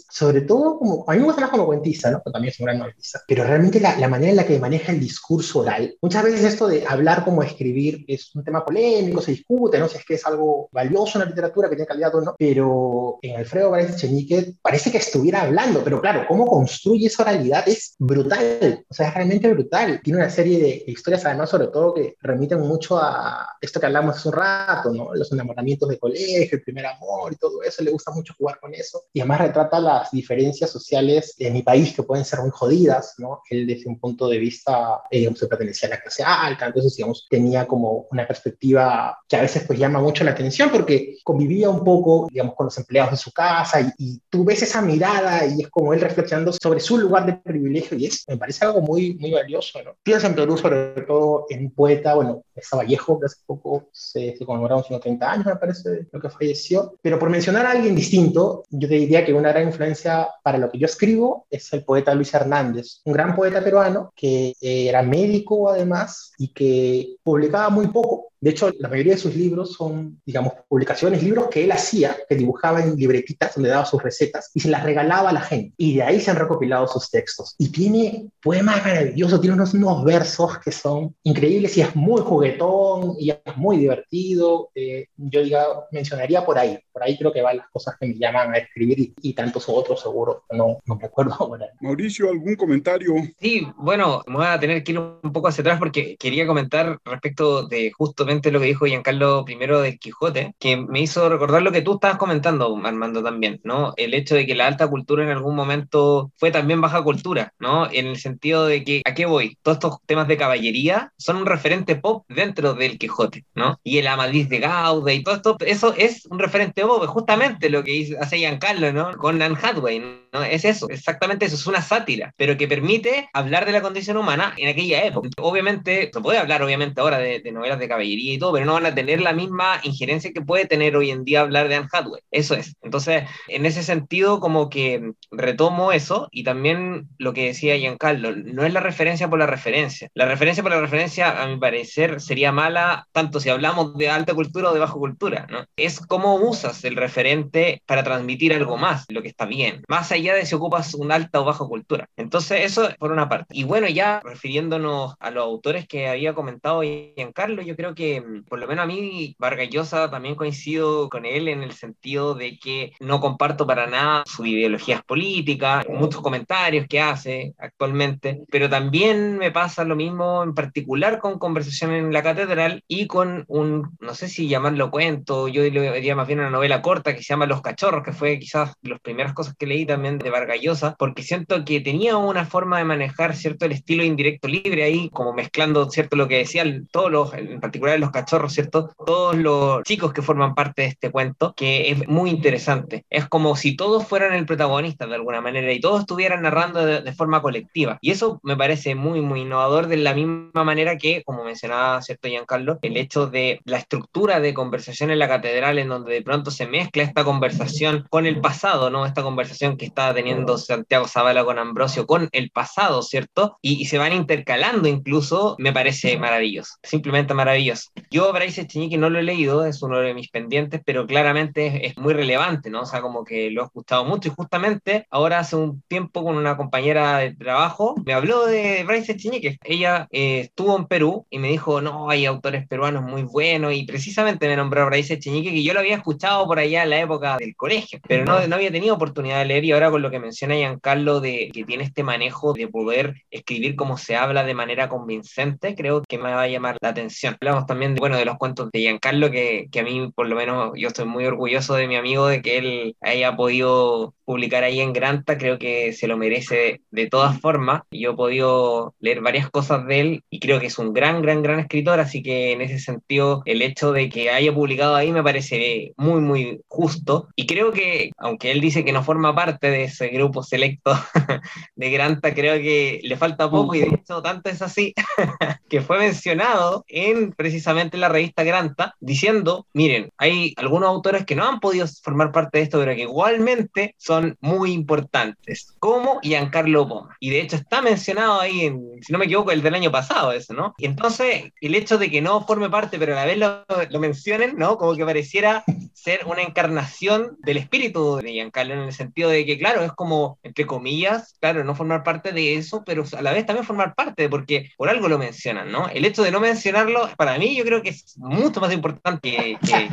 sobre 0.09 0.41
todo 0.41 0.77
como, 0.79 1.05
a 1.07 1.13
mí 1.13 1.19
me 1.19 1.25
gusta 1.25 1.41
más 1.41 1.49
como 1.49 1.65
cuentista, 1.65 2.11
¿no? 2.11 2.21
Pero 2.23 2.33
también 2.33 2.51
es 2.51 2.59
un 2.59 2.65
gran 2.65 2.79
novelista, 2.79 3.21
pero 3.27 3.43
realmente 3.43 3.79
la, 3.79 3.97
la, 3.97 4.07
manera 4.07 4.31
en 4.31 4.37
la 4.37 4.45
que 4.45 4.59
maneja 4.59 4.91
el 4.91 4.99
discurso 4.99 5.59
oral, 5.59 5.95
muchas 6.01 6.23
veces 6.23 6.43
esto 6.43 6.67
de 6.67 6.85
hablar 6.87 7.23
como 7.23 7.43
escribir 7.43 8.03
es 8.07 8.33
un 8.35 8.43
tema 8.43 8.63
polémico, 8.63 9.21
se 9.21 9.31
discute, 9.31 9.79
no 9.79 9.87
sé 9.87 9.93
si 9.93 9.99
es 9.99 10.05
que 10.05 10.13
es 10.15 10.25
algo 10.25 10.69
valioso 10.71 11.17
en 11.17 11.25
la 11.25 11.29
literatura, 11.29 11.69
que 11.69 11.75
tiene 11.75 11.87
calidad 11.87 12.15
o 12.15 12.21
no, 12.21 12.35
pero 12.37 13.19
en 13.21 13.37
Alfredo 13.37 13.71
Varese 13.71 13.95
Chenique 13.95 14.55
parece 14.61 14.91
que 14.91 14.97
estuviera 14.97 15.41
hablando, 15.41 15.83
pero 15.83 16.01
claro, 16.01 16.25
cómo 16.27 16.45
construye 16.45 17.07
esa 17.07 17.23
oralidad 17.23 17.67
es 17.67 17.95
brutal, 17.99 18.85
o 18.87 18.93
sea, 18.93 19.09
es 19.09 19.13
realmente 19.13 19.51
brutal. 19.51 20.01
Tiene 20.03 20.19
una 20.19 20.29
serie 20.29 20.54
serie 20.55 20.83
de 20.85 20.91
historias, 20.91 21.25
además, 21.25 21.49
sobre 21.49 21.67
todo 21.67 21.93
que 21.93 22.15
remiten 22.21 22.59
mucho 22.59 22.97
a 22.97 23.57
esto 23.61 23.79
que 23.79 23.85
hablamos 23.85 24.17
hace 24.17 24.29
un 24.29 24.35
rato, 24.35 24.93
¿no? 24.93 25.13
Los 25.13 25.31
enamoramientos 25.31 25.89
de 25.89 25.99
colegio, 25.99 26.57
el 26.57 26.63
primer 26.63 26.85
amor 26.85 27.33
y 27.33 27.35
todo 27.37 27.61
eso, 27.63 27.83
le 27.83 27.91
gusta 27.91 28.11
mucho 28.11 28.33
jugar 28.37 28.59
con 28.59 28.73
eso. 28.73 29.03
Y 29.13 29.19
además 29.19 29.41
retrata 29.41 29.79
las 29.79 30.11
diferencias 30.11 30.69
sociales 30.69 31.35
en 31.39 31.53
mi 31.53 31.63
país 31.63 31.93
que 31.95 32.03
pueden 32.03 32.25
ser 32.25 32.39
muy 32.39 32.51
jodidas, 32.51 33.15
¿no? 33.17 33.41
Él 33.49 33.67
desde 33.67 33.89
un 33.89 33.99
punto 33.99 34.27
de 34.27 34.37
vista, 34.37 35.01
eh, 35.11 35.29
se 35.35 35.47
pertenecía 35.47 35.87
a 35.87 35.91
la 35.91 36.01
clase 36.01 36.23
alta, 36.23 36.67
entonces, 36.67 36.95
digamos, 36.95 37.25
tenía 37.29 37.67
como 37.67 38.07
una 38.11 38.27
perspectiva 38.27 39.17
que 39.27 39.35
a 39.35 39.41
veces 39.41 39.63
pues 39.65 39.79
llama 39.79 39.99
mucho 39.99 40.23
la 40.23 40.31
atención 40.31 40.69
porque 40.69 41.17
convivía 41.23 41.69
un 41.69 41.83
poco, 41.83 42.27
digamos, 42.29 42.55
con 42.55 42.65
los 42.65 42.77
empleados 42.77 43.11
de 43.11 43.17
su 43.17 43.31
casa 43.31 43.81
y, 43.81 43.91
y 43.97 44.21
tú 44.29 44.43
ves 44.43 44.61
esa 44.61 44.81
mirada 44.81 45.45
y 45.45 45.61
es 45.61 45.69
como 45.69 45.93
él 45.93 46.01
reflexionando 46.01 46.53
sobre 46.53 46.79
su 46.79 46.97
lugar 46.97 47.25
de 47.25 47.33
privilegio 47.33 47.97
y 47.97 48.05
es, 48.05 48.23
me 48.27 48.37
parece 48.37 48.65
algo 48.65 48.81
muy, 48.81 49.15
muy 49.15 49.31
valioso, 49.31 49.81
¿no? 49.83 49.95
Piensa 50.03 50.27
en 50.27 50.35
Perú 50.45 50.57
sobre 50.57 51.01
todo 51.01 51.47
en 51.49 51.65
un 51.65 51.71
poeta, 51.71 52.13
bueno, 52.13 52.43
está 52.55 52.77
Vallejo, 52.77 53.19
que 53.19 53.25
hace 53.25 53.37
poco 53.45 53.89
se, 53.91 54.35
se 54.37 54.45
conmemoraron 54.45 54.83
130 54.83 55.31
años, 55.31 55.45
me 55.47 55.55
parece, 55.55 56.07
lo 56.11 56.19
que 56.21 56.29
falleció, 56.29 56.93
pero 57.01 57.17
por 57.17 57.29
mencionar 57.29 57.65
a 57.65 57.71
alguien 57.71 57.95
distinto, 57.95 58.63
yo 58.69 58.87
te 58.87 58.95
diría 58.95 59.25
que 59.25 59.33
una 59.33 59.49
gran 59.49 59.67
influencia 59.67 60.29
para 60.43 60.59
lo 60.59 60.69
que 60.69 60.77
yo 60.77 60.85
escribo 60.85 61.47
es 61.49 61.73
el 61.73 61.83
poeta 61.83 62.13
Luis 62.13 62.33
Hernández, 62.33 63.01
un 63.05 63.13
gran 63.13 63.35
poeta 63.35 63.63
peruano 63.63 64.13
que 64.15 64.53
era 64.61 65.01
médico 65.01 65.69
además 65.69 66.31
y 66.37 66.49
que 66.49 67.15
publicaba 67.23 67.69
muy 67.69 67.87
poco, 67.87 68.31
de 68.45 68.51
hecho, 68.51 68.71
la 68.77 68.89
mayoría 68.89 69.13
de 69.13 69.19
sus 69.19 69.35
libros 69.35 69.73
son, 69.73 70.21
digamos, 70.23 70.53
publicaciones, 70.67 71.23
libros 71.23 71.47
que 71.49 71.63
él 71.63 71.71
hacía, 71.71 72.15
que 72.29 72.35
dibujaba 72.35 72.79
en 72.79 72.95
libretitas 72.95 73.55
donde 73.55 73.71
daba 73.71 73.87
sus 73.87 74.03
recetas 74.03 74.51
y 74.53 74.59
se 74.59 74.69
las 74.69 74.83
regalaba 74.83 75.31
a 75.31 75.33
la 75.33 75.41
gente. 75.41 75.73
Y 75.77 75.95
de 75.95 76.03
ahí 76.03 76.19
se 76.21 76.29
han 76.29 76.37
recopilado 76.37 76.87
sus 76.87 77.09
textos. 77.09 77.55
Y 77.57 77.69
tiene 77.69 78.29
poemas 78.43 78.85
maravillosos, 78.85 79.41
tiene 79.41 79.55
unos, 79.55 79.73
unos 79.73 80.03
versos 80.03 80.59
que 80.59 80.71
son 80.71 81.15
increíbles 81.23 81.75
y 81.75 81.81
es 81.81 81.95
muy 81.95 82.21
juguetón 82.21 83.15
y 83.17 83.31
es 83.31 83.39
muy 83.55 83.77
divertido. 83.77 84.69
Eh, 84.75 85.07
yo 85.17 85.41
diga, 85.41 85.65
mencionaría 85.91 86.45
por 86.45 86.59
ahí. 86.59 86.77
Por 86.93 87.01
ahí 87.01 87.17
creo 87.17 87.33
que 87.33 87.41
van 87.41 87.57
las 87.57 87.69
cosas 87.69 87.95
que 87.99 88.05
me 88.05 88.13
llaman 88.13 88.53
a 88.53 88.59
escribir 88.59 89.11
y, 89.23 89.33
tantos 89.33 89.67
otros 89.69 89.99
seguro. 89.99 90.43
No, 90.51 90.77
no 90.85 90.95
me 90.95 91.05
acuerdo 91.05 91.33
ahora. 91.39 91.65
Mauricio, 91.81 92.29
¿algún 92.29 92.55
comentario? 92.55 93.11
Sí, 93.39 93.67
bueno, 93.75 94.21
me 94.27 94.35
voy 94.35 94.45
a 94.45 94.59
tener 94.59 94.83
que 94.83 94.91
ir 94.91 94.99
un 94.99 95.33
poco 95.33 95.47
hacia 95.47 95.63
atrás 95.63 95.79
porque 95.79 96.15
quería 96.19 96.45
comentar 96.45 96.99
respecto 97.03 97.67
de 97.67 97.91
justamente 97.91 98.34
lo 98.43 98.59
que 98.59 98.67
dijo 98.67 98.85
Giancarlo 98.85 99.45
primero 99.45 99.81
del 99.81 99.99
Quijote, 99.99 100.53
que 100.59 100.77
me 100.77 101.01
hizo 101.01 101.29
recordar 101.29 101.61
lo 101.61 101.71
que 101.71 101.81
tú 101.81 101.95
estabas 101.95 102.17
comentando, 102.17 102.75
Armando, 102.83 103.23
también, 103.23 103.59
¿no? 103.63 103.93
El 103.97 104.13
hecho 104.13 104.35
de 104.35 104.45
que 104.45 104.55
la 104.55 104.67
alta 104.67 104.87
cultura 104.87 105.23
en 105.23 105.29
algún 105.29 105.55
momento 105.55 106.31
fue 106.37 106.51
también 106.51 106.81
baja 106.81 107.01
cultura, 107.03 107.53
¿no? 107.59 107.89
En 107.91 108.07
el 108.07 108.17
sentido 108.17 108.65
de 108.65 108.83
que, 108.83 109.01
¿a 109.05 109.13
qué 109.13 109.25
voy? 109.25 109.57
Todos 109.61 109.77
estos 109.77 109.97
temas 110.05 110.27
de 110.27 110.37
caballería 110.37 111.11
son 111.17 111.37
un 111.37 111.45
referente 111.45 111.95
pop 111.95 112.25
dentro 112.29 112.73
del 112.73 112.97
Quijote, 112.97 113.45
¿no? 113.55 113.79
Y 113.83 113.97
el 113.97 114.07
Amadís 114.07 114.49
de 114.49 114.59
Gauda 114.59 115.13
y 115.13 115.23
todo 115.23 115.35
esto, 115.35 115.57
eso 115.61 115.93
es 115.97 116.25
un 116.27 116.39
referente 116.39 116.83
pop, 116.83 117.05
justamente 117.05 117.69
lo 117.69 117.83
que 117.83 118.15
hace 118.19 118.37
Giancarlo, 118.37 118.91
¿no? 118.93 119.11
Con 119.17 119.41
Anne 119.41 119.57
Hathaway, 119.61 119.99
¿no? 119.99 120.24
Es 120.43 120.65
eso, 120.65 120.89
exactamente 120.89 121.45
eso, 121.45 121.55
es 121.55 121.67
una 121.67 121.81
sátira, 121.81 122.33
pero 122.37 122.57
que 122.57 122.67
permite 122.67 123.29
hablar 123.33 123.65
de 123.65 123.71
la 123.71 123.81
condición 123.81 124.17
humana 124.17 124.53
en 124.57 124.69
aquella 124.69 125.03
época. 125.03 125.29
Obviamente, 125.37 126.09
se 126.13 126.21
puede 126.21 126.37
hablar 126.37 126.63
obviamente 126.63 127.01
ahora 127.01 127.17
de, 127.17 127.41
novelas 127.51 127.79
de 127.79 127.87
caballería 127.87 128.33
y 128.33 128.37
todo, 128.37 128.53
pero 128.53 128.65
no 128.65 128.73
van 128.73 128.85
a 128.85 128.95
tener 128.95 129.21
la 129.21 129.33
misma 129.33 129.79
injerencia 129.83 130.31
que 130.33 130.41
puede 130.41 130.65
tener 130.65 130.95
hoy 130.95 131.11
en 131.11 131.23
día 131.23 131.41
hablar 131.41 131.67
de 131.67 131.75
Anne 131.75 131.87
Hathaway. 131.91 132.21
Eso 132.31 132.55
es. 132.55 132.75
Entonces, 132.81 133.23
en 133.47 133.65
ese 133.65 133.83
sentido, 133.83 134.39
como 134.39 134.69
que 134.69 135.11
retomo 135.31 135.91
eso 135.91 136.27
y 136.31 136.43
también 136.43 137.07
lo 137.17 137.33
que 137.33 137.47
decía 137.47 137.77
Giancarlo, 137.77 138.35
no 138.35 138.65
es 138.65 138.73
la 138.73 138.79
referencia 138.79 139.29
por 139.29 139.39
la 139.39 139.47
referencia. 139.47 140.09
La 140.13 140.25
referencia 140.25 140.63
por 140.63 140.71
la 140.71 140.81
referencia, 140.81 141.41
a 141.41 141.47
mi 141.47 141.57
parecer, 141.57 142.21
sería 142.21 142.51
mala 142.51 143.07
tanto 143.11 143.39
si 143.39 143.49
hablamos 143.49 143.97
de 143.97 144.09
alta 144.09 144.33
cultura 144.33 144.69
o 144.69 144.73
de 144.73 144.79
baja 144.79 144.93
cultura, 144.93 145.47
¿no? 145.49 145.65
Es 145.75 145.99
cómo 145.99 146.35
usas 146.35 146.83
el 146.83 146.95
referente 146.95 147.81
para 147.85 148.03
transmitir 148.03 148.53
algo 148.53 148.77
más, 148.77 149.05
lo 149.09 149.21
que 149.21 149.27
está 149.27 149.45
bien, 149.45 149.83
más 149.87 150.11
allá 150.11 150.24
de 150.33 150.45
si 150.45 150.55
ocupas 150.55 150.93
una 150.95 151.15
alta 151.15 151.41
o 151.41 151.45
baja 151.45 151.65
cultura. 151.65 152.09
Entonces, 152.15 152.61
eso 152.63 152.89
por 152.99 153.11
una 153.11 153.29
parte. 153.29 153.55
Y 153.55 153.63
bueno, 153.63 153.87
ya 153.87 154.21
refiriéndonos 154.23 155.15
a 155.19 155.31
los 155.31 155.43
autores 155.43 155.87
que 155.87 156.07
había 156.07 156.33
comentado 156.33 156.81
Giancarlo, 156.81 157.61
yo 157.61 157.75
creo 157.75 157.95
que 157.95 158.23
por 158.47 158.59
lo 158.59 158.67
menos 158.67 158.83
a 158.83 158.87
mí, 158.87 159.35
Vargas 159.39 159.69
Llosa 159.69 160.09
también 160.09 160.35
coincido 160.35 161.09
con 161.09 161.25
él 161.25 161.47
en 161.47 161.63
el 161.63 161.73
sentido 161.73 162.35
de 162.35 162.57
que 162.57 162.93
no 162.99 163.19
comparto 163.19 163.67
para 163.67 163.87
nada 163.87 164.23
su 164.25 164.45
ideologías 164.45 165.03
políticas, 165.03 165.85
muchos 165.89 166.21
comentarios 166.21 166.87
que 166.87 166.99
hace 166.99 167.53
actualmente, 167.57 168.41
pero 168.49 168.69
también 168.69 169.37
me 169.37 169.51
pasa 169.51 169.83
lo 169.83 169.95
mismo 169.95 170.43
en 170.43 170.53
particular 170.53 171.19
con 171.19 171.39
Conversación 171.39 171.91
en 171.91 172.13
la 172.13 172.23
Catedral 172.23 172.83
y 172.87 173.07
con 173.07 173.45
un, 173.47 173.95
no 173.99 174.13
sé 174.13 174.27
si 174.27 174.47
llamarlo 174.47 174.91
cuento, 174.91 175.47
yo 175.47 175.63
diría 175.63 176.15
más 176.15 176.27
bien 176.27 176.39
una 176.39 176.49
novela 176.49 176.81
corta 176.81 177.15
que 177.15 177.21
se 177.21 177.33
llama 177.33 177.45
Los 177.45 177.61
Cachorros, 177.61 178.03
que 178.03 178.13
fue 178.13 178.39
quizás 178.39 178.73
de 178.81 178.91
las 178.91 178.99
primeras 178.99 179.33
cosas 179.33 179.55
que 179.57 179.67
leí 179.67 179.85
también 179.85 180.14
de 180.17 180.29
Vargas 180.29 180.59
Llosa, 180.61 180.95
porque 180.97 181.23
siento 181.23 181.63
que 181.65 181.81
tenía 181.81 182.17
una 182.17 182.45
forma 182.45 182.77
de 182.77 182.85
manejar 182.85 183.35
cierto 183.35 183.65
el 183.65 183.71
estilo 183.71 184.03
indirecto 184.03 184.47
libre 184.47 184.83
ahí, 184.83 185.09
como 185.09 185.33
mezclando 185.33 185.89
cierto 185.89 186.15
lo 186.15 186.27
que 186.27 186.37
decían 186.37 186.87
todos 186.91 187.11
los, 187.11 187.33
en 187.33 187.59
particular 187.59 187.99
los 187.99 188.11
cachorros, 188.11 188.53
¿cierto? 188.53 188.93
Todos 189.05 189.35
los 189.35 189.83
chicos 189.83 190.13
que 190.13 190.21
forman 190.21 190.55
parte 190.55 190.83
de 190.83 190.87
este 190.89 191.11
cuento, 191.11 191.53
que 191.55 191.91
es 191.91 192.07
muy 192.07 192.29
interesante. 192.29 193.05
Es 193.09 193.27
como 193.27 193.55
si 193.55 193.75
todos 193.75 194.07
fueran 194.07 194.33
el 194.33 194.45
protagonista 194.45 195.05
de 195.07 195.15
alguna 195.15 195.41
manera 195.41 195.71
y 195.71 195.79
todos 195.79 196.01
estuvieran 196.01 196.41
narrando 196.41 196.85
de, 196.85 197.15
forma 197.15 197.41
colectiva. 197.41 197.97
Y 198.01 198.11
eso 198.11 198.39
me 198.43 198.57
parece 198.57 198.93
muy, 198.95 199.21
muy 199.21 199.41
innovador 199.41 199.87
de 199.87 199.97
la 199.97 200.13
misma 200.13 200.63
manera 200.63 200.97
que, 200.97 201.23
como 201.23 201.45
mencionaba, 201.45 202.01
¿cierto, 202.01 202.27
Giancarlo? 202.27 202.79
El 202.81 202.97
hecho 202.97 203.27
de 203.27 203.61
la 203.63 203.77
estructura 203.77 204.39
de 204.39 204.53
conversación 204.53 205.11
en 205.11 205.19
la 205.19 205.29
catedral, 205.29 205.79
en 205.79 205.87
donde 205.87 206.13
de 206.13 206.21
pronto 206.21 206.51
se 206.51 206.67
mezcla 206.67 207.03
esta 207.03 207.23
conversación 207.23 208.05
con 208.09 208.25
el 208.25 208.41
pasado, 208.41 208.89
¿no? 208.89 209.05
Esta 209.05 209.23
conversación 209.23 209.77
que 209.77 209.85
está 209.85 210.04
teniendo 210.13 210.57
Santiago 210.57 211.07
Zavala 211.07 211.43
con 211.43 211.59
Ambrosio, 211.59 212.05
con 212.05 212.29
el 212.31 212.51
pasado, 212.51 213.01
¿cierto? 213.01 213.57
Y, 213.61 213.81
y 213.81 213.85
se 213.85 213.97
van 213.97 214.13
intercalando 214.13 214.87
incluso, 214.87 215.55
me 215.59 215.73
parece 215.73 216.17
maravilloso, 216.17 216.75
simplemente 216.83 217.33
maravilloso. 217.33 217.89
Yo, 218.09 218.31
Bryce 218.33 218.61
Echenique, 218.61 218.97
no 218.97 219.09
lo 219.09 219.19
he 219.19 219.23
leído, 219.23 219.65
es 219.65 219.81
uno 219.81 219.99
de 219.99 220.13
mis 220.13 220.29
pendientes, 220.29 220.81
pero 220.85 221.05
claramente 221.05 221.87
es, 221.87 221.97
muy 221.97 222.13
relevante, 222.13 222.69
¿no? 222.69 222.81
O 222.81 222.85
sea, 222.85 223.01
como 223.01 223.23
que 223.23 223.49
lo 223.51 223.61
he 223.61 223.65
escuchado 223.65 224.05
mucho 224.05 224.29
y 224.29 224.33
justamente 224.35 225.07
ahora 225.09 225.39
hace 225.39 225.55
un 225.55 225.81
tiempo 225.87 226.23
con 226.23 226.35
una 226.35 226.57
compañera 226.57 227.19
de 227.19 227.35
trabajo 227.35 227.95
me 228.05 228.13
habló 228.13 228.45
de 228.45 228.83
Bryce 228.83 229.13
Echenique. 229.13 229.57
Ella 229.63 230.07
eh, 230.11 230.41
estuvo 230.41 230.77
en 230.77 230.85
Perú 230.85 231.25
y 231.29 231.39
me 231.39 231.49
dijo, 231.49 231.81
no, 231.81 232.09
hay 232.09 232.25
autores 232.25 232.67
peruanos 232.67 233.03
muy 233.03 233.23
buenos 233.23 233.73
y 233.73 233.85
precisamente 233.85 234.47
me 234.47 234.55
nombró 234.55 234.85
Bryce 234.85 235.15
Echenique, 235.15 235.51
que 235.51 235.63
yo 235.63 235.73
lo 235.73 235.79
había 235.79 235.95
escuchado 235.95 236.45
por 236.45 236.59
allá 236.59 236.83
en 236.83 236.89
la 236.89 236.99
época 236.99 237.37
del 237.37 237.55
colegio, 237.55 237.99
pero 238.07 238.25
no, 238.25 238.45
no 238.47 238.55
había 238.55 238.71
tenido 238.71 238.95
oportunidad 238.95 239.39
de 239.39 239.45
leer 239.45 239.65
y 239.65 239.71
ahora 239.71 239.84
con 239.91 240.01
lo 240.01 240.11
que 240.11 240.19
menciona 240.19 240.55
Giancarlo 240.55 241.19
de 241.19 241.49
que 241.53 241.63
tiene 241.63 241.83
este 241.83 242.03
manejo 242.03 242.53
de 242.53 242.67
poder 242.67 243.15
escribir 243.31 243.75
como 243.75 243.97
se 243.97 244.15
habla 244.15 244.43
de 244.43 244.53
manera 244.53 244.89
convincente, 244.89 245.75
creo 245.75 246.03
que 246.07 246.17
me 246.17 246.31
va 246.31 246.43
a 246.43 246.47
llamar 246.47 246.77
la 246.81 246.89
atención. 246.89 247.35
Hablamos 247.39 247.65
también 247.65 247.95
de, 247.95 247.99
bueno, 247.99 248.17
de 248.17 248.25
los 248.25 248.37
cuentos 248.37 248.69
de 248.71 248.79
Giancarlo, 248.79 249.31
que, 249.31 249.67
que 249.71 249.79
a 249.79 249.83
mí 249.83 250.11
por 250.15 250.27
lo 250.27 250.35
menos 250.35 250.71
yo 250.75 250.87
estoy 250.87 251.05
muy 251.05 251.25
orgulloso 251.25 251.75
de 251.75 251.87
mi 251.87 251.95
amigo 251.95 252.27
de 252.27 252.41
que 252.41 252.57
él 252.57 252.97
haya 253.01 253.35
podido 253.35 254.13
publicar 254.25 254.63
ahí 254.63 254.81
en 254.81 254.93
Granta, 254.93 255.37
creo 255.37 255.57
que 255.59 255.93
se 255.93 256.07
lo 256.07 256.17
merece 256.17 256.81
de 256.91 257.07
todas 257.07 257.39
formas. 257.39 257.83
Yo 257.91 258.11
he 258.11 258.15
podido 258.15 258.95
leer 258.99 259.21
varias 259.21 259.49
cosas 259.49 259.85
de 259.87 259.99
él 259.99 260.23
y 260.29 260.39
creo 260.39 260.59
que 260.59 260.67
es 260.67 260.77
un 260.79 260.93
gran, 260.93 261.21
gran, 261.21 261.43
gran 261.43 261.59
escritor, 261.59 261.99
así 261.99 262.23
que 262.23 262.51
en 262.51 262.61
ese 262.61 262.79
sentido 262.79 263.41
el 263.45 263.61
hecho 263.61 263.91
de 263.91 264.09
que 264.09 264.31
haya 264.31 264.53
publicado 264.53 264.95
ahí 264.95 265.11
me 265.11 265.23
parece 265.23 265.93
muy, 265.97 266.21
muy 266.21 266.61
justo. 266.67 267.29
Y 267.35 267.45
creo 267.45 267.71
que, 267.71 268.11
aunque 268.17 268.51
él 268.51 268.61
dice 268.61 268.83
que 268.83 268.91
no 268.91 269.03
forma 269.03 269.35
parte 269.35 269.69
de 269.69 269.83
ese 269.83 270.07
grupo 270.09 270.43
selecto 270.43 270.93
de 271.75 271.91
Granta, 271.91 272.33
creo 272.33 272.55
que 272.55 272.99
le 273.03 273.17
falta 273.17 273.49
poco 273.49 273.75
y 273.75 273.81
de 273.81 273.87
hecho 273.87 274.21
tanto 274.21 274.49
es 274.49 274.61
así 274.61 274.93
que 275.69 275.81
fue 275.81 275.99
mencionado 275.99 276.83
en 276.87 277.31
precisamente 277.31 277.97
la 277.97 278.09
revista 278.09 278.43
Granta 278.43 278.95
diciendo, 278.99 279.67
miren, 279.73 280.09
hay 280.17 280.53
algunos 280.57 280.89
autores 280.89 281.25
que 281.25 281.35
no 281.35 281.47
han 281.47 281.59
podido 281.59 281.85
formar 282.01 282.31
parte 282.31 282.57
de 282.57 282.63
esto, 282.63 282.79
pero 282.79 282.95
que 282.95 283.03
igualmente 283.03 283.95
son 283.97 284.14
muy 284.39 284.71
importantes, 284.71 285.73
como 285.79 286.19
Giancarlo 286.21 286.87
Poma. 286.87 287.15
Y 287.19 287.29
de 287.29 287.41
hecho 287.41 287.55
está 287.55 287.81
mencionado 287.81 288.39
ahí, 288.39 288.65
en, 288.65 288.81
si 289.01 289.11
no 289.11 289.19
me 289.19 289.25
equivoco, 289.25 289.51
el 289.51 289.61
del 289.61 289.75
año 289.75 289.91
pasado, 289.91 290.31
eso, 290.31 290.53
¿no? 290.53 290.73
Y 290.77 290.85
entonces, 290.85 291.51
el 291.61 291.75
hecho 291.75 291.97
de 291.97 292.09
que 292.09 292.21
no 292.21 292.45
forme 292.45 292.69
parte, 292.69 292.99
pero 292.99 293.13
a 293.13 293.17
la 293.17 293.25
vez 293.25 293.37
lo, 293.37 293.65
lo 293.89 293.99
mencionen, 293.99 294.57
¿no? 294.57 294.77
Como 294.77 294.95
que 294.95 295.05
pareciera 295.05 295.63
ser 295.93 296.21
una 296.25 296.41
encarnación 296.41 297.37
del 297.39 297.57
espíritu 297.57 298.17
de 298.17 298.31
Giancarlo, 298.31 298.73
en 298.73 298.81
el 298.81 298.93
sentido 298.93 299.29
de 299.29 299.45
que, 299.45 299.57
claro, 299.57 299.81
es 299.81 299.91
como, 299.93 300.39
entre 300.43 300.65
comillas, 300.65 301.35
claro, 301.39 301.63
no 301.63 301.75
formar 301.75 302.03
parte 302.03 302.31
de 302.31 302.55
eso, 302.55 302.83
pero 302.85 303.03
a 303.17 303.21
la 303.21 303.31
vez 303.31 303.45
también 303.45 303.65
formar 303.65 303.95
parte, 303.95 304.29
porque 304.29 304.71
por 304.77 304.89
algo 304.89 305.07
lo 305.07 305.17
mencionan, 305.17 305.71
¿no? 305.71 305.87
El 305.89 306.05
hecho 306.05 306.23
de 306.23 306.31
no 306.31 306.39
mencionarlo, 306.39 307.09
para 307.17 307.37
mí, 307.37 307.55
yo 307.55 307.63
creo 307.63 307.81
que 307.81 307.89
es 307.89 308.17
mucho 308.17 308.59
más 308.61 308.73
importante 308.73 309.31
que, 309.31 309.57
que 309.65 309.89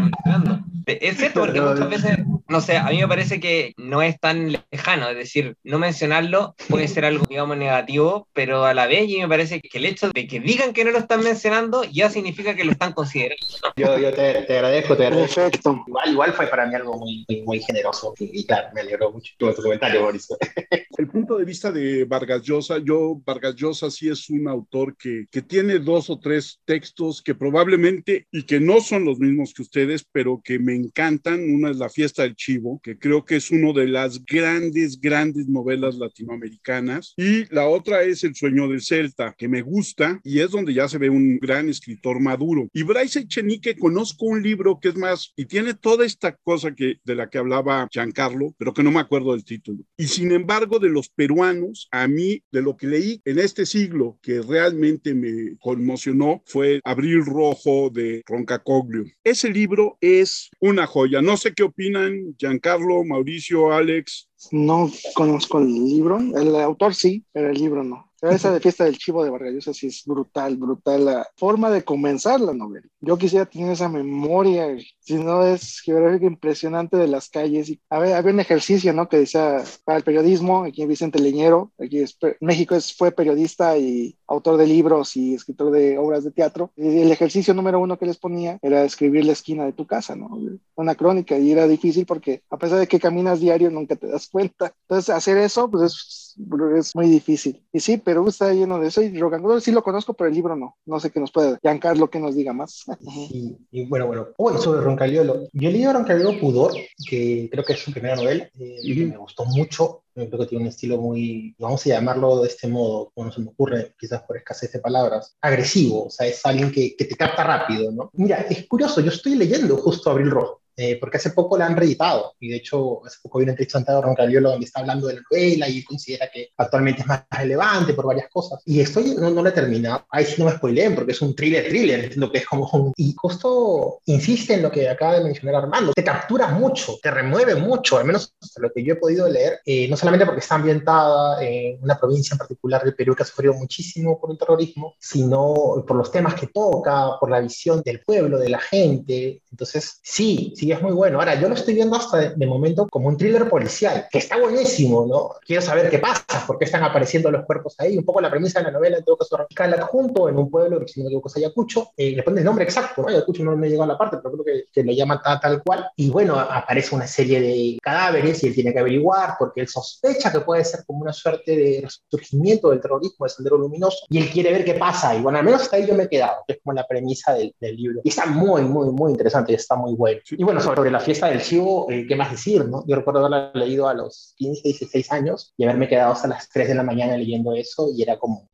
mencionando. 0.00 0.60
Es 0.86 1.16
cierto, 1.16 1.40
porque 1.40 1.60
muchas 1.60 1.88
veces 1.88 2.18
no 2.48 2.60
sé, 2.60 2.76
a 2.76 2.84
mí 2.90 2.98
me 2.98 3.08
parece 3.08 3.40
que 3.40 3.63
no 3.76 4.02
es 4.02 4.18
tan 4.20 4.52
lejano, 4.70 5.08
es 5.08 5.16
decir, 5.16 5.56
no 5.62 5.78
mencionarlo 5.78 6.54
puede 6.68 6.88
ser 6.88 7.04
algo, 7.04 7.24
digamos, 7.28 7.56
negativo, 7.56 8.28
pero 8.32 8.64
a 8.64 8.74
la 8.74 8.86
vez 8.86 9.08
y 9.08 9.18
me 9.18 9.28
parece 9.28 9.60
que 9.60 9.78
el 9.78 9.86
hecho 9.86 10.10
de 10.10 10.26
que 10.26 10.40
digan 10.40 10.72
que 10.72 10.84
no 10.84 10.90
lo 10.90 10.98
están 10.98 11.22
mencionando 11.22 11.84
ya 11.84 12.10
significa 12.10 12.54
que 12.54 12.64
lo 12.64 12.72
están 12.72 12.92
considerando. 12.92 13.46
Yo, 13.76 13.98
yo 13.98 14.12
te, 14.12 14.42
te, 14.42 14.56
agradezco, 14.56 14.96
te 14.96 15.06
agradezco. 15.06 15.34
Perfecto. 15.34 15.84
Igual, 15.86 16.10
igual 16.10 16.32
fue 16.32 16.46
para 16.46 16.66
mí 16.66 16.74
algo 16.74 16.98
muy, 16.98 17.24
muy, 17.28 17.42
muy 17.42 17.60
generoso 17.60 18.14
y, 18.18 18.40
y, 18.40 18.46
claro, 18.46 18.68
me 18.74 18.80
alegró 18.80 19.12
mucho 19.12 19.32
tu, 19.38 19.52
comentario, 19.54 20.02
Mauricio. 20.02 20.36
El 20.96 21.08
punto 21.08 21.38
de 21.38 21.44
vista 21.44 21.72
de 21.72 22.04
Vargas 22.04 22.42
Llosa, 22.42 22.78
yo, 22.78 23.20
Vargas 23.24 23.56
Llosa 23.56 23.90
sí 23.90 24.08
es 24.08 24.30
un 24.30 24.48
autor 24.48 24.96
que, 24.96 25.26
que 25.30 25.42
tiene 25.42 25.78
dos 25.78 26.08
o 26.10 26.18
tres 26.18 26.60
textos 26.64 27.22
que 27.22 27.34
probablemente 27.34 28.26
y 28.30 28.44
que 28.44 28.60
no 28.60 28.80
son 28.80 29.04
los 29.04 29.18
mismos 29.18 29.52
que 29.54 29.62
ustedes, 29.62 30.06
pero 30.10 30.40
que 30.42 30.58
me 30.58 30.74
encantan. 30.74 31.52
Una 31.52 31.70
es 31.70 31.76
La 31.76 31.88
fiesta 31.88 32.22
del 32.22 32.36
chivo, 32.36 32.80
que 32.82 32.98
creo 32.98 33.24
que 33.24 33.36
es 33.36 33.50
una 33.54 33.72
de 33.72 33.88
las 33.88 34.24
grandes, 34.24 35.00
grandes 35.00 35.48
novelas 35.48 35.96
latinoamericanas. 35.96 37.14
Y 37.16 37.52
la 37.54 37.66
otra 37.68 38.02
es 38.02 38.24
El 38.24 38.34
sueño 38.34 38.68
del 38.68 38.82
Celta, 38.82 39.34
que 39.36 39.48
me 39.48 39.62
gusta 39.62 40.20
y 40.22 40.40
es 40.40 40.50
donde 40.50 40.74
ya 40.74 40.88
se 40.88 40.98
ve 40.98 41.08
un 41.08 41.38
gran 41.38 41.68
escritor 41.68 42.20
maduro. 42.20 42.68
Y 42.72 42.82
Bryce 42.82 43.20
Echenique, 43.20 43.76
conozco 43.76 44.26
un 44.26 44.42
libro 44.42 44.78
que 44.80 44.88
es 44.88 44.96
más, 44.96 45.32
y 45.36 45.46
tiene 45.46 45.74
toda 45.74 46.04
esta 46.04 46.36
cosa 46.36 46.74
que, 46.74 46.96
de 47.04 47.14
la 47.14 47.30
que 47.30 47.38
hablaba 47.38 47.88
Giancarlo, 47.90 48.54
pero 48.58 48.74
que 48.74 48.82
no 48.82 48.90
me 48.90 49.00
acuerdo 49.00 49.32
del 49.32 49.44
título. 49.44 49.84
Y 49.96 50.04
sin 50.04 50.32
embargo, 50.32 50.78
de 50.78 50.88
los 50.88 51.08
peruanos, 51.08 51.88
a 51.90 52.08
mí, 52.08 52.42
de 52.50 52.62
lo 52.62 52.76
que 52.76 52.86
leí 52.86 53.20
en 53.24 53.38
este 53.38 53.66
siglo, 53.66 54.18
que 54.22 54.42
realmente 54.42 55.14
me 55.14 55.56
conmocionó, 55.58 56.42
fue 56.46 56.80
Abril 56.84 57.24
Rojo 57.24 57.90
de 57.90 58.22
Roncacoglio. 58.26 59.04
Ese 59.22 59.50
libro 59.50 59.96
es 60.00 60.50
una 60.60 60.86
joya. 60.86 61.22
No 61.22 61.36
sé 61.36 61.52
qué 61.54 61.62
opinan 61.62 62.34
Giancarlo, 62.38 63.04
Mauricio, 63.04 63.43
Alex. 63.72 64.28
No 64.50 64.90
conozco 65.14 65.58
el 65.58 65.72
libro, 65.72 66.18
el 66.18 66.54
autor 66.56 66.94
sí, 66.94 67.24
pero 67.32 67.50
el 67.50 67.58
libro 67.58 67.82
no. 67.82 68.10
Esa 68.20 68.52
de 68.52 68.60
fiesta 68.60 68.84
del 68.84 68.98
chivo 68.98 69.24
de 69.24 69.30
Vargas 69.30 69.54
Llosa 69.54 69.74
sí 69.74 69.86
es 69.86 70.02
brutal, 70.04 70.56
brutal 70.56 71.04
la 71.04 71.26
forma 71.36 71.70
de 71.70 71.84
comenzar 71.84 72.40
la 72.40 72.52
novela. 72.52 72.86
Yo 73.04 73.18
quisiera 73.18 73.46
tener 73.46 73.72
esa 73.72 73.88
memoria, 73.88 74.68
si 75.00 75.14
no 75.14 75.44
es 75.44 75.80
geográfica 75.80 76.26
impresionante 76.26 76.96
de 76.96 77.08
las 77.08 77.28
calles. 77.28 77.68
Y, 77.68 77.80
a 77.90 77.98
ver, 77.98 78.14
había 78.14 78.32
un 78.32 78.40
ejercicio, 78.40 78.92
¿no? 78.92 79.08
Que 79.08 79.18
decía 79.18 79.62
para 79.84 79.98
el 79.98 80.04
periodismo, 80.04 80.64
aquí 80.64 80.84
Vicente 80.86 81.18
Leñero, 81.18 81.72
aquí 81.78 81.98
es, 82.00 82.16
México 82.40 82.74
es, 82.74 82.94
fue 82.94 83.12
periodista 83.12 83.76
y 83.76 84.16
autor 84.26 84.56
de 84.56 84.66
libros 84.66 85.16
y 85.16 85.34
escritor 85.34 85.70
de 85.70 85.98
obras 85.98 86.24
de 86.24 86.30
teatro. 86.30 86.72
Y 86.76 87.00
el 87.00 87.12
ejercicio 87.12 87.54
número 87.54 87.80
uno 87.80 87.98
que 87.98 88.06
les 88.06 88.18
ponía 88.18 88.58
era 88.62 88.84
escribir 88.84 89.24
la 89.24 89.32
esquina 89.32 89.64
de 89.64 89.72
tu 89.72 89.86
casa, 89.86 90.16
¿no? 90.16 90.38
Una 90.74 90.94
crónica 90.94 91.38
y 91.38 91.52
era 91.52 91.66
difícil 91.66 92.06
porque 92.06 92.42
a 92.50 92.56
pesar 92.56 92.78
de 92.78 92.86
que 92.86 93.00
caminas 93.00 93.40
diario 93.40 93.70
nunca 93.70 93.96
te 93.96 94.06
das 94.06 94.28
cuenta. 94.28 94.74
Entonces 94.82 95.10
hacer 95.14 95.38
eso, 95.38 95.70
pues 95.70 95.92
es, 95.92 96.36
es 96.78 96.96
muy 96.96 97.08
difícil. 97.08 97.62
Y 97.72 97.80
sí, 97.80 97.98
Perú 97.98 98.28
está 98.28 98.52
lleno 98.52 98.78
de 98.78 98.88
eso 98.88 99.02
y 99.02 99.16
Rocangulo 99.18 99.60
sí 99.60 99.72
lo 99.72 99.82
conozco, 99.82 100.14
pero 100.14 100.28
el 100.28 100.34
libro 100.34 100.56
no. 100.56 100.76
No 100.86 101.00
sé 101.00 101.10
qué 101.10 101.20
nos 101.20 101.32
puede, 101.32 101.58
Giancarlo, 101.62 102.10
que 102.10 102.20
nos 102.20 102.34
diga 102.34 102.52
más. 102.52 102.84
Y, 103.00 103.56
y, 103.70 103.86
bueno, 103.86 104.06
bueno, 104.06 104.28
bueno, 104.38 104.58
sobre 104.60 104.80
Roncaliolo. 104.80 105.48
Yo 105.52 105.70
leí 105.70 105.84
a 105.84 105.92
Roncaliolo 105.92 106.38
Pudor, 106.40 106.72
que 107.08 107.48
creo 107.50 107.64
que 107.64 107.74
es 107.74 107.80
su 107.80 107.92
primera 107.92 108.16
novela, 108.16 108.44
eh, 108.58 108.78
uh 108.82 108.86
-huh. 108.86 109.10
me 109.10 109.16
gustó 109.16 109.44
mucho. 109.44 110.02
Creo 110.14 110.30
que 110.30 110.46
tiene 110.46 110.64
un 110.64 110.68
estilo 110.68 110.98
muy, 110.98 111.56
vamos 111.58 111.84
a 111.86 111.88
llamarlo 111.88 112.42
de 112.42 112.48
este 112.48 112.68
modo, 112.68 113.10
como 113.14 113.32
se 113.32 113.40
me 113.40 113.48
ocurre, 113.48 113.94
quizás 113.98 114.22
por 114.22 114.36
escasez 114.36 114.70
de 114.72 114.78
palabras, 114.78 115.36
agresivo. 115.40 116.06
O 116.06 116.10
sea, 116.10 116.26
es 116.26 116.44
alguien 116.46 116.70
que, 116.70 116.94
que 116.96 117.04
te 117.04 117.16
capta 117.16 117.42
rápido, 117.42 117.90
¿no? 117.90 118.10
Mira, 118.12 118.36
es 118.48 118.66
curioso, 118.68 119.00
yo 119.00 119.10
estoy 119.10 119.34
leyendo 119.34 119.76
justo 119.76 120.10
Abril 120.10 120.30
Rojo. 120.30 120.60
Eh, 120.76 120.98
porque 120.98 121.18
hace 121.18 121.30
poco 121.30 121.56
la 121.56 121.66
han 121.66 121.76
reeditado 121.76 122.34
y 122.40 122.48
de 122.48 122.56
hecho 122.56 123.04
hace 123.06 123.18
poco 123.22 123.38
vi 123.38 123.44
una 123.44 123.52
entrevista 123.52 123.78
Santiago 123.78 124.02
Roncaliolo 124.02 124.50
donde 124.50 124.66
está 124.66 124.80
hablando 124.80 125.06
de 125.06 125.14
la 125.14 125.22
novela 125.30 125.68
y 125.68 125.84
considera 125.84 126.28
que 126.32 126.48
actualmente 126.56 127.02
es 127.02 127.06
más 127.06 127.24
relevante 127.30 127.94
por 127.94 128.06
varias 128.06 128.28
cosas. 128.28 128.60
Y 128.64 128.80
estoy, 128.80 129.14
no, 129.14 129.30
no 129.30 129.42
la 129.42 129.50
he 129.50 129.52
terminado, 129.52 130.04
ahí 130.10 130.24
sí 130.24 130.34
no 130.38 130.46
me 130.46 130.56
spoileen 130.56 130.94
porque 130.94 131.12
es 131.12 131.22
un 131.22 131.36
thriller 131.36 131.68
thriller, 131.68 132.00
entiendo 132.00 132.30
que 132.32 132.38
es 132.38 132.46
como 132.46 132.68
un... 132.72 132.92
y 132.96 133.14
justo 133.16 134.00
insiste 134.06 134.54
en 134.54 134.62
lo 134.62 134.70
que 134.70 134.88
acaba 134.88 135.18
de 135.18 135.24
mencionar 135.24 135.54
Armando, 135.54 135.92
te 135.92 136.02
captura 136.02 136.48
mucho, 136.48 136.96
te 137.00 137.10
remueve 137.10 137.54
mucho, 137.54 137.98
al 137.98 138.04
menos 138.04 138.34
hasta 138.42 138.60
lo 138.60 138.72
que 138.72 138.82
yo 138.82 138.94
he 138.94 138.96
podido 138.96 139.28
leer, 139.28 139.60
eh, 139.64 139.88
no 139.88 139.96
solamente 139.96 140.26
porque 140.26 140.40
está 140.40 140.56
ambientada 140.56 141.42
en 141.44 141.82
una 141.82 141.98
provincia 141.98 142.34
en 142.34 142.38
particular 142.38 142.82
del 142.82 142.96
Perú 142.96 143.14
que 143.14 143.22
ha 143.22 143.26
sufrido 143.26 143.54
muchísimo 143.54 144.20
por 144.20 144.32
el 144.32 144.38
terrorismo, 144.38 144.94
sino 144.98 145.84
por 145.86 145.96
los 145.96 146.10
temas 146.10 146.34
que 146.34 146.48
toca, 146.48 147.18
por 147.20 147.30
la 147.30 147.40
visión 147.40 147.82
del 147.82 148.00
pueblo, 148.00 148.38
de 148.38 148.48
la 148.48 148.58
gente, 148.58 149.42
entonces 149.50 150.00
sí, 150.02 150.52
sí 150.56 150.63
es 150.72 150.82
muy 150.82 150.92
bueno. 150.92 151.18
Ahora, 151.18 151.34
yo 151.40 151.48
lo 151.48 151.54
estoy 151.54 151.74
viendo 151.74 151.96
hasta 151.96 152.18
de, 152.18 152.30
de, 152.34 152.46
momento 152.46 152.86
como 152.88 153.08
un 153.08 153.16
thriller 153.16 153.48
policial, 153.48 154.06
que 154.10 154.18
está 154.18 154.38
buenísimo, 154.38 155.06
¿no? 155.06 155.30
Quiero 155.44 155.62
saber 155.62 155.90
qué 155.90 155.98
pasa, 155.98 156.44
por 156.46 156.58
qué 156.58 156.64
están 156.64 156.82
apareciendo 156.82 157.30
los 157.30 157.44
cuerpos 157.44 157.74
ahí. 157.78 157.96
Un 157.96 158.04
poco 158.04 158.20
la 158.20 158.30
premisa 158.30 158.60
de 158.60 158.66
la 158.66 158.70
novela, 158.72 158.98
en 158.98 159.04
todo 159.04 159.16
caso, 159.16 159.36
radica 159.36 159.64
el 159.64 159.74
adjunto 159.74 160.28
en 160.28 160.38
un 160.38 160.50
pueblo 160.50 160.80
que, 160.80 160.88
si 160.88 161.00
no 161.00 161.04
me 161.04 161.08
equivoco, 161.08 161.28
es 161.28 161.36
Ayacucho. 161.36 161.90
Eh, 161.96 162.12
le 162.12 162.22
ponen 162.22 162.38
el 162.38 162.44
nombre 162.44 162.64
exacto, 162.64 163.02
¿no? 163.02 163.08
Ayacucho 163.08 163.44
no 163.44 163.56
me 163.56 163.68
llegó 163.68 163.82
a 163.82 163.86
la 163.86 163.98
parte, 163.98 164.18
pero 164.22 164.34
creo 164.34 164.44
que, 164.44 164.64
que 164.72 164.84
lo 164.84 164.92
llaman 164.92 165.20
tal, 165.22 165.40
tal 165.40 165.62
cual. 165.62 165.88
Y 165.96 166.10
bueno, 166.10 166.38
aparece 166.38 166.94
una 166.94 167.06
serie 167.06 167.40
de 167.40 167.78
cadáveres 167.82 168.42
y 168.42 168.48
él 168.48 168.54
tiene 168.54 168.72
que 168.72 168.78
averiguar 168.78 169.36
porque 169.38 169.60
él 169.60 169.68
sospecha 169.68 170.32
que 170.32 170.40
puede 170.40 170.64
ser 170.64 170.84
como 170.86 171.00
una 171.00 171.12
suerte 171.12 171.56
de 171.56 171.80
resurgimiento 171.82 172.70
del 172.70 172.80
terrorismo, 172.80 173.24
del 173.24 173.30
sendero 173.30 173.58
luminoso, 173.58 174.06
y 174.08 174.18
él 174.18 174.30
quiere 174.30 174.52
ver 174.52 174.64
qué 174.64 174.74
pasa. 174.74 175.14
Y 175.14 175.20
bueno, 175.20 175.38
al 175.38 175.44
menos 175.44 175.62
hasta 175.62 175.76
ahí 175.76 175.86
yo 175.86 175.94
me 175.94 176.04
he 176.04 176.08
quedado, 176.08 176.42
que 176.46 176.54
es 176.54 176.58
como 176.62 176.74
la 176.74 176.86
premisa 176.86 177.34
del, 177.34 177.54
del 177.60 177.76
libro. 177.76 178.00
Y 178.04 178.08
está 178.08 178.26
muy, 178.26 178.62
muy, 178.62 178.90
muy 178.90 179.12
interesante 179.12 179.52
y 179.52 179.56
está 179.56 179.76
muy 179.76 179.94
bueno. 179.94 180.20
Y 180.30 180.44
bueno, 180.44 180.53
sobre 180.60 180.90
la 180.90 181.00
fiesta 181.00 181.28
del 181.28 181.42
chivo, 181.42 181.90
eh, 181.90 182.06
¿qué 182.06 182.16
más 182.16 182.30
decir? 182.30 182.64
¿no? 182.66 182.84
Yo 182.86 182.96
recuerdo 182.96 183.20
haberla 183.20 183.50
leído 183.54 183.88
a 183.88 183.94
los 183.94 184.34
15, 184.36 184.62
16 184.62 185.12
años 185.12 185.54
y 185.56 185.64
haberme 185.64 185.88
quedado 185.88 186.12
hasta 186.12 186.28
las 186.28 186.48
3 186.48 186.68
de 186.68 186.74
la 186.74 186.82
mañana 186.82 187.16
leyendo 187.16 187.54
eso 187.54 187.90
y 187.94 188.02
era 188.02 188.18
como, 188.18 188.48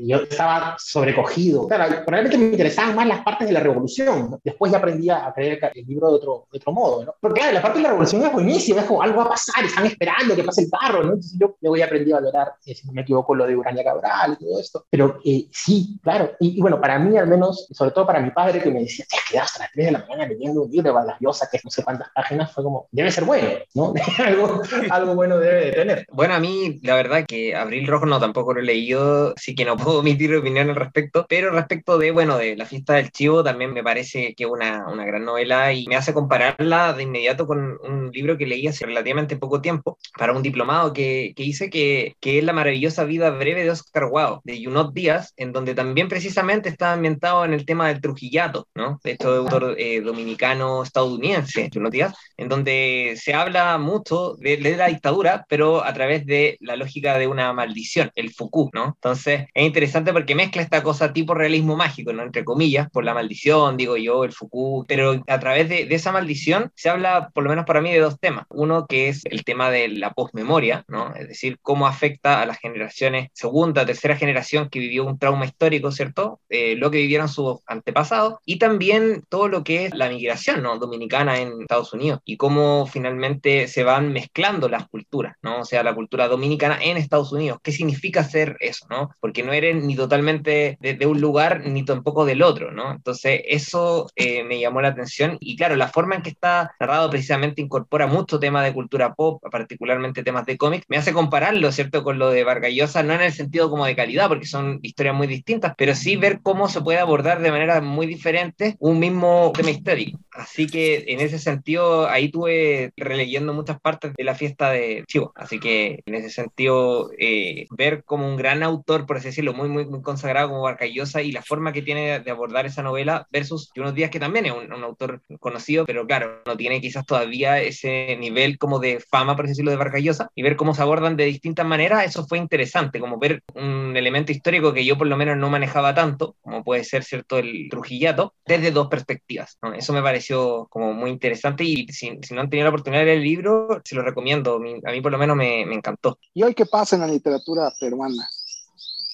yo 0.00 0.18
estaba 0.18 0.76
sobrecogido. 0.78 1.66
Claro, 1.66 2.04
realmente 2.06 2.38
me 2.38 2.46
interesaban 2.46 2.94
más 2.94 3.06
las 3.06 3.22
partes 3.22 3.46
de 3.46 3.54
la 3.54 3.60
revolución. 3.60 4.38
Después 4.42 4.72
ya 4.72 4.78
aprendí 4.78 5.10
a 5.10 5.32
creer 5.34 5.58
el 5.74 5.86
libro 5.86 6.08
de 6.08 6.14
otro, 6.16 6.46
de 6.52 6.58
otro 6.58 6.72
modo, 6.72 7.04
¿no? 7.04 7.14
Porque 7.20 7.40
claro, 7.40 7.54
la 7.54 7.62
parte 7.62 7.78
de 7.78 7.82
la 7.84 7.90
revolución 7.90 8.22
es 8.22 8.32
buenísima, 8.32 8.80
es 8.80 8.86
como 8.86 9.02
algo 9.02 9.18
va 9.18 9.24
a 9.24 9.28
pasar, 9.30 9.64
están 9.64 9.86
esperando 9.86 10.34
que 10.34 10.44
pase 10.44 10.62
el 10.62 10.70
carro, 10.70 11.02
¿no? 11.02 11.10
Entonces 11.10 11.38
yo 11.38 11.56
luego 11.60 11.76
ya 11.76 11.86
aprendí 11.86 12.12
a 12.12 12.16
valorar, 12.16 12.52
eh, 12.64 12.74
si 12.74 12.86
no 12.86 12.92
me 12.92 13.02
equivoco, 13.02 13.34
lo 13.34 13.46
de 13.46 13.56
Urania 13.56 13.84
Cabral 13.84 14.36
y 14.38 14.44
todo 14.44 14.60
esto. 14.60 14.84
Pero 14.90 15.20
eh, 15.24 15.46
sí, 15.52 15.98
claro. 16.02 16.32
Y, 16.40 16.58
y, 16.58 16.60
bueno, 16.60 16.80
para 16.80 16.98
mí 16.98 17.16
al 17.16 17.26
menos, 17.26 17.68
sobre 17.70 17.90
todo 17.90 18.06
para 18.06 18.20
mi 18.20 18.30
padre 18.30 18.60
que 18.60 18.70
me 18.70 18.80
decía, 18.80 19.04
te 19.08 19.16
has 19.16 19.24
quedado 19.30 19.44
hasta 19.44 19.60
las 19.60 19.72
3 19.72 19.86
de 19.86 19.92
la 19.92 19.98
mañana 20.00 20.26
leyendo 20.26 20.62
un 20.62 20.70
libro 20.70 20.90
de 20.90 20.94
Vallariosa 20.94 21.48
que 21.50 21.60
no 21.62 21.70
sé 21.70 21.82
cuántas 21.82 22.08
páginas, 22.14 22.52
fue 22.52 22.64
como, 22.64 22.88
debe 22.90 23.10
ser 23.10 23.24
bueno, 23.24 23.48
¿no? 23.74 23.94
algo, 24.24 24.62
algo 24.90 25.14
bueno 25.14 25.38
debe 25.38 25.66
de 25.66 25.72
tener. 25.72 26.06
Bueno, 26.12 26.34
a 26.34 26.40
mí 26.40 26.80
la 26.82 26.94
verdad 26.94 27.24
que 27.26 27.54
Abril 27.54 27.86
Rojo 27.86 28.06
no 28.06 28.20
tampoco 28.20 28.54
lo 28.54 28.60
he 28.60 28.64
leído, 28.64 29.34
así 29.36 29.54
que 29.54 29.64
no 29.64 29.76
puedo 29.76 29.85
emitir 30.00 30.34
opinión 30.34 30.68
al 30.70 30.76
respecto, 30.76 31.26
pero 31.28 31.50
respecto 31.50 31.98
de, 31.98 32.10
bueno, 32.10 32.36
de 32.38 32.56
La 32.56 32.66
fiesta 32.66 32.94
del 32.94 33.10
chivo, 33.10 33.42
también 33.42 33.72
me 33.72 33.82
parece 33.82 34.34
que 34.34 34.44
es 34.44 34.50
una, 34.50 34.86
una 34.88 35.04
gran 35.04 35.24
novela 35.24 35.72
y 35.72 35.86
me 35.86 35.96
hace 35.96 36.12
compararla 36.12 36.92
de 36.92 37.02
inmediato 37.04 37.46
con 37.46 37.78
un 37.82 38.10
libro 38.12 38.36
que 38.36 38.46
leí 38.46 38.66
hace 38.66 38.86
relativamente 38.86 39.36
poco 39.36 39.60
tiempo 39.60 39.98
para 40.18 40.32
un 40.32 40.42
diplomado 40.42 40.92
que, 40.92 41.32
que 41.36 41.42
hice, 41.42 41.70
que, 41.70 42.16
que 42.20 42.38
es 42.38 42.44
La 42.44 42.52
maravillosa 42.52 43.04
vida 43.04 43.30
breve 43.30 43.64
de 43.64 43.70
Oscar 43.70 44.08
Wilde, 44.10 44.40
de 44.44 44.64
Junot 44.64 44.92
Díaz, 44.92 45.32
en 45.36 45.52
donde 45.52 45.74
también 45.74 46.08
precisamente 46.08 46.68
está 46.68 46.92
ambientado 46.92 47.44
en 47.44 47.52
el 47.52 47.64
tema 47.64 47.88
del 47.88 48.00
trujillato, 48.00 48.68
¿no? 48.74 49.00
De 49.02 49.12
este 49.12 49.26
autor 49.26 49.74
eh, 49.78 50.00
dominicano 50.00 50.82
estadounidense, 50.82 51.70
Junot 51.72 51.92
Díaz, 51.92 52.14
en 52.36 52.48
donde 52.48 53.14
se 53.20 53.34
habla 53.34 53.78
mucho 53.78 54.34
de, 54.38 54.56
de, 54.56 54.76
la 54.76 54.88
dictadura, 54.88 55.44
pero 55.48 55.84
a 55.84 55.92
través 55.92 56.26
de 56.26 56.56
la 56.60 56.76
lógica 56.76 57.18
de 57.18 57.26
una 57.26 57.52
maldición, 57.52 58.10
el 58.14 58.32
Foucault, 58.32 58.74
¿no? 58.74 58.86
Entonces 58.86 59.46
es 59.54 59.66
interesante 59.76 60.14
porque 60.14 60.34
mezcla 60.34 60.62
esta 60.62 60.82
cosa 60.82 61.12
tipo 61.12 61.34
realismo 61.34 61.76
mágico, 61.76 62.10
¿no? 62.10 62.22
Entre 62.22 62.44
comillas, 62.44 62.88
por 62.90 63.04
la 63.04 63.12
maldición, 63.12 63.76
digo 63.76 63.98
yo, 63.98 64.24
el 64.24 64.32
Foucault, 64.32 64.88
pero 64.88 65.22
a 65.26 65.38
través 65.38 65.68
de, 65.68 65.84
de 65.84 65.94
esa 65.94 66.12
maldición 66.12 66.72
se 66.74 66.88
habla, 66.88 67.28
por 67.34 67.44
lo 67.44 67.50
menos 67.50 67.66
para 67.66 67.82
mí, 67.82 67.92
de 67.92 67.98
dos 67.98 68.18
temas. 68.18 68.46
Uno 68.48 68.86
que 68.86 69.10
es 69.10 69.26
el 69.26 69.44
tema 69.44 69.70
de 69.70 69.88
la 69.88 70.14
posmemoria, 70.14 70.86
¿no? 70.88 71.14
Es 71.14 71.28
decir, 71.28 71.58
cómo 71.60 71.86
afecta 71.86 72.40
a 72.40 72.46
las 72.46 72.58
generaciones, 72.58 73.28
segunda, 73.34 73.84
tercera 73.84 74.16
generación 74.16 74.70
que 74.70 74.78
vivió 74.78 75.04
un 75.04 75.18
trauma 75.18 75.44
histórico, 75.44 75.92
¿cierto? 75.92 76.40
Eh, 76.48 76.76
lo 76.76 76.90
que 76.90 76.96
vivieron 76.96 77.28
sus 77.28 77.58
antepasados, 77.66 78.36
y 78.46 78.58
también 78.58 79.24
todo 79.28 79.48
lo 79.48 79.62
que 79.62 79.84
es 79.84 79.94
la 79.94 80.08
migración, 80.08 80.62
¿no? 80.62 80.78
Dominicana 80.78 81.38
en 81.38 81.60
Estados 81.60 81.92
Unidos, 81.92 82.20
y 82.24 82.38
cómo 82.38 82.86
finalmente 82.86 83.68
se 83.68 83.84
van 83.84 84.10
mezclando 84.10 84.70
las 84.70 84.88
culturas, 84.88 85.36
¿no? 85.42 85.60
O 85.60 85.64
sea, 85.66 85.82
la 85.82 85.94
cultura 85.94 86.28
dominicana 86.28 86.78
en 86.80 86.96
Estados 86.96 87.30
Unidos. 87.30 87.58
¿Qué 87.62 87.72
significa 87.72 88.20
hacer 88.20 88.56
eso, 88.60 88.86
¿no? 88.88 89.10
Porque 89.20 89.42
no 89.42 89.52
eres 89.52 89.65
ni 89.74 89.94
totalmente 89.94 90.78
de, 90.80 91.06
un 91.06 91.20
lugar 91.20 91.62
ni 91.66 91.84
tampoco 91.84 92.24
del 92.24 92.42
otro, 92.42 92.72
¿no? 92.72 92.92
Entonces, 92.92 93.42
eso 93.46 94.08
eh, 94.16 94.42
me 94.44 94.58
llamó 94.58 94.80
la 94.80 94.88
atención 94.88 95.36
y 95.40 95.56
claro, 95.56 95.76
la 95.76 95.88
forma 95.88 96.16
en 96.16 96.22
que 96.22 96.30
está 96.30 96.72
narrado 96.80 97.10
precisamente 97.10 97.62
incorpora 97.62 98.06
mucho 98.06 98.38
tema 98.38 98.62
de 98.62 98.72
cultura 98.72 99.14
pop, 99.14 99.42
particularmente 99.50 100.22
temas 100.22 100.46
de 100.46 100.56
cómic, 100.56 100.84
me 100.88 100.96
hace 100.96 101.12
compararlo, 101.12 101.70
¿cierto?, 101.72 102.02
con 102.02 102.18
lo 102.18 102.30
de 102.30 102.44
Vargallosa, 102.44 103.02
no 103.02 103.14
en 103.14 103.22
el 103.22 103.32
sentido 103.32 103.70
como 103.70 103.86
de 103.86 103.96
calidad, 103.96 104.28
porque 104.28 104.46
son 104.46 104.80
historias 104.82 105.14
muy 105.14 105.26
distintas, 105.26 105.74
pero 105.76 105.94
sí 105.94 106.16
ver 106.16 106.40
cómo 106.42 106.68
se 106.68 106.80
puede 106.80 106.98
abordar 106.98 107.40
de 107.40 107.50
manera 107.50 107.80
muy 107.80 108.06
diferente 108.06 108.76
un 108.78 108.98
mismo 108.98 109.52
tema 109.54 109.70
histórico. 109.70 110.18
Así 110.30 110.66
que 110.66 111.04
en 111.08 111.20
ese 111.20 111.38
sentido, 111.38 112.08
ahí 112.08 112.30
tuve 112.30 112.92
releyendo 112.96 113.54
muchas 113.54 113.80
partes 113.80 114.12
de 114.16 114.24
la 114.24 114.34
fiesta 114.34 114.70
de 114.70 115.04
Chivo. 115.06 115.32
Así 115.34 115.58
que 115.58 116.02
en 116.04 116.14
ese 116.14 116.30
sentido, 116.30 117.10
eh, 117.18 117.66
ver 117.70 118.04
como 118.04 118.28
un 118.28 118.36
gran 118.36 118.62
autor, 118.62 119.06
por 119.06 119.16
así 119.16 119.28
decirlo, 119.28 119.54
muy, 119.56 119.68
muy, 119.68 119.86
muy 119.86 120.02
consagrado 120.02 120.48
como 120.48 120.62
Vargallosa 120.62 121.22
y 121.22 121.32
la 121.32 121.42
forma 121.42 121.72
que 121.72 121.82
tiene 121.82 122.20
de 122.20 122.30
abordar 122.30 122.66
esa 122.66 122.82
novela 122.82 123.26
versus 123.30 123.70
unos 123.76 123.94
días 123.94 124.10
que 124.10 124.20
también 124.20 124.46
es 124.46 124.52
un, 124.52 124.72
un, 124.72 124.84
autor 124.84 125.22
conocido, 125.40 125.86
pero 125.86 126.06
claro, 126.06 126.42
no 126.46 126.56
tiene 126.56 126.80
quizás 126.80 127.04
todavía 127.04 127.60
ese 127.60 128.16
nivel 128.18 128.58
como 128.58 128.78
de 128.78 129.00
fama, 129.00 129.34
por 129.34 129.46
decirlo, 129.46 129.70
de 129.70 129.76
Vargallosa 129.76 130.30
y 130.34 130.42
ver 130.42 130.56
cómo 130.56 130.74
se 130.74 130.82
abordan 130.82 131.16
de 131.16 131.24
distintas 131.24 131.66
maneras, 131.66 132.04
eso 132.04 132.26
fue 132.26 132.38
interesante, 132.38 133.00
como 133.00 133.18
ver 133.18 133.42
un 133.54 133.96
elemento 133.96 134.32
histórico 134.32 134.72
que 134.72 134.84
yo 134.84 134.98
por 134.98 135.06
lo 135.06 135.16
menos 135.16 135.36
no 135.36 135.50
manejaba 135.50 135.94
tanto, 135.94 136.36
como 136.42 136.62
puede 136.62 136.84
ser, 136.84 137.02
¿cierto?, 137.04 137.38
el 137.38 137.68
Trujillato, 137.70 138.34
desde 138.46 138.70
dos 138.70 138.88
perspectivas. 138.88 139.58
Eso 139.76 139.92
me 139.92 140.02
pareció 140.02 140.66
como 140.70 140.92
muy 140.92 141.10
interesante 141.10 141.64
y 141.64 141.86
si, 141.88 142.18
si, 142.22 142.34
no 142.34 142.40
han 142.40 142.50
tenido 142.50 142.64
la 142.64 142.70
oportunidad 142.70 143.02
de 143.02 143.06
leer 143.06 143.18
el 143.18 143.24
libro, 143.24 143.80
se 143.84 143.94
lo 143.94 144.02
recomiendo. 144.02 144.56
A 144.84 144.92
mí 144.92 145.00
por 145.00 145.12
lo 145.12 145.18
menos 145.18 145.36
me, 145.36 145.64
me 145.66 145.74
encantó. 145.74 146.18
¿Y 146.34 146.42
hoy 146.42 146.54
qué 146.54 146.66
pasa 146.66 146.96
en 146.96 147.02
la 147.02 147.08
literatura 147.08 147.72
peruana? 147.78 148.28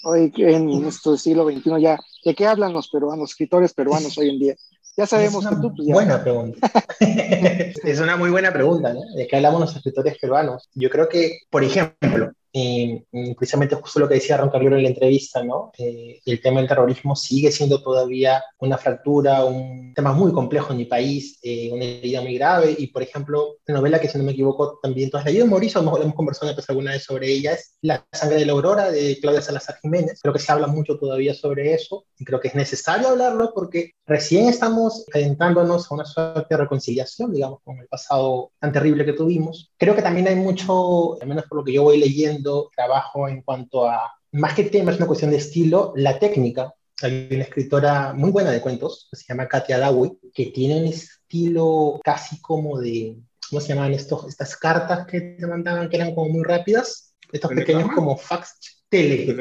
Hoy 0.04 0.32
en 0.36 0.84
este 0.86 1.16
siglo 1.16 1.44
XXI 1.44 1.80
ya, 1.80 1.98
¿de 2.24 2.34
qué 2.34 2.46
hablan 2.46 2.72
los 2.72 2.88
peruanos, 2.88 3.30
escritores 3.30 3.72
peruanos 3.72 4.16
hoy 4.18 4.30
en 4.30 4.38
día? 4.38 4.54
Ya 4.96 5.06
sabemos 5.06 5.46
que 5.46 5.56
tú. 5.56 5.74
Pues, 5.74 5.88
buena 5.88 6.22
pregunta. 6.22 6.70
es 7.00 8.00
una 8.00 8.16
muy 8.16 8.30
buena 8.30 8.52
pregunta, 8.52 8.92
¿no? 8.92 9.00
¿De 9.16 9.26
qué 9.26 9.36
hablamos 9.36 9.60
los 9.60 9.76
escritores 9.76 10.18
peruanos? 10.18 10.68
Yo 10.74 10.90
creo 10.90 11.08
que, 11.08 11.38
por 11.50 11.64
ejemplo, 11.64 12.32
eh, 12.52 13.04
precisamente 13.36 13.76
justo 13.76 14.00
lo 14.00 14.08
que 14.08 14.14
decía 14.14 14.36
Ron 14.36 14.50
Carriero 14.50 14.76
en 14.76 14.82
la 14.82 14.90
entrevista, 14.90 15.42
¿no? 15.42 15.72
Eh, 15.78 16.20
el 16.24 16.40
tema 16.40 16.60
del 16.60 16.68
terrorismo 16.68 17.16
sigue 17.16 17.50
siendo 17.50 17.82
todavía 17.82 18.42
una 18.58 18.76
fractura, 18.76 19.44
un 19.44 19.94
tema 19.94 20.12
muy 20.12 20.32
complejo 20.32 20.72
en 20.72 20.78
mi 20.78 20.84
país, 20.84 21.38
eh, 21.42 21.70
una 21.72 21.84
herida 21.84 22.20
muy 22.20 22.34
grave. 22.34 22.74
Y, 22.78 22.88
por 22.88 23.02
ejemplo, 23.02 23.56
una 23.66 23.78
novela 23.78 24.00
que, 24.00 24.08
si 24.08 24.18
no 24.18 24.24
me 24.24 24.32
equivoco, 24.32 24.78
también 24.82 25.10
tú 25.10 25.16
has 25.16 25.24
leído, 25.24 25.46
Mauricio, 25.46 25.80
a 25.80 25.82
lo 25.82 25.90
mejor 25.90 26.02
hemos 26.02 26.14
conversado 26.14 26.54
alguna 26.68 26.92
vez 26.92 27.04
sobre 27.04 27.30
ella, 27.30 27.52
es 27.52 27.76
La 27.80 28.06
sangre 28.12 28.38
de 28.38 28.46
la 28.46 28.52
aurora 28.52 28.90
de 28.90 29.18
Claudia 29.20 29.40
Salazar 29.40 29.78
Jiménez. 29.80 30.20
Creo 30.22 30.32
que 30.32 30.38
se 30.38 30.52
habla 30.52 30.66
mucho 30.66 30.98
todavía 30.98 31.34
sobre 31.34 31.74
eso 31.74 32.04
y 32.18 32.24
creo 32.24 32.40
que 32.40 32.48
es 32.48 32.54
necesario 32.54 33.08
hablarlo 33.08 33.52
porque 33.54 33.92
recién 34.06 34.48
estamos 34.48 35.04
adentrándonos 35.12 35.90
a 35.90 35.94
una 35.94 36.04
suerte 36.04 36.46
de 36.50 36.56
reconciliación, 36.56 37.32
digamos, 37.32 37.60
con 37.64 37.78
el 37.78 37.88
pasado 37.88 38.52
tan 38.58 38.72
terrible 38.72 39.04
que 39.04 39.12
tuvimos. 39.12 39.72
Creo 39.78 39.94
que 39.94 40.02
también 40.02 40.28
hay 40.28 40.36
mucho, 40.36 41.20
al 41.20 41.28
menos 41.28 41.44
por 41.46 41.58
lo 41.58 41.64
que 41.64 41.72
yo 41.72 41.82
voy 41.82 41.98
leyendo, 41.98 42.41
trabajo 42.74 43.28
en 43.28 43.42
cuanto 43.42 43.88
a, 43.88 44.12
más 44.32 44.54
que 44.54 44.64
tema, 44.64 44.90
es 44.90 44.96
una 44.96 45.06
cuestión 45.06 45.30
de 45.30 45.36
estilo, 45.36 45.92
la 45.96 46.18
técnica. 46.18 46.74
Hay 47.02 47.28
una 47.30 47.42
escritora 47.42 48.12
muy 48.14 48.30
buena 48.30 48.50
de 48.50 48.60
cuentos, 48.60 49.08
que 49.10 49.16
se 49.16 49.24
llama 49.28 49.48
Katia 49.48 49.78
Dawi, 49.78 50.18
que 50.32 50.46
tiene 50.46 50.80
un 50.80 50.86
estilo 50.86 52.00
casi 52.02 52.40
como 52.40 52.80
de, 52.80 53.18
¿cómo 53.48 53.60
se 53.60 53.68
llamaban 53.68 53.92
estos, 53.92 54.28
estas 54.28 54.56
cartas 54.56 55.06
que 55.06 55.20
te 55.20 55.46
mandaban 55.46 55.88
que 55.88 55.96
eran 55.96 56.14
como 56.14 56.28
muy 56.28 56.44
rápidas? 56.44 57.14
Estos 57.30 57.50
pequeños 57.52 57.90
como 57.94 58.16
fax, 58.16 58.84
tele, 58.88 59.36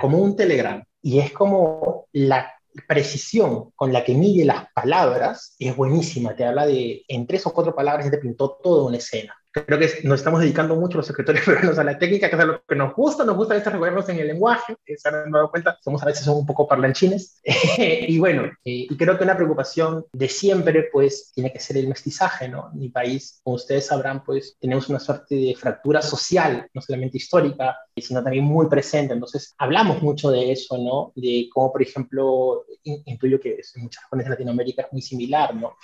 como 0.00 0.18
un 0.18 0.36
telegram. 0.36 0.84
Y 1.02 1.18
es 1.18 1.32
como 1.32 2.06
la 2.12 2.52
precisión 2.86 3.70
con 3.74 3.92
la 3.92 4.04
que 4.04 4.14
mide 4.14 4.44
las 4.44 4.66
palabras 4.74 5.54
es 5.58 5.74
buenísima. 5.74 6.36
Te 6.36 6.44
habla 6.44 6.66
de, 6.66 7.04
en 7.08 7.26
tres 7.26 7.46
o 7.46 7.52
cuatro 7.52 7.74
palabras, 7.74 8.10
te 8.10 8.18
pintó 8.18 8.58
toda 8.62 8.84
una 8.84 8.98
escena 8.98 9.34
creo 9.62 9.78
que 9.78 10.00
nos 10.02 10.18
estamos 10.18 10.40
dedicando 10.40 10.74
mucho 10.74 10.98
los 10.98 11.08
escritores 11.08 11.42
peruanos 11.46 11.78
a 11.78 11.84
la 11.84 11.96
técnica, 11.96 12.28
que 12.28 12.36
es 12.36 12.44
lo 12.44 12.62
que 12.66 12.74
nos 12.74 12.94
gusta, 12.94 13.24
nos 13.24 13.36
gusta 13.36 13.54
a 13.54 13.58
veces 13.58 13.72
recorrernos 13.72 14.08
en 14.08 14.18
el 14.18 14.26
lenguaje, 14.26 14.76
se 14.84 15.08
han 15.08 15.30
dado 15.30 15.50
cuenta, 15.50 15.78
somos 15.82 16.02
a 16.02 16.06
veces 16.06 16.26
un 16.26 16.44
poco 16.44 16.66
parlanchines, 16.66 17.40
y 17.78 18.18
bueno, 18.18 18.44
eh, 18.64 18.86
y 18.90 18.96
creo 18.96 19.16
que 19.16 19.24
una 19.24 19.36
preocupación 19.36 20.04
de 20.12 20.28
siempre, 20.28 20.88
pues, 20.92 21.30
tiene 21.34 21.52
que 21.52 21.60
ser 21.60 21.76
el 21.76 21.88
mestizaje, 21.88 22.48
¿no? 22.48 22.70
Mi 22.74 22.88
país, 22.88 23.40
como 23.44 23.56
ustedes 23.56 23.86
sabrán, 23.86 24.24
pues, 24.24 24.56
tenemos 24.60 24.88
una 24.88 24.98
suerte 24.98 25.36
de 25.36 25.54
fractura 25.54 26.02
social, 26.02 26.68
no 26.74 26.80
solamente 26.80 27.18
histórica, 27.18 27.76
sino 27.96 28.22
también 28.22 28.44
muy 28.44 28.66
presente, 28.66 29.14
entonces, 29.14 29.54
hablamos 29.58 30.02
mucho 30.02 30.30
de 30.30 30.50
eso, 30.50 30.76
¿no? 30.78 31.12
De 31.14 31.48
cómo, 31.52 31.72
por 31.72 31.82
ejemplo, 31.82 32.64
intuyo 32.82 33.38
que 33.38 33.60
en 33.74 33.82
muchas 33.82 34.02
zonas 34.10 34.26
de 34.26 34.30
Latinoamérica 34.30 34.82
es 34.82 34.92
muy 34.92 35.02
similar, 35.02 35.54
¿no? 35.54 35.76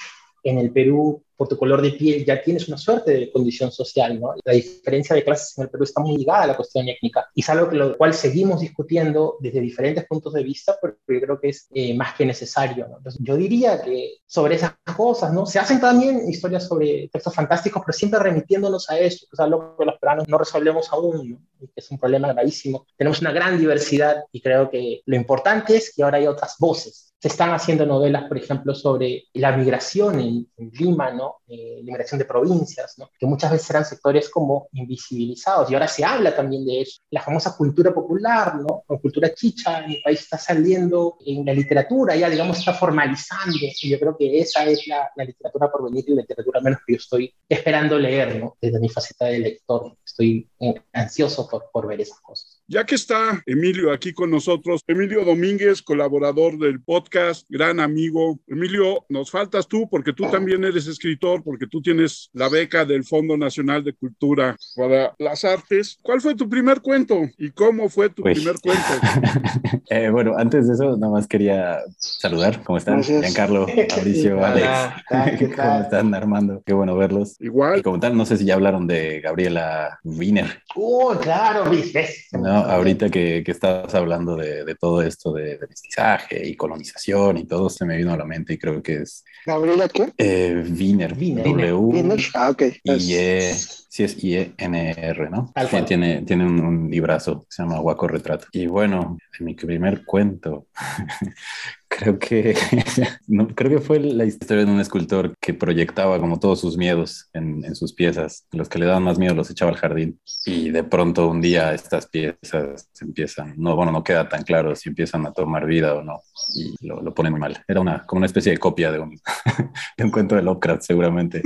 En 0.42 0.58
el 0.58 0.72
Perú, 0.72 1.22
por 1.40 1.48
tu 1.48 1.56
color 1.56 1.80
de 1.80 1.92
piel 1.92 2.22
ya 2.22 2.42
tienes 2.42 2.68
una 2.68 2.76
suerte 2.76 3.12
de 3.12 3.32
condición 3.32 3.72
social, 3.72 4.20
¿no? 4.20 4.34
La 4.44 4.52
diferencia 4.52 5.16
de 5.16 5.24
clases 5.24 5.56
en 5.56 5.64
el 5.64 5.70
Perú 5.70 5.84
está 5.84 6.02
muy 6.02 6.18
ligada 6.18 6.42
a 6.42 6.46
la 6.48 6.54
cuestión 6.54 6.86
étnica 6.86 7.30
y 7.34 7.40
es 7.40 7.48
algo 7.48 7.70
que 7.70 7.76
lo 7.76 7.96
cual 7.96 8.12
seguimos 8.12 8.60
discutiendo 8.60 9.38
desde 9.40 9.58
diferentes 9.62 10.04
puntos 10.04 10.34
de 10.34 10.42
vista, 10.42 10.76
pero 10.82 10.96
yo 11.08 11.18
creo 11.18 11.40
que 11.40 11.48
es 11.48 11.66
eh, 11.72 11.94
más 11.94 12.14
que 12.14 12.26
necesario, 12.26 12.86
¿no? 12.88 12.98
Entonces, 12.98 13.22
yo 13.24 13.36
diría 13.36 13.80
que 13.80 14.16
sobre 14.26 14.56
esas 14.56 14.74
cosas, 14.94 15.32
¿no? 15.32 15.46
Se 15.46 15.58
hacen 15.58 15.80
también 15.80 16.28
historias 16.28 16.68
sobre 16.68 17.08
textos 17.10 17.34
fantásticos, 17.34 17.82
pero 17.86 17.96
siempre 17.96 18.20
remitiéndonos 18.20 18.90
a 18.90 18.98
eso, 18.98 19.24
o 19.32 19.34
sea, 19.34 19.46
lo 19.46 19.78
que 19.78 19.86
los 19.86 19.98
peruanos 19.98 20.28
no 20.28 20.36
resolvemos 20.36 20.92
aún, 20.92 21.26
¿no? 21.26 21.40
Y 21.58 21.68
que 21.68 21.80
es 21.80 21.90
un 21.90 21.98
problema 21.98 22.30
gravísimo. 22.34 22.84
Tenemos 22.98 23.22
una 23.22 23.32
gran 23.32 23.58
diversidad 23.58 24.24
y 24.30 24.42
creo 24.42 24.68
que 24.68 25.00
lo 25.06 25.16
importante 25.16 25.74
es 25.74 25.94
que 25.96 26.02
ahora 26.02 26.18
hay 26.18 26.26
otras 26.26 26.56
voces. 26.58 27.14
Se 27.18 27.28
están 27.28 27.50
haciendo 27.52 27.86
novelas, 27.86 28.24
por 28.28 28.36
ejemplo, 28.36 28.74
sobre 28.74 29.24
la 29.34 29.56
migración 29.56 30.20
en, 30.20 30.48
en 30.58 30.70
Lima, 30.70 31.10
¿no? 31.10 31.29
Eh, 31.48 31.80
liberación 31.82 32.18
de 32.18 32.24
provincias, 32.24 32.94
que 33.18 33.26
muchas 33.26 33.50
veces 33.50 33.68
eran 33.70 33.84
sectores 33.84 34.28
como 34.28 34.68
invisibilizados 34.72 35.70
y 35.70 35.74
ahora 35.74 35.88
se 35.88 36.04
habla 36.04 36.34
también 36.34 36.64
de 36.64 36.82
eso. 36.82 37.00
La 37.10 37.22
famosa 37.22 37.56
cultura 37.56 37.92
popular, 37.92 38.56
¿no? 38.56 38.84
o 38.86 39.00
cultura 39.00 39.34
chicha, 39.34 39.84
en 39.84 39.90
el 39.90 40.02
país 40.02 40.20
está 40.20 40.38
saliendo 40.38 41.16
en 41.26 41.44
la 41.44 41.52
literatura, 41.52 42.14
ya 42.14 42.30
digamos 42.30 42.58
está 42.58 42.72
formalizando 42.72 43.56
y 43.56 43.90
yo 43.90 43.98
creo 43.98 44.16
que 44.16 44.40
esa 44.40 44.64
es 44.64 44.86
la, 44.86 45.10
literatura 45.16 45.70
por 45.70 45.84
venir 45.84 46.04
y 46.06 46.14
la 46.14 46.22
literatura 46.22 46.60
menos 46.60 46.80
que 46.86 46.92
yo 46.92 46.98
estoy 46.98 47.34
esperando 47.48 47.98
leer 47.98 48.38
¿no? 48.38 48.56
desde 48.60 48.78
mi 48.78 48.88
faceta 48.88 49.24
de 49.26 49.40
lector. 49.40 49.96
Estoy 50.04 50.48
eh, 50.60 50.74
ansioso 50.92 51.48
por, 51.48 51.70
por 51.72 51.86
ver 51.88 52.00
esas 52.00 52.20
cosas. 52.20 52.59
Ya 52.72 52.86
que 52.86 52.94
está 52.94 53.42
Emilio 53.46 53.92
aquí 53.92 54.12
con 54.12 54.30
nosotros, 54.30 54.82
Emilio 54.86 55.24
Domínguez, 55.24 55.82
colaborador 55.82 56.56
del 56.56 56.80
podcast, 56.80 57.44
gran 57.50 57.80
amigo. 57.80 58.38
Emilio, 58.46 59.04
nos 59.08 59.28
faltas 59.28 59.66
tú 59.66 59.88
porque 59.90 60.12
tú 60.12 60.30
también 60.30 60.62
eres 60.62 60.86
escritor, 60.86 61.42
porque 61.42 61.66
tú 61.66 61.82
tienes 61.82 62.30
la 62.32 62.48
beca 62.48 62.84
del 62.84 63.02
Fondo 63.02 63.36
Nacional 63.36 63.82
de 63.82 63.92
Cultura 63.92 64.54
para 64.76 65.16
las 65.18 65.44
Artes. 65.44 65.98
¿Cuál 66.00 66.20
fue 66.20 66.36
tu 66.36 66.48
primer 66.48 66.80
cuento 66.80 67.22
y 67.38 67.50
cómo 67.50 67.88
fue 67.88 68.08
tu 68.08 68.22
primer 68.22 68.54
cuento? 68.60 68.84
eh, 69.90 70.08
bueno, 70.10 70.34
antes 70.38 70.68
de 70.68 70.74
eso, 70.74 70.96
nada 70.96 71.12
más 71.12 71.26
quería 71.26 71.80
saludar. 71.98 72.62
¿Cómo 72.62 72.78
están? 72.78 73.02
Giancarlo, 73.02 73.66
Mauricio, 73.96 74.44
Alex. 74.44 74.68
¿Cómo 75.56 75.80
están, 75.80 76.14
Armando? 76.14 76.62
Qué 76.64 76.72
bueno 76.72 76.96
verlos. 76.96 77.34
Igual. 77.40 77.80
Y 77.80 77.82
como 77.82 77.98
tal, 77.98 78.16
no 78.16 78.24
sé 78.24 78.36
si 78.36 78.44
ya 78.44 78.54
hablaron 78.54 78.86
de 78.86 79.20
Gabriela 79.20 79.98
Wiener. 80.04 80.62
Oh, 80.76 81.16
claro, 81.20 81.68
viste. 81.68 82.08
No, 82.30 82.59
ahorita 82.60 83.10
que, 83.10 83.42
que 83.44 83.50
estabas 83.50 83.94
hablando 83.94 84.36
de, 84.36 84.64
de, 84.64 84.74
todo 84.74 85.02
esto 85.02 85.32
de, 85.32 85.58
de, 85.58 85.66
mestizaje 85.66 86.46
y 86.46 86.56
colonización 86.56 87.38
y 87.38 87.44
todo, 87.46 87.68
se 87.70 87.84
me 87.84 87.96
vino 87.96 88.12
a 88.12 88.16
la 88.16 88.24
mente 88.24 88.54
y 88.54 88.58
creo 88.58 88.82
que 88.82 89.02
es... 89.02 89.24
¿Gabriela 89.46 89.88
qué? 89.88 90.12
Eh, 90.18 90.64
Wiener. 90.70 91.14
Wiener. 91.14 91.44
W. 91.44 91.72
Wiener. 91.74 92.20
Ah, 92.34 92.50
ok. 92.50 92.62
Y 92.84 93.14
e, 93.14 93.54
sí 93.90 94.04
es 94.04 94.22
I-E-N-R, 94.22 95.30
¿no? 95.30 95.52
Tiene, 95.68 95.84
tiene, 95.84 96.22
tiene 96.22 96.46
un, 96.46 96.60
un, 96.60 96.90
librazo 96.90 97.40
que 97.40 97.46
se 97.50 97.62
llama 97.62 97.80
Guaco 97.80 98.06
Retrato. 98.06 98.46
Y 98.52 98.66
bueno, 98.66 99.18
en 99.38 99.44
mi 99.44 99.54
primer 99.54 100.04
cuento, 100.04 100.68
creo 101.88 102.16
que 102.20 102.54
no, 103.26 103.48
creo 103.48 103.78
que 103.78 103.84
fue 103.84 103.98
la 103.98 104.24
historia 104.24 104.64
de 104.64 104.70
un 104.70 104.78
escultor 104.78 105.34
que 105.40 105.54
proyectaba 105.54 106.20
como 106.20 106.38
todos 106.38 106.60
sus 106.60 106.76
miedos 106.76 107.28
en, 107.32 107.64
en, 107.64 107.74
sus 107.74 107.92
piezas. 107.92 108.46
Los 108.52 108.68
que 108.68 108.78
le 108.78 108.86
daban 108.86 109.02
más 109.02 109.18
miedo 109.18 109.34
los 109.34 109.50
echaba 109.50 109.72
al 109.72 109.76
jardín. 109.76 110.20
Y 110.46 110.70
de 110.70 110.84
pronto 110.84 111.28
un 111.28 111.40
día 111.40 111.74
estas 111.74 112.06
piezas 112.06 112.88
empiezan, 113.00 113.54
no, 113.56 113.74
bueno, 113.74 113.90
no 113.90 114.04
queda 114.04 114.28
tan 114.28 114.44
claro 114.44 114.76
si 114.76 114.88
empiezan 114.88 115.26
a 115.26 115.32
tomar 115.32 115.66
vida 115.66 115.94
o 115.94 116.02
no. 116.02 116.20
Y 116.54 116.86
lo, 116.86 117.02
lo 117.02 117.12
ponen 117.12 117.32
muy 117.32 117.40
mal. 117.40 117.64
Era 117.66 117.80
una, 117.80 118.04
como 118.04 118.18
una 118.18 118.26
especie 118.26 118.52
de 118.52 118.58
copia 118.58 118.92
de 118.92 119.00
un, 119.00 119.20
de 119.96 120.04
un 120.04 120.12
cuento 120.12 120.36
de 120.36 120.42
Lovecraft, 120.42 120.82
seguramente. 120.82 121.42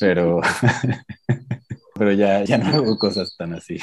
Pero 0.00 0.40
pero 1.94 2.12
ya, 2.12 2.44
ya 2.44 2.58
no 2.58 2.66
hago 2.66 2.98
cosas 2.98 3.36
tan 3.36 3.54
así. 3.54 3.78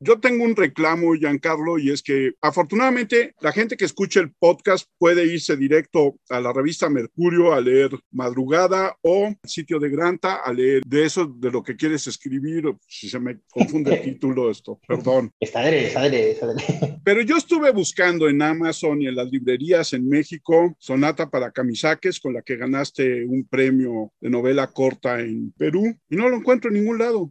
Yo 0.00 0.20
tengo 0.20 0.44
un 0.44 0.54
reclamo, 0.54 1.14
Giancarlo, 1.14 1.78
y 1.78 1.90
es 1.90 2.02
que 2.02 2.32
afortunadamente 2.40 3.34
la 3.40 3.52
gente 3.52 3.76
que 3.76 3.84
escucha 3.84 4.20
el 4.20 4.32
podcast 4.32 4.88
puede 4.98 5.26
irse 5.26 5.56
directo 5.56 6.16
a 6.28 6.40
la 6.40 6.52
revista 6.52 6.88
Mercurio 6.88 7.52
a 7.52 7.60
leer 7.60 7.90
Madrugada 8.10 8.96
o 9.02 9.26
al 9.26 9.38
sitio 9.44 9.78
de 9.78 9.90
Granta 9.90 10.36
a 10.36 10.52
leer 10.52 10.82
de 10.86 11.04
eso, 11.04 11.26
de 11.26 11.50
lo 11.50 11.62
que 11.62 11.76
quieres 11.76 12.06
escribir, 12.06 12.64
si 12.86 13.08
se 13.08 13.18
me 13.18 13.38
confunde 13.50 13.94
el 13.94 14.02
título 14.14 14.50
esto, 14.50 14.78
perdón. 14.86 15.32
Está 15.40 15.62
derecho, 15.62 15.98
está 15.98 16.52
está 16.52 16.98
Pero 17.02 17.22
yo 17.22 17.36
estuve 17.36 17.72
buscando 17.72 18.28
en 18.28 18.42
Amazon 18.42 19.02
y 19.02 19.08
en 19.08 19.16
las 19.16 19.30
librerías 19.30 19.92
en 19.92 20.08
México 20.08 20.76
Sonata 20.78 21.28
para 21.28 21.50
Camisaques, 21.50 22.20
con 22.20 22.34
la 22.34 22.42
que 22.42 22.56
ganaste 22.56 23.24
un 23.24 23.46
premio 23.48 24.12
de 24.20 24.30
novela 24.30 24.68
corta 24.68 25.20
en 25.20 25.52
Perú, 25.52 25.96
y 26.08 26.16
no 26.16 26.28
lo 26.28 26.35
encuentro 26.36 26.70
en 26.70 26.74
ningún 26.74 26.98
lado. 26.98 27.30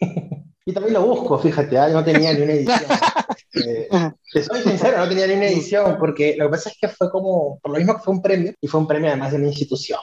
Y 0.68 0.72
también 0.74 0.92
lo 0.92 1.06
busco, 1.06 1.38
fíjate, 1.38 1.78
¿ah? 1.78 1.88
no 1.88 2.04
tenía 2.04 2.34
ni 2.34 2.42
una 2.42 2.52
edición. 2.52 2.80
Eh, 3.54 3.88
te 4.32 4.42
soy 4.42 4.60
sincero, 4.60 4.98
no 4.98 5.08
tenía 5.08 5.26
ni 5.26 5.32
una 5.32 5.46
edición, 5.46 5.96
porque 5.98 6.36
lo 6.36 6.44
que 6.44 6.50
pasa 6.50 6.68
es 6.68 6.76
que 6.78 6.88
fue 6.88 7.10
como, 7.10 7.58
por 7.60 7.72
lo 7.72 7.78
mismo 7.78 7.94
que 7.94 8.02
fue 8.02 8.14
un 8.14 8.22
premio, 8.22 8.52
y 8.60 8.68
fue 8.68 8.78
un 8.78 8.86
premio 8.86 9.08
además 9.08 9.32
de 9.32 9.38
una 9.38 9.46
institución, 9.46 9.98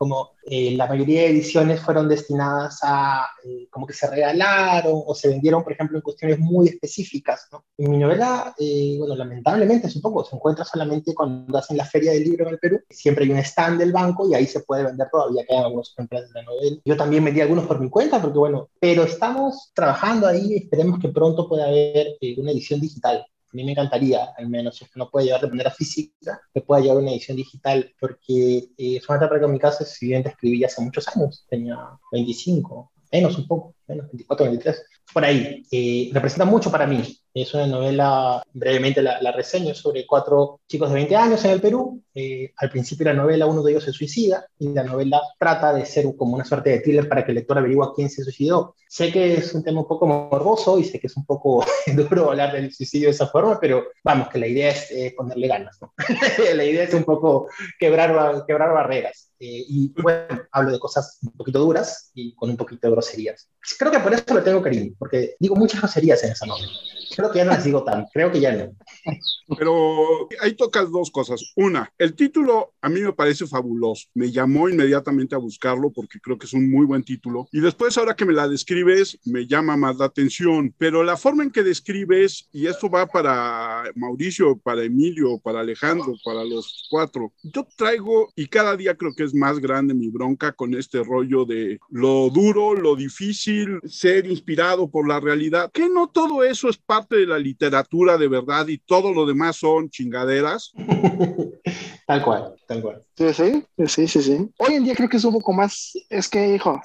como 0.00 0.30
eh, 0.46 0.74
la 0.78 0.86
mayoría 0.86 1.20
de 1.20 1.28
ediciones 1.28 1.78
fueron 1.78 2.08
destinadas 2.08 2.78
a, 2.82 3.28
eh, 3.44 3.68
como 3.68 3.86
que 3.86 3.92
se 3.92 4.08
regalaron 4.08 5.02
o 5.04 5.14
se 5.14 5.28
vendieron, 5.28 5.62
por 5.62 5.74
ejemplo, 5.74 5.98
en 5.98 6.02
cuestiones 6.02 6.38
muy 6.38 6.68
específicas. 6.68 7.48
¿no? 7.52 7.66
Mi 7.76 7.98
novela, 7.98 8.54
eh, 8.58 8.94
bueno, 8.98 9.14
lamentablemente, 9.14 9.90
supongo, 9.90 10.24
se 10.24 10.34
encuentra 10.34 10.64
solamente 10.64 11.14
cuando 11.14 11.58
hacen 11.58 11.76
la 11.76 11.84
feria 11.84 12.12
del 12.12 12.24
libro 12.24 12.46
en 12.46 12.54
el 12.54 12.58
Perú. 12.58 12.80
Siempre 12.88 13.26
hay 13.26 13.30
un 13.30 13.36
stand 13.40 13.78
del 13.78 13.92
banco 13.92 14.26
y 14.26 14.32
ahí 14.32 14.46
se 14.46 14.60
puede 14.60 14.84
vender 14.84 15.06
todavía, 15.12 15.44
quedan 15.46 15.64
algunos 15.64 15.92
ejemplares 15.92 16.32
de 16.32 16.40
la 16.40 16.46
novela. 16.46 16.76
Yo 16.82 16.96
también 16.96 17.22
vendí 17.22 17.42
algunos 17.42 17.66
por 17.66 17.78
mi 17.78 17.90
cuenta, 17.90 18.22
porque 18.22 18.38
bueno, 18.38 18.70
pero 18.80 19.02
estamos 19.02 19.70
trabajando 19.74 20.26
ahí, 20.26 20.56
esperemos 20.56 20.98
que 20.98 21.10
pronto 21.10 21.46
pueda 21.46 21.66
haber 21.66 22.16
una 22.38 22.52
edición 22.52 22.80
digital 22.80 23.26
a 23.52 23.56
mí 23.56 23.64
me 23.64 23.72
encantaría, 23.72 24.32
al 24.36 24.48
menos, 24.48 24.76
si 24.76 24.84
es 24.84 24.90
que 24.90 24.98
no 24.98 25.10
puede 25.10 25.26
llevar 25.26 25.40
de 25.40 25.48
manera 25.48 25.70
física, 25.70 26.40
que 26.54 26.60
pueda 26.60 26.80
llevar 26.80 26.98
una 26.98 27.10
edición 27.10 27.36
digital, 27.36 27.92
porque 27.98 28.68
eh, 28.78 29.00
Sonata 29.00 29.28
para 29.28 29.48
mi 29.48 29.58
caso, 29.58 29.84
si 29.84 30.06
bien 30.06 30.24
escribí 30.24 30.62
hace 30.62 30.80
muchos 30.80 31.08
años, 31.08 31.44
tenía 31.48 31.76
25, 32.12 32.92
menos 33.12 33.36
un 33.38 33.48
poco, 33.48 33.74
menos 33.90 34.06
24, 34.12 34.46
23 34.46 34.84
por 35.12 35.24
ahí. 35.24 35.62
Eh, 35.70 36.10
representa 36.12 36.44
mucho 36.44 36.70
para 36.70 36.86
mí. 36.86 37.16
Es 37.32 37.54
una 37.54 37.66
novela, 37.66 38.42
brevemente 38.52 39.02
la, 39.02 39.20
la, 39.22 39.30
reseño, 39.30 39.72
sobre 39.72 40.04
cuatro 40.04 40.60
chicos 40.68 40.88
de 40.88 40.96
20 40.96 41.16
años 41.16 41.44
en 41.44 41.52
el 41.52 41.60
Perú. 41.60 42.02
Eh, 42.12 42.52
al 42.56 42.70
principio 42.70 43.04
de 43.04 43.14
la 43.14 43.22
novela 43.22 43.46
uno 43.46 43.62
de 43.62 43.70
ellos 43.70 43.84
se 43.84 43.92
suicida 43.92 44.46
y 44.58 44.68
la 44.72 44.82
novela 44.82 45.20
trata 45.38 45.72
de 45.72 45.86
ser 45.86 46.06
como 46.16 46.34
una 46.34 46.44
suerte 46.44 46.70
de 46.70 46.80
thriller 46.80 47.08
para 47.08 47.24
que 47.24 47.30
el 47.30 47.36
lector 47.36 47.56
averigüe 47.56 47.92
quién 47.94 48.10
se 48.10 48.24
suicidó. 48.24 48.74
Sé 48.88 49.12
que 49.12 49.34
es 49.34 49.54
un 49.54 49.62
tema 49.62 49.80
un 49.80 49.86
poco 49.86 50.06
morboso 50.06 50.76
y 50.80 50.84
sé 50.84 50.98
que 50.98 51.06
es 51.06 51.16
un 51.16 51.24
poco 51.24 51.64
duro 51.94 52.30
hablar 52.30 52.52
del 52.52 52.74
suicidio 52.74 53.06
de 53.06 53.12
esa 53.12 53.28
forma, 53.28 53.60
pero 53.60 53.84
vamos, 54.02 54.28
que 54.28 54.38
la 54.38 54.48
idea 54.48 54.70
es 54.70 54.90
eh, 54.90 55.14
ponerle 55.16 55.46
ganas. 55.46 55.78
¿no? 55.80 55.92
la 56.54 56.64
idea 56.64 56.82
es 56.82 56.94
un 56.94 57.04
poco 57.04 57.48
quebrar, 57.78 58.44
quebrar 58.44 58.72
barreras. 58.72 59.30
Eh, 59.38 59.64
y 59.68 59.94
bueno, 60.02 60.42
hablo 60.52 60.70
de 60.70 60.78
cosas 60.78 61.18
un 61.22 61.32
poquito 61.32 61.60
duras 61.60 62.10
y 62.12 62.34
con 62.34 62.50
un 62.50 62.58
poquito 62.58 62.86
de 62.86 62.92
groserías. 62.92 63.48
Creo 63.80 63.92
que 63.92 64.00
por 64.00 64.12
eso 64.12 64.22
lo 64.34 64.42
tengo 64.42 64.60
cariño, 64.60 64.92
porque 64.98 65.36
digo 65.40 65.56
muchas 65.56 65.80
groserías 65.80 66.22
en 66.22 66.32
esa 66.32 66.44
novela. 66.44 66.68
Creo 67.16 67.32
que 67.32 67.38
ya 67.38 67.44
no 67.46 67.52
las 67.52 67.64
digo 67.64 67.82
tan, 67.82 68.04
creo 68.12 68.30
que 68.30 68.38
ya 68.38 68.52
no. 68.52 68.76
Pero 69.56 70.28
ahí 70.42 70.54
tocas 70.54 70.90
dos 70.90 71.10
cosas. 71.10 71.52
Una, 71.56 71.90
el 71.96 72.14
título 72.14 72.74
a 72.82 72.90
mí 72.90 73.00
me 73.00 73.14
parece 73.14 73.46
fabuloso. 73.46 74.06
Me 74.14 74.30
llamó 74.30 74.68
inmediatamente 74.68 75.34
a 75.34 75.38
buscarlo 75.38 75.90
porque 75.90 76.20
creo 76.20 76.38
que 76.38 76.46
es 76.46 76.52
un 76.52 76.70
muy 76.70 76.84
buen 76.84 77.02
título. 77.02 77.48
Y 77.52 77.60
después, 77.60 77.96
ahora 77.96 78.14
que 78.14 78.26
me 78.26 78.34
la 78.34 78.48
describes, 78.48 79.18
me 79.24 79.46
llama 79.46 79.78
más 79.78 79.96
la 79.96 80.04
atención. 80.04 80.74
Pero 80.76 81.02
la 81.02 81.16
forma 81.16 81.42
en 81.42 81.50
que 81.50 81.62
describes, 81.62 82.48
y 82.52 82.66
esto 82.66 82.90
va 82.90 83.06
para 83.06 83.84
Mauricio, 83.96 84.58
para 84.58 84.84
Emilio, 84.84 85.38
para 85.38 85.60
Alejandro, 85.60 86.14
para 86.22 86.44
los 86.44 86.86
cuatro, 86.90 87.32
yo 87.42 87.66
traigo, 87.76 88.30
y 88.36 88.46
cada 88.46 88.76
día 88.76 88.94
creo 88.94 89.14
que 89.16 89.24
es 89.24 89.34
más 89.34 89.58
grande 89.58 89.94
mi 89.94 90.08
bronca 90.08 90.52
con 90.52 90.74
este 90.74 91.02
rollo 91.02 91.44
de 91.44 91.80
lo 91.88 92.28
duro, 92.30 92.74
lo 92.74 92.94
difícil, 92.94 93.69
ser 93.84 94.26
inspirado 94.26 94.88
por 94.88 95.08
la 95.08 95.18
realidad. 95.18 95.70
Que 95.72 95.88
no 95.88 96.08
todo 96.08 96.44
eso 96.44 96.68
es 96.68 96.76
parte 96.78 97.16
de 97.16 97.26
la 97.26 97.38
literatura 97.38 98.16
de 98.16 98.28
verdad 98.28 98.68
y 98.68 98.78
todo 98.78 99.12
lo 99.12 99.26
demás 99.26 99.40
más 99.40 99.56
son 99.56 99.88
chingaderas. 99.88 100.72
tal 102.06 102.22
cual, 102.22 102.54
tal 102.66 102.82
cual. 102.82 103.02
Sí, 103.16 103.64
sí, 103.86 104.06
sí, 104.06 104.22
sí, 104.22 104.50
Hoy 104.58 104.74
en 104.74 104.84
día 104.84 104.94
creo 104.94 105.08
que 105.08 105.16
es 105.16 105.24
un 105.24 105.32
poco 105.32 105.52
más, 105.52 105.92
es 106.10 106.28
que, 106.28 106.54
hijo, 106.54 106.80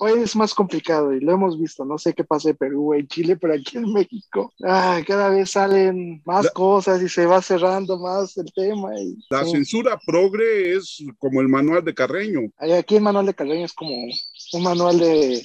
hoy 0.00 0.20
es 0.20 0.34
más 0.36 0.52
complicado 0.52 1.12
y 1.12 1.20
lo 1.20 1.32
hemos 1.32 1.58
visto, 1.58 1.84
no 1.84 1.96
sé 1.96 2.12
qué 2.12 2.24
pasa 2.24 2.50
en 2.50 2.56
Perú, 2.56 2.92
en 2.94 3.06
Chile, 3.06 3.36
pero 3.36 3.54
aquí 3.54 3.78
en 3.78 3.92
México, 3.92 4.52
ah, 4.64 5.00
cada 5.06 5.28
vez 5.30 5.50
salen 5.50 6.22
más 6.24 6.50
cosas 6.50 7.00
y 7.02 7.08
se 7.08 7.26
va 7.26 7.40
cerrando 7.40 7.98
más 7.98 8.36
el 8.36 8.52
tema. 8.52 8.98
Y, 9.00 9.16
la 9.30 9.44
censura 9.44 9.98
progre 10.04 10.74
es 10.74 11.02
como 11.18 11.40
el 11.40 11.48
manual 11.48 11.84
de 11.84 11.94
Carreño. 11.94 12.40
Aquí 12.58 12.96
el 12.96 13.02
manual 13.02 13.26
de 13.26 13.34
Carreño 13.34 13.64
es 13.64 13.72
como 13.72 13.94
un 14.52 14.62
manual 14.62 14.98
de 14.98 15.42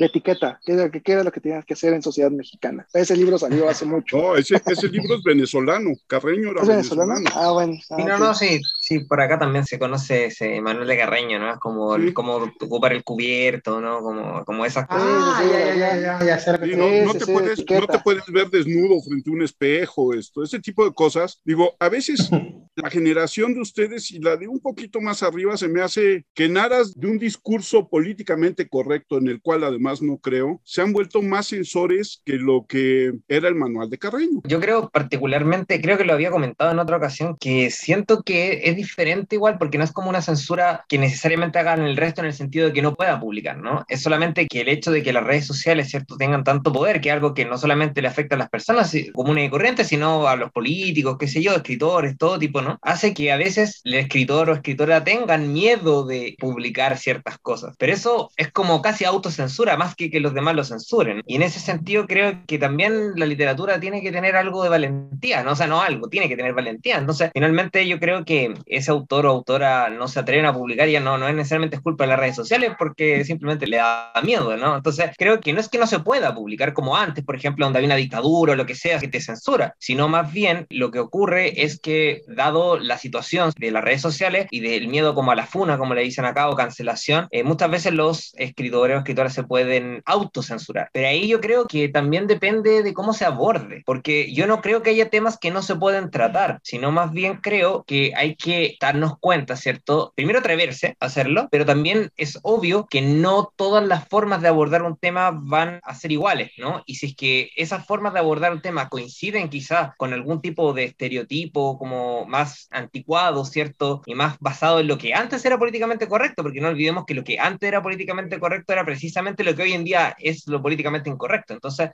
la 0.00 0.06
etiqueta, 0.06 0.58
que 0.64 0.72
era, 0.72 0.90
que 0.90 1.12
era 1.12 1.22
lo 1.22 1.30
que 1.30 1.40
tenías 1.40 1.62
que 1.66 1.74
hacer 1.74 1.92
en 1.92 2.02
sociedad 2.02 2.30
mexicana. 2.30 2.86
Ese 2.94 3.14
libro 3.14 3.38
salió 3.38 3.68
hace 3.68 3.84
mucho. 3.84 4.16
No, 4.16 4.34
ese, 4.34 4.58
ese 4.64 4.88
libro 4.88 5.16
es 5.16 5.22
venezolano, 5.22 5.90
Carreño 6.06 6.52
era 6.52 6.62
¿Es 6.62 6.68
venezolano? 6.68 7.14
Ah, 7.34 7.52
bueno. 7.52 7.74
Ah, 7.90 7.96
no, 7.98 8.18
no, 8.18 8.34
sí, 8.34 8.62
sí, 8.80 9.00
por 9.00 9.20
acá 9.20 9.38
también 9.38 9.66
se 9.66 9.78
conoce 9.78 10.26
ese 10.26 10.58
Manuel 10.62 10.88
de 10.88 10.96
Carreño, 10.96 11.38
¿no? 11.38 11.52
Es 11.52 11.58
como 11.58 11.94
cómo 12.14 12.36
ocupar 12.58 12.94
el 12.94 13.04
cubierto, 13.04 13.78
¿no? 13.78 14.00
Como, 14.00 14.42
como 14.46 14.64
esas 14.64 14.86
cosas. 14.86 15.04
Ah, 15.06 15.44
ya, 15.44 15.74
ya, 15.74 16.00
ya, 16.00 16.24
ya, 16.24 17.04
no, 17.04 17.12
te 17.12 17.26
puedes, 17.26 17.58
no 17.58 17.86
te 17.86 17.98
puedes 17.98 18.24
ver 18.28 18.48
desnudo 18.48 19.02
frente 19.02 19.28
a 19.28 19.34
un 19.34 19.42
espejo, 19.42 20.14
esto, 20.14 20.42
ese 20.42 20.60
tipo 20.60 20.82
de 20.82 20.94
cosas. 20.94 21.42
Digo, 21.44 21.74
a 21.78 21.90
veces 21.90 22.30
la 22.74 22.88
generación 22.88 23.52
de 23.52 23.60
ustedes 23.60 24.10
y 24.12 24.18
la 24.18 24.38
de 24.38 24.48
un 24.48 24.60
poquito 24.60 25.02
más 25.02 25.22
arriba 25.22 25.58
se 25.58 25.68
me 25.68 25.82
hace 25.82 26.24
que 26.34 26.46
en 26.46 26.56
aras 26.56 26.98
de 26.98 27.06
un 27.06 27.18
discurso 27.18 27.86
políticamente 27.86 28.66
correcto 28.66 29.18
en 29.18 29.28
el 29.28 29.42
cual 29.42 29.64
además 29.64 29.89
no 30.00 30.18
creo, 30.18 30.60
se 30.64 30.82
han 30.82 30.92
vuelto 30.92 31.22
más 31.22 31.46
sensores 31.46 32.22
que 32.24 32.34
lo 32.34 32.66
que 32.66 33.12
era 33.28 33.48
el 33.48 33.54
manual 33.54 33.90
de 33.90 33.98
Carreño. 33.98 34.40
Yo 34.44 34.60
creo 34.60 34.88
particularmente, 34.90 35.80
creo 35.80 35.98
que 35.98 36.04
lo 36.04 36.12
había 36.12 36.30
comentado 36.30 36.70
en 36.70 36.78
otra 36.78 36.96
ocasión, 36.96 37.36
que 37.38 37.70
siento 37.70 38.22
que 38.22 38.62
es 38.64 38.76
diferente 38.76 39.36
igual 39.36 39.58
porque 39.58 39.78
no 39.78 39.84
es 39.84 39.92
como 39.92 40.08
una 40.08 40.22
censura 40.22 40.84
que 40.88 40.98
necesariamente 40.98 41.58
hagan 41.58 41.82
el 41.82 41.96
resto 41.96 42.20
en 42.20 42.28
el 42.28 42.32
sentido 42.32 42.66
de 42.66 42.72
que 42.72 42.82
no 42.82 42.94
pueda 42.94 43.18
publicar, 43.18 43.58
¿no? 43.58 43.84
Es 43.88 44.02
solamente 44.02 44.46
que 44.46 44.60
el 44.60 44.68
hecho 44.68 44.90
de 44.92 45.02
que 45.02 45.12
las 45.12 45.24
redes 45.24 45.46
sociales, 45.46 45.90
¿cierto?, 45.90 46.16
tengan 46.16 46.44
tanto 46.44 46.72
poder, 46.72 47.00
que 47.00 47.08
es 47.08 47.14
algo 47.14 47.34
que 47.34 47.44
no 47.44 47.58
solamente 47.58 48.02
le 48.02 48.08
afecta 48.08 48.36
a 48.36 48.38
las 48.38 48.48
personas 48.48 48.94
comunes 49.12 49.46
y 49.46 49.50
corrientes, 49.50 49.88
sino 49.88 50.28
a 50.28 50.36
los 50.36 50.52
políticos, 50.52 51.16
qué 51.18 51.26
sé 51.26 51.42
yo, 51.42 51.54
escritores, 51.54 52.16
todo 52.16 52.38
tipo, 52.38 52.62
¿no? 52.62 52.78
Hace 52.82 53.14
que 53.14 53.32
a 53.32 53.36
veces 53.36 53.80
el 53.84 53.94
escritor 53.94 54.50
o 54.50 54.54
escritora 54.54 55.04
tengan 55.04 55.52
miedo 55.52 56.04
de 56.06 56.36
publicar 56.38 56.98
ciertas 56.98 57.38
cosas. 57.38 57.74
Pero 57.78 57.92
eso 57.92 58.30
es 58.36 58.52
como 58.52 58.82
casi 58.82 59.04
autocensura, 59.04 59.76
más 59.80 59.96
que 59.96 60.10
que 60.10 60.20
los 60.20 60.34
demás 60.34 60.54
lo 60.54 60.62
censuren. 60.62 61.22
Y 61.26 61.36
en 61.36 61.42
ese 61.42 61.58
sentido 61.58 62.06
creo 62.06 62.40
que 62.46 62.58
también 62.58 63.12
la 63.16 63.24
literatura 63.24 63.80
tiene 63.80 64.02
que 64.02 64.12
tener 64.12 64.36
algo 64.36 64.62
de 64.62 64.68
valentía, 64.68 65.42
¿no? 65.42 65.52
O 65.52 65.56
sea, 65.56 65.66
no 65.66 65.80
algo, 65.80 66.08
tiene 66.08 66.28
que 66.28 66.36
tener 66.36 66.52
valentía. 66.52 66.98
Entonces, 66.98 67.30
finalmente 67.32 67.88
yo 67.88 67.98
creo 67.98 68.26
que 68.26 68.52
ese 68.66 68.90
autor 68.90 69.24
o 69.24 69.30
autora 69.30 69.88
no 69.88 70.06
se 70.06 70.20
atreven 70.20 70.44
a 70.44 70.52
publicar 70.52 70.88
ya 70.88 71.00
no, 71.00 71.16
no 71.16 71.28
es 71.28 71.34
necesariamente 71.34 71.80
culpa 71.80 72.04
de 72.04 72.08
las 72.08 72.18
redes 72.18 72.36
sociales 72.36 72.72
porque 72.78 73.24
simplemente 73.24 73.66
le 73.66 73.78
da 73.78 74.12
miedo, 74.22 74.54
¿no? 74.58 74.76
Entonces, 74.76 75.10
creo 75.16 75.40
que 75.40 75.54
no 75.54 75.60
es 75.60 75.68
que 75.68 75.78
no 75.78 75.86
se 75.86 76.00
pueda 76.00 76.34
publicar 76.34 76.74
como 76.74 76.96
antes, 76.96 77.24
por 77.24 77.36
ejemplo, 77.36 77.64
donde 77.64 77.78
había 77.78 77.88
una 77.88 77.96
dictadura 77.96 78.52
o 78.52 78.56
lo 78.56 78.66
que 78.66 78.74
sea 78.74 78.98
que 78.98 79.08
te 79.08 79.20
censura, 79.20 79.74
sino 79.78 80.08
más 80.08 80.30
bien 80.30 80.66
lo 80.68 80.90
que 80.90 80.98
ocurre 80.98 81.62
es 81.64 81.80
que 81.80 82.22
dado 82.28 82.78
la 82.78 82.98
situación 82.98 83.52
de 83.56 83.70
las 83.70 83.82
redes 83.82 84.02
sociales 84.02 84.46
y 84.50 84.60
del 84.60 84.88
miedo 84.88 85.14
como 85.14 85.32
a 85.32 85.36
la 85.36 85.46
funa, 85.46 85.78
como 85.78 85.94
le 85.94 86.02
dicen 86.02 86.26
acá, 86.26 86.50
o 86.50 86.56
cancelación, 86.56 87.28
eh, 87.30 87.44
muchas 87.44 87.70
veces 87.70 87.94
los 87.94 88.34
escritores 88.36 88.96
o 88.96 88.98
escritoras 88.98 89.32
se 89.32 89.44
pueden 89.44 89.59
autocensurar. 90.04 90.90
Pero 90.92 91.08
ahí 91.08 91.28
yo 91.28 91.40
creo 91.40 91.66
que 91.66 91.88
también 91.88 92.26
depende 92.26 92.82
de 92.82 92.94
cómo 92.94 93.12
se 93.12 93.24
aborde, 93.24 93.82
porque 93.86 94.32
yo 94.32 94.46
no 94.46 94.60
creo 94.60 94.82
que 94.82 94.90
haya 94.90 95.10
temas 95.10 95.38
que 95.38 95.50
no 95.50 95.62
se 95.62 95.76
pueden 95.76 96.10
tratar, 96.10 96.60
sino 96.62 96.92
más 96.92 97.12
bien 97.12 97.36
creo 97.36 97.84
que 97.84 98.12
hay 98.16 98.36
que 98.36 98.76
darnos 98.80 99.18
cuenta, 99.18 99.56
¿cierto? 99.56 100.12
Primero 100.14 100.38
atreverse 100.38 100.96
a 101.00 101.06
hacerlo, 101.06 101.48
pero 101.50 101.64
también 101.66 102.10
es 102.16 102.38
obvio 102.42 102.86
que 102.88 103.02
no 103.02 103.52
todas 103.56 103.86
las 103.86 104.08
formas 104.08 104.42
de 104.42 104.48
abordar 104.48 104.82
un 104.82 104.96
tema 104.96 105.30
van 105.32 105.80
a 105.82 105.94
ser 105.94 106.12
iguales, 106.12 106.52
¿no? 106.58 106.82
Y 106.86 106.96
si 106.96 107.06
es 107.06 107.16
que 107.16 107.50
esas 107.56 107.86
formas 107.86 108.12
de 108.12 108.20
abordar 108.20 108.52
un 108.52 108.62
tema 108.62 108.88
coinciden 108.88 109.48
quizás 109.48 109.90
con 109.96 110.12
algún 110.12 110.40
tipo 110.40 110.72
de 110.72 110.84
estereotipo 110.84 111.78
como 111.78 112.26
más 112.26 112.68
anticuado, 112.70 113.44
¿cierto? 113.44 114.02
Y 114.06 114.14
más 114.14 114.36
basado 114.40 114.80
en 114.80 114.88
lo 114.88 114.98
que 114.98 115.14
antes 115.14 115.44
era 115.44 115.58
políticamente 115.58 116.08
correcto, 116.08 116.42
porque 116.42 116.60
no 116.60 116.68
olvidemos 116.68 117.04
que 117.06 117.14
lo 117.14 117.24
que 117.24 117.38
antes 117.38 117.68
era 117.68 117.82
políticamente 117.82 118.38
correcto 118.38 118.72
era 118.72 118.84
precisamente 118.84 119.44
lo 119.44 119.49
que 119.54 119.62
hoy 119.62 119.72
en 119.72 119.84
día 119.84 120.16
es 120.18 120.46
lo 120.46 120.62
políticamente 120.62 121.10
incorrecto. 121.10 121.54
Entonces, 121.54 121.90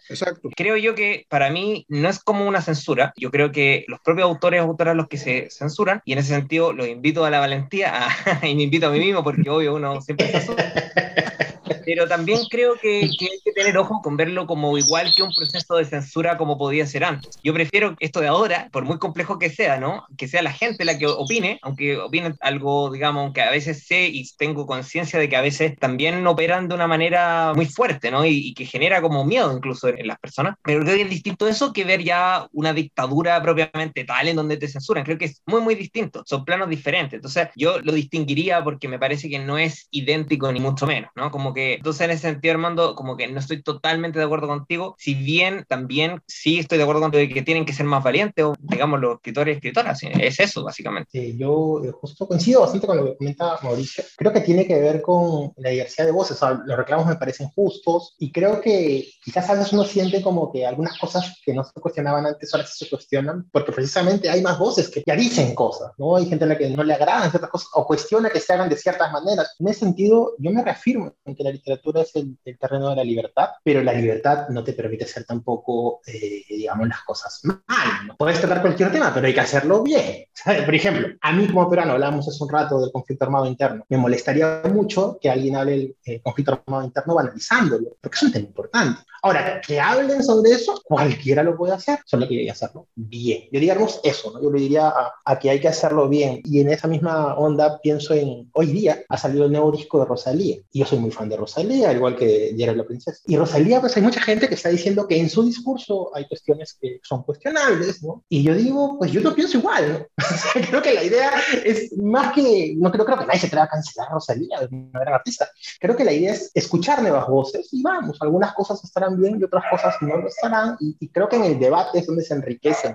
creo 0.56 0.76
yo 0.76 0.94
que 0.94 1.26
para 1.28 1.50
mí 1.50 1.84
no 1.88 2.08
es 2.08 2.18
como 2.18 2.46
una 2.46 2.62
censura. 2.62 3.12
Yo 3.16 3.30
creo 3.30 3.52
que 3.52 3.84
los 3.88 4.00
propios 4.00 4.28
autores 4.28 4.60
o 4.60 4.64
autoras 4.64 4.96
los 4.96 5.08
que 5.08 5.18
se 5.18 5.48
censuran, 5.50 6.02
y 6.04 6.12
en 6.12 6.18
ese 6.18 6.34
sentido 6.34 6.72
los 6.72 6.88
invito 6.88 7.24
a 7.24 7.30
la 7.30 7.40
valentía 7.40 8.08
y 8.42 8.54
me 8.54 8.64
invito 8.64 8.86
a 8.86 8.90
mí 8.90 8.98
mismo 8.98 9.22
porque 9.22 9.48
obvio 9.48 9.74
uno 9.74 10.00
siempre 10.00 10.28
censura. 10.28 10.72
pero 11.86 12.06
también 12.08 12.40
creo 12.50 12.74
que, 12.74 13.08
que, 13.18 13.26
hay 13.26 13.40
que 13.44 13.52
tener 13.52 13.78
ojo 13.78 14.00
con 14.02 14.16
verlo 14.16 14.46
como 14.46 14.76
igual 14.76 15.12
que 15.16 15.22
un 15.22 15.32
proceso 15.32 15.76
de 15.76 15.84
censura 15.84 16.36
como 16.36 16.58
podía 16.58 16.86
ser 16.86 17.04
antes. 17.04 17.38
Yo 17.42 17.54
prefiero 17.54 17.96
esto 18.00 18.20
de 18.20 18.26
ahora, 18.26 18.68
por 18.72 18.84
muy 18.84 18.98
complejo 18.98 19.38
que 19.38 19.50
sea, 19.50 19.78
¿no? 19.78 20.04
Que 20.18 20.28
sea 20.28 20.42
la 20.42 20.52
gente 20.52 20.84
la 20.84 20.98
que 20.98 21.06
opine, 21.06 21.60
aunque 21.62 21.96
opine 21.96 22.34
algo, 22.40 22.90
digamos, 22.90 23.32
que 23.32 23.40
a 23.40 23.50
veces 23.50 23.86
sé 23.86 24.08
y 24.08 24.28
tengo 24.36 24.66
conciencia 24.66 25.18
de 25.18 25.28
que 25.28 25.36
a 25.36 25.40
veces 25.40 25.76
también 25.78 26.26
operan 26.26 26.68
de 26.68 26.74
una 26.74 26.86
manera 26.86 27.52
muy 27.54 27.66
fuerte, 27.66 28.10
¿no? 28.10 28.24
Y, 28.24 28.54
que 28.54 28.64
genera 28.64 29.02
como 29.02 29.24
miedo 29.24 29.54
incluso 29.54 29.88
en, 29.88 30.06
las 30.06 30.18
personas. 30.18 30.56
Pero 30.62 30.80
creo 30.82 30.96
que 30.96 31.02
es 31.02 31.10
distinto 31.10 31.46
eso 31.46 31.72
que 31.72 31.84
ver 31.84 32.02
ya 32.02 32.48
una 32.52 32.72
dictadura 32.72 33.40
propiamente 33.42 34.04
tal 34.04 34.28
en 34.28 34.36
donde 34.36 34.56
te 34.56 34.68
censuran. 34.68 35.04
Creo 35.04 35.18
que 35.18 35.26
es 35.26 35.42
muy, 35.46 35.60
muy 35.60 35.74
distinto. 35.74 36.22
Son 36.26 36.44
planos 36.44 36.70
diferentes. 36.70 37.14
Entonces, 37.14 37.48
yo 37.54 37.80
lo 37.80 37.92
distinguiría 37.92 38.64
porque 38.64 38.88
me 38.88 38.98
parece 38.98 39.28
que 39.28 39.38
no 39.38 39.58
es 39.58 39.88
idéntico 39.90 40.50
ni 40.52 40.60
mucho 40.60 40.86
menos, 40.86 41.10
¿no? 41.14 41.30
Como 41.30 41.52
que, 41.52 41.75
entonces 41.76 42.02
en 42.02 42.10
ese 42.10 42.22
sentido, 42.22 42.52
Armando, 42.52 42.94
como 42.94 43.16
que 43.16 43.28
no 43.28 43.38
estoy 43.38 43.62
totalmente 43.62 44.18
de 44.18 44.24
acuerdo 44.24 44.48
contigo, 44.48 44.96
si 44.98 45.14
bien 45.14 45.64
también 45.68 46.22
sí 46.26 46.58
estoy 46.58 46.78
de 46.78 46.84
acuerdo 46.84 47.08
de 47.10 47.28
que 47.28 47.42
tienen 47.42 47.64
que 47.64 47.72
ser 47.72 47.86
más 47.86 48.02
valientes, 48.02 48.44
o 48.44 48.54
digamos, 48.58 49.00
los 49.00 49.16
escritores 49.16 49.54
y 49.54 49.56
escritoras. 49.56 50.02
Es 50.02 50.40
eso, 50.40 50.64
básicamente. 50.64 51.10
Sí, 51.12 51.36
yo 51.38 51.82
eh, 51.84 51.92
justo 51.92 52.26
coincido 52.26 52.60
bastante 52.60 52.86
con 52.86 52.96
lo 52.96 53.04
que 53.04 53.16
comenta 53.16 53.58
Mauricio. 53.62 54.04
Creo 54.16 54.32
que 54.32 54.40
tiene 54.40 54.66
que 54.66 54.80
ver 54.80 55.02
con 55.02 55.52
la 55.56 55.70
diversidad 55.70 56.06
de 56.06 56.12
voces. 56.12 56.36
O 56.36 56.46
sea, 56.46 56.62
los 56.64 56.76
reclamos 56.76 57.06
me 57.06 57.16
parecen 57.16 57.48
justos 57.48 58.14
y 58.18 58.32
creo 58.32 58.60
que 58.60 59.08
quizás 59.22 59.48
a 59.50 59.54
veces 59.54 59.72
uno 59.72 59.84
siente 59.84 60.22
como 60.22 60.50
que 60.50 60.66
algunas 60.66 60.98
cosas 60.98 61.40
que 61.44 61.52
no 61.52 61.64
se 61.64 61.80
cuestionaban 61.80 62.26
antes 62.26 62.52
ahora 62.52 62.66
se 62.66 62.88
cuestionan 62.88 63.48
porque 63.52 63.72
precisamente 63.72 64.28
hay 64.28 64.42
más 64.42 64.58
voces 64.58 64.88
que 64.88 65.02
ya 65.06 65.14
dicen 65.14 65.54
cosas, 65.54 65.92
¿no? 65.98 66.16
Hay 66.16 66.26
gente 66.26 66.44
a 66.44 66.48
la 66.48 66.58
que 66.58 66.68
no 66.70 66.82
le 66.82 66.94
agradan 66.94 67.30
ciertas 67.30 67.50
cosas 67.50 67.68
o 67.74 67.86
cuestiona 67.86 68.30
que 68.30 68.40
se 68.40 68.52
hagan 68.52 68.68
de 68.68 68.76
ciertas 68.76 69.12
maneras. 69.12 69.54
En 69.58 69.68
ese 69.68 69.80
sentido, 69.80 70.34
yo 70.38 70.50
me 70.50 70.62
reafirmo 70.62 71.12
en 71.24 71.34
que 71.34 71.44
la 71.44 71.50
literatura 71.66 72.02
es 72.02 72.14
el, 72.14 72.38
terreno 72.58 72.90
de 72.90 72.96
la 72.96 73.04
libertad, 73.04 73.50
pero 73.62 73.82
la 73.82 73.92
libertad 73.92 74.48
no 74.50 74.62
te 74.62 74.72
permite 74.72 75.04
hacer 75.04 75.24
tampoco, 75.24 76.00
eh, 76.06 76.44
digamos, 76.48 76.88
las 76.88 77.02
cosas 77.02 77.40
mal. 77.42 77.58
No 78.06 78.16
puedes 78.16 78.40
tratar 78.40 78.62
cualquier 78.62 78.92
tema, 78.92 79.12
pero 79.12 79.26
hay 79.26 79.34
que 79.34 79.40
hacerlo 79.40 79.82
bien. 79.82 80.26
Por 80.44 80.74
ejemplo, 80.74 81.08
a 81.20 81.32
mí 81.32 81.46
como 81.48 81.68
peruano, 81.68 81.92
hablábamos 81.92 82.28
hace 82.28 82.42
un 82.42 82.50
rato 82.50 82.80
del 82.80 82.92
conflicto 82.92 83.24
armado 83.24 83.46
interno, 83.46 83.84
me 83.88 83.96
molestaría 83.96 84.62
mucho 84.72 85.18
que 85.20 85.28
alguien 85.28 85.56
hable 85.56 85.72
del 85.72 85.96
eh, 86.04 86.20
conflicto 86.22 86.52
armado 86.52 86.84
interno 86.84 87.14
banalizándolo, 87.14 87.96
porque 88.00 88.16
es 88.16 88.22
un 88.22 88.32
tema 88.32 88.46
importante. 88.46 89.00
Ahora, 89.26 89.60
que 89.60 89.80
hablen 89.80 90.22
sobre 90.22 90.52
eso, 90.52 90.80
cualquiera 90.84 91.42
lo 91.42 91.56
puede 91.56 91.72
hacer, 91.72 91.98
solo 92.06 92.28
que 92.28 92.38
hay 92.38 92.44
que 92.44 92.50
hacerlo 92.52 92.86
bien. 92.94 93.48
Yo 93.50 93.58
digamos 93.58 94.00
eso, 94.04 94.30
¿no? 94.30 94.40
Yo 94.40 94.52
le 94.52 94.60
diría 94.60 94.92
a, 95.24 95.38
que 95.40 95.50
hay 95.50 95.58
que 95.58 95.66
hacerlo 95.66 96.08
bien. 96.08 96.42
Y 96.44 96.60
en 96.60 96.70
esa 96.70 96.86
misma 96.86 97.34
onda 97.34 97.80
pienso 97.80 98.14
en, 98.14 98.48
hoy 98.52 98.66
día 98.66 99.02
ha 99.08 99.18
salido 99.18 99.46
el 99.46 99.50
nuevo 99.50 99.72
disco 99.72 99.98
de 99.98 100.04
Rosalía. 100.04 100.58
Y 100.70 100.78
yo 100.78 100.86
soy 100.86 101.00
muy 101.00 101.10
fan 101.10 101.28
de 101.28 101.36
Rosalía, 101.36 101.55
al 101.56 101.96
igual 101.96 102.16
que 102.16 102.52
Diario 102.54 102.74
la 102.74 102.84
Princesa. 102.84 103.18
Y 103.26 103.36
Rosalía, 103.36 103.80
pues 103.80 103.96
hay 103.96 104.02
mucha 104.02 104.20
gente 104.20 104.48
que 104.48 104.54
está 104.54 104.68
diciendo 104.68 105.06
que 105.08 105.18
en 105.18 105.30
su 105.30 105.44
discurso 105.44 106.10
hay 106.14 106.26
cuestiones 106.28 106.76
que 106.80 107.00
son 107.02 107.22
cuestionables, 107.22 108.02
¿no? 108.02 108.24
Y 108.28 108.42
yo 108.42 108.54
digo, 108.54 108.98
pues 108.98 109.10
yo 109.12 109.20
no 109.20 109.34
pienso 109.34 109.58
igual, 109.58 110.06
¿no? 110.16 110.16
creo 110.68 110.82
que 110.82 110.94
la 110.94 111.04
idea 111.04 111.30
es 111.64 111.96
más 111.96 112.32
que, 112.32 112.74
no 112.76 112.90
creo, 112.92 113.04
creo 113.04 113.18
que 113.18 113.26
nadie 113.26 113.40
se 113.40 113.48
trata 113.48 113.64
a 113.64 113.68
cancelar 113.68 114.08
a 114.08 114.14
Rosalía, 114.14 114.58
es 114.60 114.70
una 114.70 115.00
gran 115.00 115.14
artista. 115.14 115.48
Creo 115.80 115.96
que 115.96 116.04
la 116.04 116.12
idea 116.12 116.32
es 116.32 116.50
escuchar 116.54 117.00
nuevas 117.00 117.26
voces 117.26 117.68
y 117.72 117.82
vamos, 117.82 118.18
algunas 118.20 118.52
cosas 118.54 118.82
estarán 118.84 119.20
bien 119.20 119.38
y 119.40 119.44
otras 119.44 119.64
cosas 119.70 119.94
no 120.02 120.16
lo 120.18 120.28
estarán. 120.28 120.76
Y, 120.80 121.08
creo 121.08 121.28
que 121.28 121.36
en 121.36 121.44
el 121.44 121.58
debate 121.58 122.00
es 122.00 122.06
donde 122.06 122.24
se 122.24 122.34
enriquece. 122.34 122.94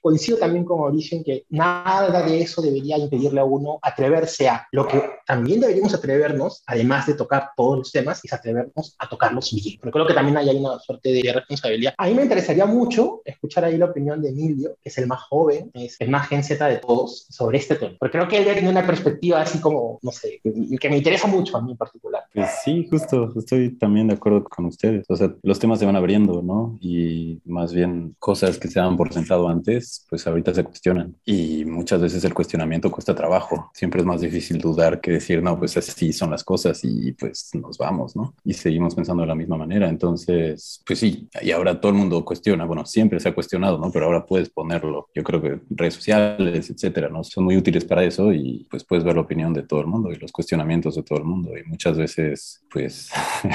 Coincido 0.00 0.38
también 0.38 0.64
con 0.64 0.80
Mauricio 0.80 1.18
en 1.18 1.24
que 1.24 1.46
nada 1.48 2.22
de 2.22 2.42
eso 2.42 2.62
debería 2.62 2.96
impedirle 2.98 3.40
a 3.40 3.44
uno 3.44 3.78
atreverse 3.82 4.48
a 4.48 4.66
lo 4.70 4.86
que 4.86 5.02
también 5.26 5.60
deberíamos 5.60 5.94
atrevernos, 5.94 6.62
además 6.66 7.06
de 7.06 7.14
tocar 7.14 7.50
todos 7.56 7.78
los 7.78 7.90
temas, 7.96 8.24
es 8.24 8.32
atrevernos 8.32 8.94
a 8.98 9.08
tocarlos 9.08 9.52
bien. 9.52 9.78
Pero 9.80 9.92
creo 9.92 10.06
que 10.06 10.14
también 10.14 10.36
hay 10.36 10.48
una 10.50 10.78
suerte 10.78 11.12
de 11.12 11.32
responsabilidad. 11.32 11.94
A 11.96 12.06
mí 12.06 12.14
me 12.14 12.22
interesaría 12.22 12.66
mucho 12.66 13.22
escuchar 13.24 13.64
ahí 13.64 13.76
la 13.76 13.86
opinión 13.86 14.20
de 14.22 14.30
Emilio, 14.30 14.76
que 14.82 14.88
es 14.88 14.98
el 14.98 15.06
más 15.06 15.22
joven, 15.22 15.70
es 15.74 15.96
el 16.00 16.10
más 16.10 16.28
Gen 16.28 16.44
Z 16.44 16.66
de 16.66 16.78
todos, 16.78 17.26
sobre 17.30 17.58
este 17.58 17.76
tema. 17.76 17.94
Porque 17.98 18.18
creo 18.18 18.28
que 18.28 18.38
él 18.38 18.52
tiene 18.52 18.68
una 18.68 18.86
perspectiva 18.86 19.40
así 19.40 19.60
como, 19.60 19.98
no 20.02 20.12
sé, 20.12 20.40
que 20.42 20.90
me 20.90 20.98
interesa 20.98 21.26
mucho 21.26 21.56
a 21.56 21.62
mí 21.62 21.72
en 21.72 21.76
particular. 21.76 22.24
Pues 22.34 22.50
sí, 22.64 22.86
justo, 22.90 23.32
estoy 23.36 23.76
también 23.76 24.08
de 24.08 24.14
acuerdo 24.14 24.44
con 24.44 24.66
ustedes. 24.66 25.04
O 25.08 25.16
sea, 25.16 25.34
los 25.42 25.58
temas 25.58 25.78
se 25.78 25.86
van 25.86 25.96
abriendo, 25.96 26.42
¿no? 26.42 26.78
Y 26.80 27.40
más 27.44 27.72
bien 27.72 28.14
cosas 28.18 28.58
que 28.58 28.68
se 28.68 28.78
daban 28.78 28.96
por 28.96 29.12
sentado 29.12 29.48
antes, 29.48 30.04
pues 30.08 30.26
ahorita 30.26 30.54
se 30.54 30.64
cuestionan. 30.64 31.16
Y 31.24 31.64
muchas 31.64 32.00
veces 32.00 32.24
el 32.24 32.34
cuestionamiento 32.34 32.90
cuesta 32.90 33.14
trabajo. 33.14 33.70
Siempre 33.74 34.00
es 34.00 34.06
más 34.06 34.20
difícil 34.20 34.58
dudar 34.58 35.00
que 35.00 35.12
decir, 35.12 35.42
no, 35.42 35.58
pues 35.58 35.76
así 35.76 36.12
son 36.12 36.30
las 36.30 36.44
cosas 36.44 36.80
y 36.82 37.12
pues 37.12 37.50
nos 37.54 37.75
vamos, 37.78 38.16
¿no? 38.16 38.34
Y 38.44 38.54
seguimos 38.54 38.94
pensando 38.94 39.22
de 39.22 39.28
la 39.28 39.34
misma 39.34 39.56
manera. 39.56 39.88
Entonces, 39.88 40.82
pues 40.86 40.98
sí, 40.98 41.28
y 41.42 41.50
ahora 41.50 41.80
todo 41.80 41.92
el 41.92 41.98
mundo 41.98 42.24
cuestiona. 42.24 42.64
Bueno, 42.64 42.84
siempre 42.86 43.20
se 43.20 43.28
ha 43.28 43.34
cuestionado, 43.34 43.78
¿no? 43.78 43.90
Pero 43.90 44.06
ahora 44.06 44.26
puedes 44.26 44.50
ponerlo. 44.50 45.08
Yo 45.14 45.22
creo 45.22 45.42
que 45.42 45.60
redes 45.70 45.94
sociales, 45.94 46.70
etcétera, 46.70 47.08
¿no? 47.08 47.24
Son 47.24 47.44
muy 47.44 47.56
útiles 47.56 47.84
para 47.84 48.04
eso 48.04 48.32
y 48.32 48.66
pues 48.70 48.84
puedes 48.84 49.04
ver 49.04 49.14
la 49.14 49.22
opinión 49.22 49.52
de 49.52 49.62
todo 49.62 49.80
el 49.80 49.86
mundo 49.86 50.10
y 50.12 50.16
los 50.16 50.32
cuestionamientos 50.32 50.94
de 50.94 51.02
todo 51.02 51.18
el 51.18 51.24
mundo. 51.24 51.56
Y 51.56 51.64
muchas 51.68 51.96
veces, 51.96 52.62
pues, 52.70 53.10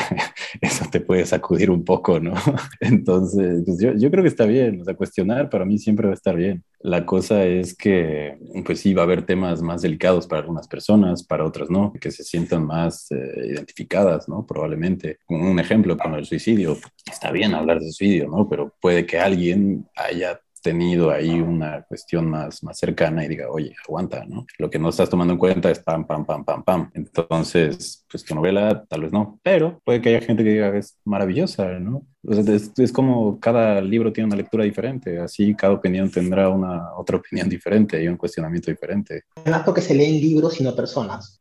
eso 0.62 0.86
te 0.92 1.02
puede 1.02 1.26
sacudir 1.26 1.72
un 1.72 1.84
poco, 1.84 2.20
¿no? 2.20 2.34
Entonces, 2.80 3.64
pues 3.66 3.80
yo, 3.80 3.94
yo 3.94 4.12
creo 4.12 4.24
que 4.24 4.30
está 4.30 4.46
bien, 4.46 4.82
o 4.82 4.86
sea, 4.86 4.96
cuestionar 4.96 5.50
para 5.50 5.66
mí 5.66 5.78
siempre 5.78 6.08
va 6.08 6.14
a 6.14 6.16
estar 6.16 6.36
bien. 6.36 6.64
La 6.80 7.06
cosa 7.06 7.46
es 7.46 7.76
que, 7.76 8.38
pues 8.66 8.80
sí, 8.80 8.94
va 8.94 9.04
a 9.04 9.06
haber 9.06 9.24
temas 9.24 9.62
más 9.62 9.84
delicados 9.84 10.28
para 10.28 10.42
algunas 10.42 10.68
personas, 10.68 11.24
para 11.24 11.46
otras 11.46 11.70
no, 11.70 11.94
que 11.94 12.10
se 12.10 12.24
sientan 12.24 12.66
más 12.66 13.12
eh, 13.12 13.48
identificadas, 13.50 14.28
¿no? 14.28 14.46
Probablemente. 14.46 15.20
Un 15.30 15.60
ejemplo 15.60 15.96
con 15.96 16.16
el 16.16 16.26
suicidio. 16.26 16.78
Está 17.10 17.32
bien 17.32 17.54
hablar 17.54 17.80
de 17.80 17.92
suicidio, 17.92 18.28
¿no? 18.30 18.50
Pero 18.50 18.74
puede 18.82 19.06
que 19.06 19.20
alguien 19.20 19.86
haya 19.96 20.40
tenido 20.62 21.12
ahí 21.12 21.42
una 21.42 21.84
cuestión 21.84 22.30
más, 22.30 22.64
más 22.64 22.78
cercana 22.78 23.26
y 23.26 23.28
diga, 23.28 23.50
oye, 23.50 23.76
aguanta, 23.88 24.26
¿no? 24.26 24.46
Lo 24.58 24.70
que 24.70 24.80
no 24.80 24.90
estás 24.90 25.10
tomando 25.10 25.34
en 25.34 25.40
cuenta 25.40 25.72
es 25.72 25.80
pam, 25.80 26.06
pam, 26.06 26.26
pam, 26.26 26.46
pam, 26.46 26.64
pam. 26.64 26.92
Entonces, 26.94 28.06
pues 28.10 28.24
tu 28.24 28.36
novela 28.36 28.86
tal 28.88 29.02
vez 29.02 29.12
no, 29.12 29.40
pero 29.44 29.82
puede 29.84 30.02
que 30.02 30.10
haya 30.10 30.26
gente 30.26 30.44
que 30.44 30.52
diga, 30.52 30.78
es 30.78 30.98
maravillosa, 31.04 31.80
¿no? 31.80 32.06
es, 32.24 32.92
como 32.92 33.40
cada 33.40 33.82
libro 33.82 34.14
tiene 34.14 34.28
una 34.28 34.36
lectura 34.36 34.64
diferente, 34.64 35.20
así 35.20 35.56
cada 35.56 35.74
opinión 35.74 36.12
tendrá 36.12 36.50
una 36.50 36.94
otra 36.96 37.18
opinión 37.18 37.50
diferente 37.50 38.02
y 38.02 38.08
un 38.08 38.18
cuestionamiento 38.18 38.70
diferente. 38.70 39.24
No 39.46 39.64
porque 39.66 39.82
se 39.82 39.96
leen 39.96 40.20
libros, 40.22 40.54
sino 40.54 40.76
personas. 40.76 41.40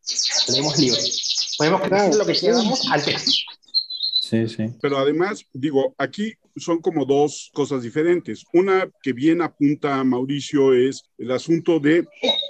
Leemos 0.49 0.79
libros. 0.79 1.57
Podemos 1.59 1.83
crear 1.83 2.15
lo 2.15 2.25
que 2.25 2.33
queramos 2.33 2.91
al 2.91 3.05
texto. 3.05 3.33
Sí, 4.31 4.47
sí. 4.47 4.65
Pero 4.81 4.97
además, 4.97 5.45
digo, 5.53 5.93
aquí 5.99 6.35
son 6.55 6.79
como 6.81 7.05
dos 7.05 7.51
cosas 7.53 7.83
diferentes. 7.83 8.45
Una 8.53 8.89
que 9.03 9.13
bien 9.13 9.43
apunta 9.43 10.05
Mauricio 10.05 10.73
es 10.73 11.03
el 11.19 11.33
asunto 11.33 11.81
de 11.81 12.07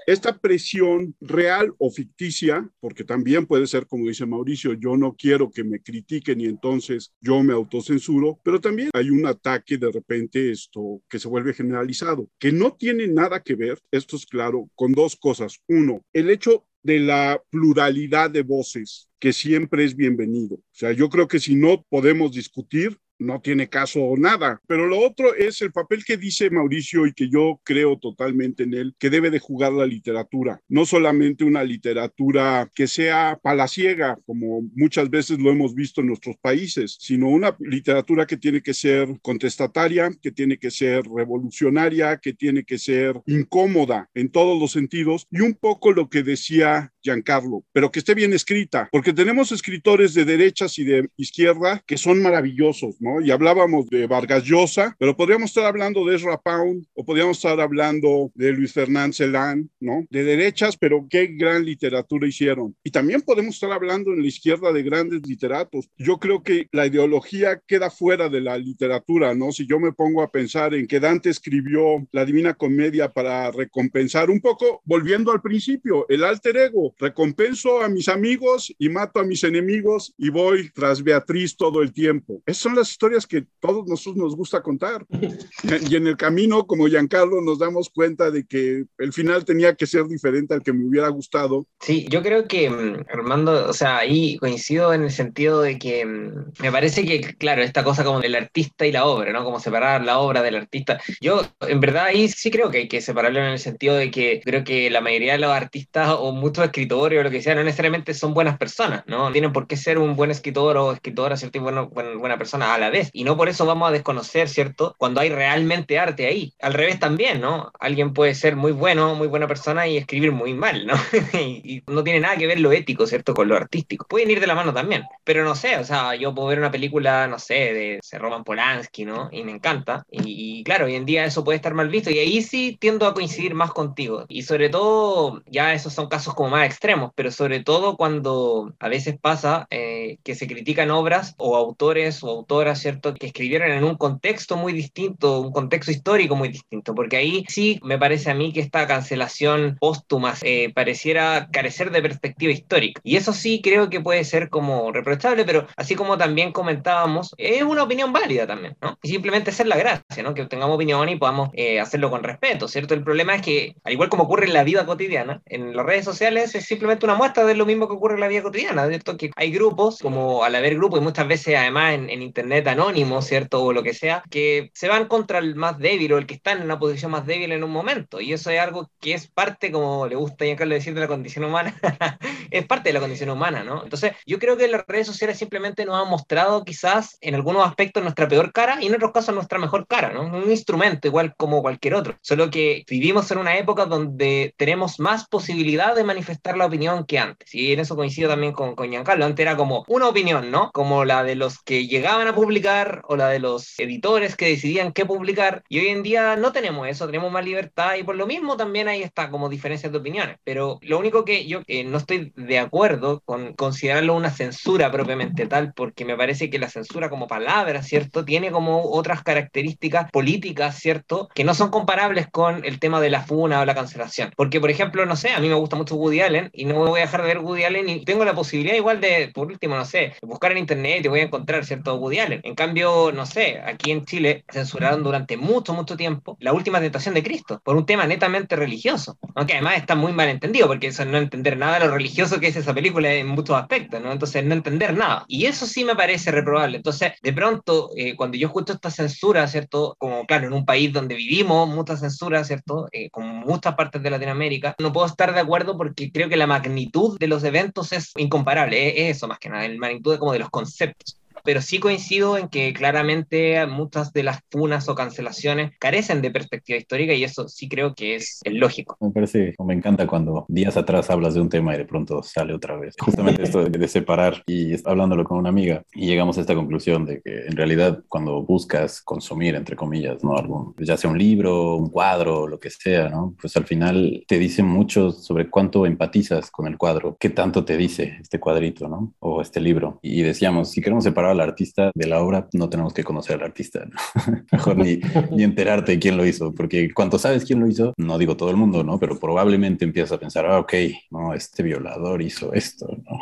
esta 0.07 0.37
presión 0.37 1.15
real 1.23 1.73
o 1.79 1.91
ficticia, 1.91 2.69
porque 2.81 3.03
también 3.03 3.47
puede 3.47 3.67
ser, 3.67 3.87
como 3.87 4.07
dice 4.07 4.27
Mauricio, 4.27 4.75
yo 4.75 4.95
no 4.99 5.15
quiero 5.17 5.51
que 5.51 5.65
me 5.65 5.81
critiquen 5.81 6.43
y 6.43 6.47
entonces 6.47 7.15
yo 7.19 7.43
me 7.43 7.55
autocensuro, 7.55 8.39
pero 8.43 8.61
también 8.61 8.91
hay 8.93 9.09
un 9.09 9.25
ataque 9.25 9.79
de 9.79 9.91
repente 9.91 10.51
esto 10.51 11.01
que 11.09 11.19
se 11.19 11.29
vuelve 11.29 11.55
generalizado, 11.55 12.29
que 12.39 12.53
no 12.53 12.75
tiene 12.75 13.09
nada 13.09 13.43
que 13.43 13.55
ver, 13.55 13.79
esto 13.91 14.17
es 14.17 14.27
claro, 14.27 14.69
con 14.75 14.93
dos 14.93 15.17
cosas. 15.17 15.61
Uno, 15.67 16.05
el 16.13 16.29
hecho 16.29 16.67
de 16.83 17.01
la 17.01 17.43
pluralidad 17.51 18.31
de 18.31 18.43
voces 18.43 19.09
que 19.19 19.33
siempre 19.33 19.85
es 19.85 19.95
bienvenido. 19.95 20.57
O 20.57 20.63
sea, 20.73 20.93
yo 20.93 21.09
creo 21.09 21.29
que 21.29 21.39
si 21.39 21.55
no 21.55 21.85
podemos 21.89 22.33
discutir, 22.33 22.99
no 23.21 23.41
tiene 23.41 23.69
caso 23.69 24.15
nada. 24.19 24.61
Pero 24.67 24.87
lo 24.87 24.99
otro 24.99 25.35
es 25.35 25.63
el 25.63 25.73
papel 25.73 26.05
que 26.05 26.17
dice 26.17 26.51
Mauricio 26.51 27.07
y 27.07 27.13
que 27.13 27.29
yo 27.29 27.61
creo 27.63 27.99
totalmente 27.99 28.65
en 28.65 28.75
él, 28.75 28.95
que 28.99 29.11
debe 29.11 29.31
de 29.31 29.39
jugar 29.39 29.73
la 29.73 29.87
literatura. 29.87 30.61
No 30.69 30.85
solamente 30.85 31.45
una 31.45 31.63
literatura 31.63 32.71
que 32.75 32.87
sea 32.87 33.39
palaciega, 33.43 34.19
como 34.27 34.63
muchas 34.75 35.11
veces 35.11 35.39
lo 35.39 35.51
hemos 35.51 35.75
visto 35.75 36.01
en 36.01 36.09
nuestros 36.09 36.37
países, 36.39 36.97
sino 36.99 37.29
una 37.29 37.57
literatura 37.61 38.27
que 38.27 38.37
tiene 38.37 38.63
que 38.63 38.75
ser 38.75 39.09
contestataria, 39.23 40.11
que 40.21 40.33
tiene 40.33 40.59
que 40.59 40.71
ser 40.71 41.05
revolucionaria, 41.05 42.19
que 42.19 42.33
tiene 42.33 42.65
que 42.65 42.79
ser 42.79 43.21
incómoda 43.27 44.09
en 44.15 44.31
todos 44.31 44.59
los 44.59 44.73
sentidos. 44.73 45.27
Y 45.31 45.41
un 45.41 45.55
poco 45.55 45.93
lo 45.93 46.09
que 46.09 46.23
decía 46.23 46.93
Giancarlo, 47.03 47.65
pero 47.73 47.91
que 47.91 47.99
esté 47.99 48.15
bien 48.15 48.33
escrita, 48.33 48.89
porque 48.93 49.13
tenemos 49.13 49.53
escritores 49.53 50.15
de 50.15 50.25
derechas 50.25 50.79
y 50.79 50.85
de 50.85 51.09
izquierda 51.17 51.83
que 51.87 51.97
son 51.97 52.23
maravillosos, 52.23 53.01
¿no? 53.01 53.21
Y 53.21 53.31
hablábamos 53.31 53.89
de 53.89 54.07
Vargas 54.07 54.45
Llosa, 54.45 54.97
pero 54.99 55.17
podríamos 55.17 55.51
estar 55.51 55.65
hablando 55.65 56.05
de 56.05 56.17
Ezra 56.17 56.39
Pound 56.39 56.87
o 56.95 57.05
podríamos 57.05 57.39
estar 57.39 57.61
hablando 57.61 58.31
de 58.35 58.53
Luis 58.53 58.73
Fernández 58.73 59.17
Celán, 59.17 59.71
¿no? 59.81 60.07
De 60.11 60.25
derechas, 60.25 60.77
pero 60.77 61.07
qué 61.09 61.27
gran 61.27 61.65
literatura 61.65 62.27
hicieron. 62.27 62.77
Y 62.85 62.91
también 62.91 63.23
podemos 63.23 63.55
estar 63.55 63.73
hablando 63.73 64.13
en 64.13 64.23
la 64.23 64.29
izquierda 64.29 64.73
de 64.73 64.83
grandes 64.83 65.27
literatos. 65.27 65.89
Yo 65.97 66.19
creo 66.19 66.43
que 66.43 66.69
la 66.73 66.87
ideología 66.87 67.61
queda 67.67 67.91
fuera 67.91 68.29
de 68.29 68.41
la 68.41 68.59
literatura, 68.59 69.35
¿no? 69.35 69.53
Si 69.53 69.67
yo 69.67 69.79
me 69.79 69.93
pongo 69.93 70.23
a 70.23 70.31
pensar 70.31 70.75
en 70.75 70.87
que 70.87 71.01
Dante 71.01 71.31
escribió 71.31 72.07
la 72.13 72.25
Divina 72.25 72.55
Comedia 72.55 73.11
para 73.11 73.51
recompensar 73.51 74.31
un 74.31 74.41
poco, 74.41 74.83
volviendo 74.85 75.33
al 75.33 75.43
principio, 75.43 76.07
el 76.09 76.25
alter 76.25 76.57
ego, 76.57 76.90
recompenso 76.99 77.83
a 77.83 77.89
mis 77.89 78.09
amigos 78.09 78.75
y 78.79 78.89
mato 78.89 79.21
a 79.21 79.25
mis 79.25 79.45
enemigos 79.45 80.15
y 80.19 80.31
voy 80.31 80.71
tras 80.71 81.03
Beatriz 81.03 81.57
todo 81.57 81.83
el 81.83 81.93
tiempo. 81.93 82.43
Esas 82.47 82.63
son 82.63 82.75
las 82.77 82.91
historias 82.91 83.27
que 83.27 83.47
todos 83.61 83.87
nosotros 83.87 84.17
nos 84.17 84.37
gusta 84.37 84.63
contar. 84.63 85.07
Y 85.91 85.97
en 85.97 86.07
el 86.07 86.17
camino, 86.17 86.67
como 86.67 86.87
Giancarlo, 86.87 87.41
nos 87.41 87.59
damos 87.59 87.91
cuenta 87.91 88.31
de 88.31 88.45
que 88.45 88.85
el 88.99 89.13
final 89.13 89.45
tenía 89.45 89.75
que 89.75 89.87
ser 89.87 90.07
diferente 90.07 90.55
al 90.55 90.63
que 90.63 90.73
me 90.73 90.85
hubiera 90.85 91.09
gustado. 91.09 91.67
Sí, 91.81 92.07
yo 92.11 92.23
creo 92.23 92.47
que, 92.47 92.69
mm, 92.69 93.05
Armando, 93.13 93.69
o 93.69 93.73
sea, 93.73 93.99
ahí 93.99 94.37
coincido 94.39 94.93
en 94.93 95.03
el 95.03 95.11
sentido 95.11 95.63
de 95.63 95.79
que 95.79 96.05
mm, 96.05 96.53
me 96.61 96.73
parece 96.73 97.05
que, 97.05 97.21
claro, 97.37 97.63
esta 97.63 97.85
cosa 97.85 98.05
como 98.05 98.21
del 98.21 98.35
artista 98.35 98.87
y 98.87 98.93
la 98.93 99.05
obra, 99.07 99.33
¿no? 99.33 99.45
Como 99.45 99.61
separar 99.61 100.05
la 100.05 100.19
obra 100.19 100.43
del 100.43 100.57
artista. 100.57 101.01
Yo, 101.21 101.43
en 101.61 101.81
verdad, 101.81 102.07
ahí 102.07 102.29
sí 102.29 102.51
creo 102.51 102.71
que 102.71 102.79
hay 102.79 102.89
que 102.89 103.01
separarlo 103.01 103.39
en 103.41 103.53
el 103.53 103.59
sentido 103.59 103.95
de 103.95 104.11
que 104.11 104.41
creo 104.45 104.65
que 104.65 104.91
la 104.91 105.01
mayoría 105.01 105.33
de 105.33 105.39
los 105.39 105.51
artistas 105.51 106.17
o 106.19 106.33
muchos 106.33 106.65
escritores 106.65 106.80
o 106.91 107.23
lo 107.23 107.31
que 107.31 107.43
sea, 107.43 107.55
no 107.55 107.63
necesariamente 107.63 108.15
son 108.15 108.35
buenas 108.35 108.59
personas, 108.59 109.03
¿no? 109.07 109.31
Tienen 109.33 109.53
por 109.53 109.67
qué 109.67 109.77
ser 109.77 109.99
un 109.99 110.17
buen 110.17 110.31
escritor 110.31 110.77
o 110.77 110.93
escritora, 110.93 111.37
¿cierto? 111.37 111.59
Y 111.59 111.61
bueno, 111.61 111.89
buena 111.89 112.39
persona 112.39 112.75
a 112.75 112.79
la 112.79 112.91
vez. 112.91 113.11
Y 113.13 113.25
no 113.25 113.37
por 113.37 113.49
eso 113.49 113.67
vamos 113.67 113.89
a 113.89 113.93
desconocer, 113.93 114.49
¿cierto? 114.49 114.95
Cuando 114.99 115.21
hay 115.21 115.29
realmente 115.29 115.99
arte 115.99 116.27
ahí. 116.27 116.55
Al 116.61 116.75
revés 116.75 116.99
también, 116.99 117.41
¿no? 117.41 117.71
Alguien 117.79 118.13
puede 118.13 118.35
ser 118.35 118.57
muy 118.57 118.73
bueno, 118.73 119.15
muy 119.15 119.29
buena 119.29 119.47
persona 119.47 119.87
y 119.87 119.97
escribir 119.97 120.33
muy 120.33 120.55
mal, 120.55 120.87
¿no? 120.87 120.95
y, 121.39 121.83
no 121.87 122.05
tiene 122.05 122.21
nada 122.21 122.37
que 122.37 122.47
ver 122.47 122.61
lo 122.61 122.73
ético, 122.73 123.07
¿cierto? 123.07 123.35
Con 123.35 123.49
lo 123.49 123.57
artístico. 123.57 124.07
Pueden 124.09 124.31
ir 124.31 124.41
de 124.41 124.47
la 124.47 124.55
mano 124.55 124.73
también, 124.73 125.05
pero 125.25 125.45
no 125.45 125.55
sé, 125.55 125.77
o 125.77 125.85
sea, 125.85 126.15
yo 126.15 126.35
puedo 126.35 126.49
ver 126.49 126.59
una 126.59 126.71
película, 126.71 127.27
no 127.27 127.39
sé, 127.39 127.55
de, 127.55 128.01
Roman 128.19 128.45
Polanski, 128.45 129.05
¿no? 129.05 129.29
Y 129.33 129.43
me 129.45 129.53
encanta. 129.53 130.05
Y, 130.11 130.63
claro, 130.65 130.87
hoy 130.87 130.95
en 130.95 131.07
día 131.07 131.25
eso 131.25 131.43
puede 131.45 131.57
estar 131.57 131.75
mal 131.75 131.89
visto 131.89 132.11
y 132.11 132.19
ahí 132.19 132.43
sí 132.43 132.77
tiendo 132.79 133.07
a 133.07 133.15
coincidir 133.15 133.55
más 133.55 133.73
contigo. 133.73 134.27
Y 134.29 134.43
sobre 134.43 134.69
todo, 134.69 135.43
ya 135.47 135.73
esos 135.75 135.93
son 135.93 136.09
casos 136.09 136.35
como 136.35 136.51
más 136.51 136.70
extremos, 136.71 137.13
pero 137.15 137.31
sobre 137.31 137.61
todo 137.61 137.97
cuando 137.97 138.75
a 138.79 138.89
veces 138.89 139.19
pasa 139.21 139.67
eh, 139.71 140.19
que 140.25 140.35
se 140.35 140.47
critican 140.47 140.91
obras 140.91 141.35
o 141.39 141.57
autores 141.57 142.23
o 142.23 142.31
autoras, 142.31 142.81
¿cierto? 142.81 143.15
Que 143.15 143.27
escribieron 143.27 143.71
en 143.71 143.85
un 143.85 143.97
contexto 143.97 144.57
muy 144.57 144.73
distinto, 144.73 145.41
un 145.41 145.53
contexto 145.53 145.91
histórico 145.91 146.37
muy 146.37 146.49
distinto, 146.49 146.95
porque 146.95 147.17
ahí 147.17 147.45
sí 147.49 147.81
me 147.83 147.99
parece 147.99 148.31
a 148.31 148.35
mí 148.35 148.53
que 148.53 148.61
esta 148.61 148.87
cancelación 148.87 149.77
póstuma 149.81 150.35
eh, 150.43 150.73
pareciera 150.75 151.49
carecer 151.53 151.91
de 151.91 152.03
perspectiva 152.03 152.53
histórica. 152.53 153.01
Y 153.05 153.17
eso 153.17 153.33
sí 153.33 153.61
creo 153.63 153.91
que 153.91 154.01
puede 154.01 154.25
ser 154.25 154.49
como 154.49 154.93
reprochable, 154.93 155.45
pero 155.45 155.67
así 155.77 155.95
como 155.95 156.17
también 156.17 156.53
comentábamos, 156.53 157.35
es 157.39 157.63
una 157.63 157.83
opinión 157.83 158.13
válida 158.13 158.47
también, 158.47 158.77
¿no? 158.81 158.99
Y 159.03 159.09
simplemente 159.09 159.53
ser 159.53 159.67
la 159.67 159.77
gracia, 159.77 160.23
¿no? 160.23 160.35
Que 160.35 160.47
tengamos 160.47 160.77
opinión 160.77 161.09
y 161.09 161.17
podamos 161.17 161.51
eh, 161.55 161.81
hacerlo 161.81 162.11
con 162.11 162.23
respeto, 162.23 162.69
¿cierto? 162.69 162.95
El 162.95 163.05
problema 163.05 163.35
es 163.35 163.43
que, 163.43 163.77
al 163.85 163.93
igual 163.93 164.09
como 164.09 164.25
ocurre 164.25 164.47
en 164.47 164.55
la 164.55 164.65
vida 164.65 164.87
cotidiana, 164.87 165.43
en 165.47 165.77
las 165.77 165.87
redes 165.87 166.05
sociales 166.05 166.55
es 166.61 166.67
simplemente 166.67 167.07
una 167.07 167.15
muestra 167.15 167.45
de 167.45 167.55
lo 167.55 167.67
mismo 167.67 167.89
que 167.89 167.95
ocurre 167.95 168.15
en 168.15 168.21
la 168.21 168.29
vida 168.29 168.43
cotidiana, 168.43 168.87
¿cierto? 168.89 169.17
Que 169.17 169.31
hay 169.37 169.51
grupos, 169.51 169.99
como 170.01 170.45
al 170.45 170.55
haber 170.55 170.77
grupos 170.77 171.01
y 171.01 171.03
muchas 171.03 171.27
veces 171.27 171.57
además 171.57 171.95
en, 171.95 172.11
en 172.11 172.23
internet 172.23 172.67
anónimos, 172.69 173.27
¿cierto? 173.27 173.63
O 173.63 173.73
lo 173.73 173.83
que 173.83 173.95
sea, 173.95 174.23
que 174.31 174.71
se 174.75 174.89
van 174.89 175.07
contra 175.07 175.39
el 175.39 175.55
más 175.55 175.79
débil 175.79 176.13
o 176.13 176.19
el 176.19 176.27
que 176.27 176.35
está 176.35 176.53
en 176.53 176.63
una 176.63 176.79
posición 176.79 177.11
más 177.11 177.27
débil 177.27 177.53
en 177.53 177.65
un 177.65 177.71
momento. 177.71 178.21
Y 178.21 178.33
eso 178.33 178.51
es 178.51 178.61
algo 178.61 178.91
que 179.01 179.15
es 179.15 179.29
parte, 179.29 179.71
como 179.73 180.07
le 180.07 180.17
gusta 180.17 180.45
a 180.45 180.57
Carlos 180.57 180.79
decir, 180.79 180.95
de 180.95 181.01
la 181.01 181.09
condición 181.09 181.45
humana, 181.45 181.75
es 182.51 182.67
parte 182.67 182.89
de 182.89 182.95
la 182.95 183.01
condición 183.01 183.31
humana, 183.31 183.63
¿no? 183.63 183.83
Entonces, 183.83 184.13
yo 184.27 184.39
creo 184.39 184.57
que 184.57 184.69
las 184.69 184.87
redes 184.87 185.07
sociales 185.07 185.39
simplemente 185.39 185.85
nos 185.85 186.03
han 186.03 186.11
mostrado 186.11 186.65
quizás 186.65 187.19
en 187.21 187.35
algunos 187.35 187.67
aspectos 187.67 188.03
nuestra 188.03 188.29
peor 188.29 188.53
cara 188.53 188.79
y 188.81 188.87
en 188.87 188.95
otros 188.95 189.13
casos 189.13 189.35
nuestra 189.35 189.59
mejor 189.59 189.87
cara, 189.87 190.13
¿no? 190.13 190.23
Un 190.23 190.51
instrumento 190.51 191.09
igual 191.09 191.35
como 191.37 191.63
cualquier 191.63 191.95
otro. 191.95 192.17
Solo 192.23 192.51
que 192.51 192.85
vivimos 192.89 193.31
en 193.31 193.39
una 193.39 193.57
época 193.57 193.87
donde 193.87 194.55
tenemos 194.57 194.99
más 194.99 195.27
posibilidad 195.29 195.95
de 195.95 196.05
manifestar 196.05 196.50
la 196.57 196.67
opinión 196.67 197.05
que 197.05 197.19
antes. 197.19 197.55
Y 197.55 197.73
en 197.73 197.81
eso 197.81 197.97
coincido 197.97 198.29
también 198.29 198.53
con, 198.53 198.75
con 198.75 198.91
Giancarlo. 198.91 199.25
Antes 199.25 199.43
era 199.43 199.57
como 199.57 199.85
una 199.89 200.09
opinión, 200.09 200.51
¿no? 200.51 200.71
Como 200.73 201.05
la 201.05 201.25
de 201.25 201.35
los 201.35 201.63
que 201.63 201.87
llegaban 201.87 202.29
a 202.29 202.35
publicar 202.35 203.03
o 203.09 203.17
la 203.17 203.29
de 203.29 203.39
los 203.39 203.79
editores 203.79 204.37
que 204.37 204.49
decidían 204.49 204.93
qué 204.93 205.07
publicar. 205.07 205.63
Y 205.69 205.79
hoy 205.81 205.89
en 205.89 206.03
día 206.03 206.37
no 206.37 206.53
tenemos 206.53 206.89
eso, 206.89 207.07
tenemos 207.07 207.31
más 207.33 207.45
libertad 207.45 207.97
y 207.97 208.03
por 208.03 208.17
lo 208.17 208.27
mismo 208.27 208.57
también 208.57 208.89
ahí 208.89 209.03
está 209.03 209.31
como 209.31 209.49
diferencias 209.49 209.93
de 209.93 209.99
opiniones. 209.99 210.37
Pero 210.45 210.79
lo 210.83 210.99
único 210.99 211.25
que 211.25 211.47
yo 211.47 211.61
eh, 211.67 211.85
no 211.85 211.99
estoy 211.99 212.33
de 212.37 212.59
acuerdo 212.59 213.21
con 213.25 213.55
considerarlo 213.55 214.15
una 214.15 214.31
censura 214.31 214.91
propiamente 214.91 215.47
tal, 215.47 215.73
porque 215.75 216.05
me 216.05 216.17
parece 216.17 216.51
que 216.51 216.59
la 216.59 216.69
censura 216.69 217.11
como 217.11 217.27
palabra, 217.27 217.83
¿cierto? 217.83 218.25
Tiene 218.25 218.51
como 218.51 218.91
otras 218.91 219.23
características 219.23 220.11
políticas, 220.11 220.79
¿cierto? 220.79 221.29
Que 221.35 221.45
no 221.45 221.55
son 221.55 221.71
comparables 221.71 222.29
con 222.31 222.65
el 222.65 222.79
tema 222.79 223.01
de 223.01 223.11
la 223.11 223.23
funa 223.23 223.61
o 223.61 223.65
la 223.65 223.75
cancelación. 223.75 224.33
Porque, 224.37 224.61
por 224.61 224.71
ejemplo, 224.71 225.07
no 225.07 225.17
sé, 225.17 225.31
a 225.31 225.41
mí 225.41 225.49
me 225.49 225.55
gusta 225.55 225.77
mucho 225.77 225.97
Woody 225.97 226.21
Allen 226.21 226.40
y 226.53 226.65
no 226.65 226.77
voy 226.77 227.01
a 227.01 227.03
dejar 227.05 227.23
de 227.23 227.29
ver 227.29 227.39
Woody 227.41 227.65
Allen 227.65 227.89
y 227.89 228.05
tengo 228.05 228.25
la 228.25 228.35
posibilidad 228.35 228.75
igual 228.75 229.01
de, 229.01 229.31
por 229.35 229.49
último, 229.49 229.77
no 229.77 229.85
sé, 229.85 230.15
buscar 230.23 230.53
en 230.53 230.59
internet 230.59 231.05
y 231.05 231.09
voy 231.09 231.21
a 231.21 231.25
encontrar, 231.25 231.65
¿cierto? 231.65 231.97
Woody 231.97 232.21
Allen. 232.21 232.41
En 232.45 232.55
cambio, 232.55 233.13
no 233.13 233.27
sé, 233.27 233.61
aquí 233.65 233.91
en 233.91 234.05
Chile 234.05 234.45
censuraron 234.49 235.03
durante 235.03 235.37
mucho, 235.37 235.75
mucho 235.75 235.97
tiempo 235.97 236.37
la 236.41 236.53
última 236.53 236.81
tentación 236.81 237.15
de 237.15 237.23
Cristo 237.23 237.61
por 237.65 237.77
un 237.77 237.87
tema 237.87 238.07
netamente 238.07 238.57
religioso. 238.57 239.19
Aunque 239.35 239.55
además 239.55 239.77
está 239.77 239.95
muy 239.95 240.13
mal 240.13 240.29
entendido, 240.29 240.67
porque 240.67 240.89
eso 240.89 241.03
es 241.03 241.09
no 241.09 241.19
entender 241.19 241.57
nada 241.57 241.79
de 241.79 241.87
lo 241.87 241.95
religioso 241.95 242.41
que 242.41 242.49
es 242.49 242.57
esa 242.57 242.75
película 242.75 243.13
en 243.13 243.27
muchos 243.27 243.57
aspectos, 243.57 244.01
¿no? 244.01 244.13
Entonces, 244.13 244.45
no 244.45 244.55
entender 244.55 244.97
nada. 244.97 245.25
Y 245.29 245.47
eso 245.47 245.67
sí 245.67 245.85
me 245.85 245.97
parece 245.97 246.31
reprobable. 246.31 246.77
Entonces, 246.77 247.13
de 247.23 247.33
pronto, 247.33 247.91
eh, 247.97 248.17
cuando 248.17 248.37
yo 248.37 248.47
escucho 248.49 248.73
esta 248.73 248.91
censura, 248.91 249.47
¿cierto? 249.47 249.97
Como, 249.99 250.27
claro, 250.27 250.47
en 250.47 250.53
un 250.53 250.65
país 250.65 250.93
donde 250.93 251.15
vivimos 251.15 251.69
mucha 251.69 251.97
censura, 251.97 252.45
¿cierto? 252.45 252.89
Eh, 252.93 253.11
como 253.11 253.35
muchas 253.35 253.75
partes 253.75 254.03
de 254.03 254.11
Latinoamérica, 254.11 254.75
no 254.79 254.93
puedo 254.93 255.07
estar 255.07 255.35
de 255.35 255.41
acuerdo 255.41 255.77
porque 255.77 256.11
creo 256.11 256.29
que 256.31 256.37
la 256.37 256.47
magnitud 256.47 257.19
de 257.19 257.27
los 257.27 257.45
eventos 257.45 257.93
es 257.93 258.13
incomparable. 258.17 259.11
Es, 259.11 259.17
eso 259.17 259.29
más 259.29 259.39
que 259.39 259.51
nada, 259.51 259.69
la 259.69 259.77
magnitud 259.77 260.19
como 260.19 260.33
de 260.33 260.39
los 260.39 260.51
conceptos 260.51 261.20
pero 261.45 261.63
sí 261.63 261.79
coincido 261.79 262.37
en 262.37 262.49
que 262.49 262.73
claramente 262.73 263.67
muchas 263.67 264.13
de 264.13 264.23
las 264.23 264.41
funas 264.51 264.89
o 264.89 264.95
cancelaciones 264.95 265.73
carecen 265.79 266.23
de 266.23 266.31
perspectiva 266.31 266.79
histórica 266.79 267.15
y 267.15 267.25
eso 267.25 267.49
sí 267.49 267.69
creo 267.69 267.95
que 267.95 268.17
es 268.17 268.41
lógico. 268.45 268.97
Me 269.01 269.11
parece, 269.11 269.55
me 269.65 269.75
encanta 269.75 270.07
cuando 270.07 270.45
días 270.49 270.77
atrás 270.77 271.11
hablas 271.11 271.35
de 271.35 271.41
un 271.41 271.49
tema 271.49 271.75
y 271.75 271.79
de 271.79 271.85
pronto 271.85 272.23
sale 272.23 272.55
otra 272.55 272.77
vez. 272.77 272.95
Justamente 272.99 273.43
esto 273.43 273.65
de, 273.65 273.89
separar 273.89 274.45
y 274.47 274.77
hablándolo 274.89 275.25
con 275.25 275.39
una 275.39 275.49
amiga 275.49 275.83
y 275.93 276.07
llegamos 276.07 276.39
a 276.39 276.43
esta 276.43 276.55
conclusión 276.55 277.07
de 277.07 277.21
que 277.23 277.47
en 277.47 277.57
realidad 277.57 278.05
cuando 278.09 278.43
buscas 278.43 279.03
consumir, 279.03 279.57
entre 279.57 279.75
comillas, 279.75 280.23
¿no? 280.23 280.37
Algún, 280.37 280.75
ya 280.79 280.97
sea 280.97 281.11
un 281.11 281.19
libro, 281.19 281.75
un 281.75 281.91
cuadro, 281.91 282.47
lo 282.47 282.61
que 282.61 282.71
sea, 282.71 283.09
¿no? 283.09 283.35
Pues 283.41 283.57
al 283.57 283.65
final 283.65 284.25
te 284.29 284.39
dice 284.39 284.63
mucho 284.63 285.11
sobre 285.11 285.49
cuánto 285.51 285.87
empatizas 285.87 286.51
con 286.51 286.67
el 286.67 286.79
cuadro, 286.79 287.17
qué 287.19 287.31
tanto 287.31 287.65
te 287.65 287.77
dice 287.77 288.19
este 288.21 288.39
cuadrito, 288.39 288.89
¿no? 288.89 289.13
O 289.19 289.43
este 289.43 289.61
libro. 289.61 289.99
Y 290.03 290.23
decíamos, 290.23 290.71
si 290.71 290.81
queremos 290.81 291.05
separar 291.05 291.30
al 291.31 291.41
artista 291.41 291.91
de 291.95 292.07
la 292.07 292.21
obra, 292.21 292.49
no 292.53 292.69
tenemos 292.69 292.93
que 292.93 293.05
conocer 293.05 293.37
al 293.37 293.47
artista. 293.47 293.87
Mejor 294.53 294.77
ni, 294.77 295.01
ni 295.31 295.43
enterarte 295.43 295.99
quién 295.99 296.17
lo 296.17 296.27
hizo, 296.27 296.55
porque 296.55 296.93
cuando 296.93 297.19
sabes 297.19 297.45
quién 297.45 297.61
lo 297.61 297.69
hizo, 297.69 297.93
no 297.97 298.19
digo 298.19 298.37
todo 298.37 298.51
el 298.51 298.57
mundo, 298.57 298.85
¿no? 298.85 298.99
Pero 298.99 299.19
probablemente 299.19 299.85
empiezas 299.85 300.13
a 300.13 300.21
pensar, 300.21 300.47
ah, 300.47 300.59
ok, 300.59 300.75
no, 301.11 301.35
este 301.35 301.63
violador 301.63 302.23
hizo 302.23 302.53
esto, 302.53 302.89
¿no? 303.05 303.19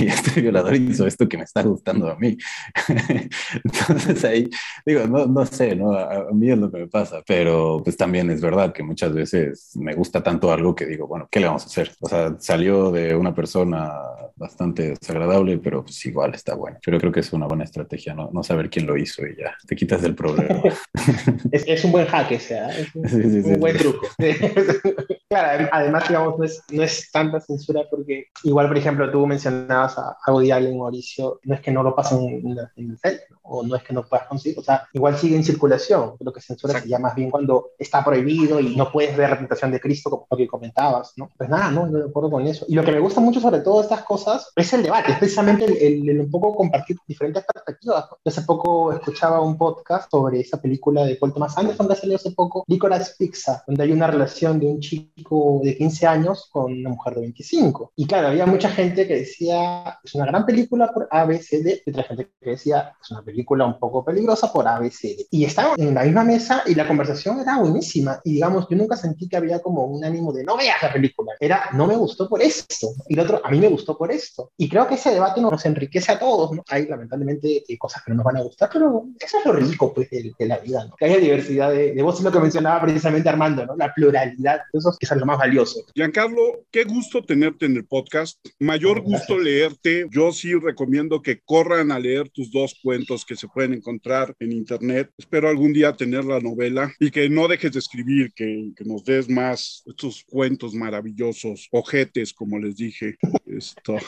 y 0.00 0.06
este 0.06 0.40
violador 0.40 0.74
hizo 0.76 1.06
esto 1.06 1.28
que 1.28 1.36
me 1.36 1.44
está 1.44 1.62
gustando 1.62 2.10
a 2.10 2.16
mí. 2.16 2.36
Entonces 3.64 4.24
ahí, 4.24 4.48
digo, 4.84 5.06
no, 5.06 5.26
no 5.26 5.46
sé, 5.46 5.74
¿no? 5.74 5.92
A, 5.92 6.30
mí 6.32 6.50
es 6.50 6.58
lo 6.58 6.70
que 6.70 6.78
me 6.78 6.88
pasa, 6.88 7.22
pero 7.26 7.80
pues 7.82 7.96
también 7.96 8.30
es 8.30 8.40
verdad 8.40 8.72
que 8.72 8.82
muchas 8.82 9.12
veces 9.12 9.72
me 9.76 9.94
gusta 9.94 10.22
tanto 10.22 10.52
algo 10.52 10.74
que 10.74 10.86
digo, 10.86 11.06
bueno, 11.06 11.28
¿qué 11.30 11.40
le 11.40 11.46
vamos 11.46 11.64
a 11.64 11.66
hacer? 11.66 11.92
O 12.00 12.08
sea, 12.08 12.36
salió 12.38 12.90
de 12.90 13.14
una 13.14 13.34
persona 13.34 13.92
bastante 14.36 14.90
desagradable, 14.90 15.58
pero 15.58 15.82
pues 15.82 16.04
igual 16.06 16.34
está 16.46 16.54
bueno. 16.54 16.78
Pero 16.84 16.98
creo 16.98 17.10
que 17.10 17.20
es 17.20 17.32
una 17.32 17.46
buena 17.46 17.64
estrategia, 17.64 18.14
¿no? 18.14 18.30
No 18.32 18.44
saber 18.44 18.70
quién 18.70 18.86
lo 18.86 18.96
hizo 18.96 19.26
y 19.26 19.36
ya, 19.36 19.56
te 19.66 19.74
quitas 19.74 20.00
del 20.00 20.14
problema. 20.14 20.62
es, 21.50 21.64
es, 21.66 21.84
un 21.84 21.90
buen 21.90 22.06
hack 22.06 22.30
ese, 22.30 22.58
¿eh? 22.58 22.68
es 22.78 22.94
un, 22.94 23.08
sí, 23.08 23.42
sí, 23.42 23.50
un 23.50 23.60
buen 23.60 23.76
truco. 23.76 24.06
claro, 25.28 25.68
además, 25.72 26.08
digamos, 26.08 26.38
no 26.38 26.44
es, 26.44 26.62
no 26.70 26.82
es 26.82 27.10
tanta 27.10 27.40
censura 27.40 27.82
porque 27.90 28.26
igual, 28.44 28.68
por 28.68 28.78
ejemplo, 28.78 29.10
tú 29.10 29.26
mencionabas 29.26 29.98
a, 29.98 30.16
a 30.24 30.32
Woody 30.32 30.50
Allen, 30.50 30.78
Mauricio, 30.78 31.40
no 31.44 31.54
es 31.54 31.60
que 31.60 31.70
no 31.70 31.82
lo 31.82 31.94
pasen 31.94 32.18
en, 32.20 32.58
en 32.76 32.90
el 32.90 32.98
set, 32.98 33.22
o 33.48 33.62
no 33.62 33.76
es 33.76 33.82
que 33.82 33.92
no 33.92 34.04
puedas 34.04 34.26
conseguir, 34.26 34.58
o 34.58 34.62
sea, 34.62 34.88
igual 34.92 35.16
sigue 35.16 35.36
en 35.36 35.44
circulación. 35.44 36.14
Lo 36.20 36.32
que 36.32 36.40
censura 36.40 36.72
Exacto. 36.72 36.84
sería 36.84 36.98
más 36.98 37.14
bien 37.14 37.30
cuando 37.30 37.70
está 37.78 38.04
prohibido 38.04 38.60
y 38.60 38.76
no 38.76 38.90
puedes 38.90 39.16
ver 39.16 39.30
la 39.30 39.38
tentación 39.38 39.70
de 39.70 39.80
Cristo, 39.80 40.10
como 40.10 40.26
lo 40.30 40.36
que 40.36 40.46
comentabas, 40.46 41.12
¿no? 41.16 41.30
Pues 41.36 41.48
nada, 41.48 41.70
no, 41.70 41.86
no 41.86 41.98
de 41.98 42.08
acuerdo 42.08 42.30
con 42.30 42.46
eso. 42.46 42.64
Y 42.68 42.74
lo 42.74 42.84
que 42.84 42.92
me 42.92 43.00
gusta 43.00 43.20
mucho 43.20 43.40
sobre 43.40 43.60
todo 43.60 43.82
estas 43.82 44.02
cosas 44.02 44.50
es 44.56 44.72
el 44.72 44.82
debate, 44.82 45.12
es 45.12 45.18
precisamente 45.18 45.64
el, 45.64 45.76
el, 45.76 46.08
el 46.10 46.20
un 46.20 46.30
poco 46.30 46.54
compartir 46.54 46.96
diferentes 47.06 47.44
perspectivas. 47.44 48.06
Yo 48.10 48.30
hace 48.30 48.42
poco 48.42 48.92
escuchaba 48.92 49.40
un 49.40 49.56
podcast 49.56 50.10
sobre 50.10 50.40
esa 50.40 50.60
película 50.60 51.04
de 51.04 51.16
Paul 51.16 51.32
Thomas 51.32 51.56
Anderson 51.56 51.88
que 51.88 51.94
salió 51.94 52.16
hace 52.16 52.32
poco, 52.32 52.64
Licorice 52.66 53.12
Pizza, 53.18 53.62
donde 53.66 53.84
hay 53.84 53.92
una 53.92 54.06
relación 54.08 54.58
de 54.58 54.66
un 54.66 54.80
chico 54.80 55.15
de 55.16 55.76
15 55.76 56.06
años 56.06 56.48
con 56.52 56.72
una 56.72 56.90
mujer 56.90 57.14
de 57.14 57.20
25. 57.22 57.92
Y 57.96 58.06
claro, 58.06 58.28
había 58.28 58.44
mucha 58.46 58.68
gente 58.68 59.06
que 59.06 59.16
decía, 59.16 59.98
es 60.04 60.14
una 60.14 60.26
gran 60.26 60.44
película 60.44 60.92
por 60.92 61.08
A, 61.10 61.24
B, 61.24 61.40
C, 61.40 61.62
D, 61.62 61.82
y 61.84 61.90
otra 61.90 62.02
gente 62.04 62.30
que 62.40 62.50
decía, 62.50 62.92
es 63.02 63.10
una 63.10 63.22
película 63.22 63.64
un 63.64 63.78
poco 63.78 64.04
peligrosa 64.04 64.52
por 64.52 64.68
ABC. 64.68 65.26
Y 65.30 65.44
estábamos 65.44 65.78
en 65.78 65.94
la 65.94 66.02
misma 66.02 66.24
mesa 66.24 66.62
y 66.66 66.74
la 66.74 66.86
conversación 66.86 67.40
era 67.40 67.58
buenísima. 67.58 68.20
Y 68.24 68.34
digamos, 68.34 68.66
yo 68.68 68.76
nunca 68.76 68.96
sentí 68.96 69.28
que 69.28 69.36
había 69.36 69.60
como 69.60 69.84
un 69.86 70.04
ánimo 70.04 70.32
de 70.32 70.44
no 70.44 70.56
veas 70.56 70.82
la 70.82 70.92
película. 70.92 71.32
Era, 71.40 71.70
no 71.72 71.86
me 71.86 71.96
gustó 71.96 72.28
por 72.28 72.42
esto. 72.42 72.88
Y 73.08 73.14
el 73.14 73.20
otro, 73.20 73.40
a 73.42 73.50
mí 73.50 73.58
me 73.58 73.68
gustó 73.68 73.96
por 73.96 74.12
esto. 74.12 74.50
Y 74.56 74.68
creo 74.68 74.86
que 74.86 74.96
ese 74.96 75.10
debate 75.10 75.40
nos 75.40 75.64
enriquece 75.64 76.12
a 76.12 76.18
todos. 76.18 76.52
¿no? 76.52 76.62
Hay 76.68 76.86
lamentablemente 76.86 77.64
cosas 77.78 78.02
que 78.04 78.10
no 78.10 78.16
nos 78.16 78.24
van 78.24 78.36
a 78.36 78.42
gustar, 78.42 78.68
pero 78.72 79.06
eso 79.18 79.38
es 79.38 79.44
lo 79.44 79.52
rico 79.52 79.92
pues, 79.94 80.08
de, 80.10 80.34
la 80.46 80.58
vida, 80.58 80.84
¿no? 80.84 80.94
que 80.96 81.06
haya 81.06 81.18
diversidad 81.18 81.70
de, 81.70 81.92
de 81.92 82.02
voz, 82.02 82.20
lo 82.20 82.32
que 82.32 82.40
mencionaba 82.40 82.82
precisamente 82.82 83.28
Armando, 83.28 83.66
¿no? 83.66 83.76
la 83.76 83.92
pluralidad. 83.92 84.60
Eso 84.72 84.90
es 84.90 84.98
quizás 85.06 85.18
lo 85.18 85.26
más 85.26 85.38
valioso. 85.38 85.84
Giancarlo, 85.94 86.66
qué 86.72 86.84
gusto 86.84 87.22
tenerte 87.22 87.66
en 87.66 87.76
el 87.76 87.86
podcast. 87.86 88.38
Mayor 88.58 89.02
gusto 89.02 89.38
leerte. 89.38 90.06
Yo 90.10 90.32
sí 90.32 90.54
recomiendo 90.54 91.22
que 91.22 91.40
corran 91.44 91.92
a 91.92 91.98
leer 92.00 92.28
tus 92.30 92.50
dos 92.50 92.78
cuentos 92.82 93.24
que 93.24 93.36
se 93.36 93.46
pueden 93.46 93.74
encontrar 93.74 94.34
en 94.40 94.52
internet. 94.52 95.10
Espero 95.16 95.48
algún 95.48 95.72
día 95.72 95.92
tener 95.92 96.24
la 96.24 96.40
novela 96.40 96.92
y 96.98 97.10
que 97.10 97.28
no 97.28 97.46
dejes 97.46 97.72
de 97.72 97.78
escribir, 97.78 98.32
que, 98.34 98.72
que 98.76 98.84
nos 98.84 99.04
des 99.04 99.28
más 99.28 99.84
estos 99.86 100.24
cuentos 100.24 100.74
maravillosos, 100.74 101.68
ojetes, 101.70 102.32
como 102.32 102.58
les 102.58 102.76
dije. 102.76 103.16
Esto. 103.46 103.98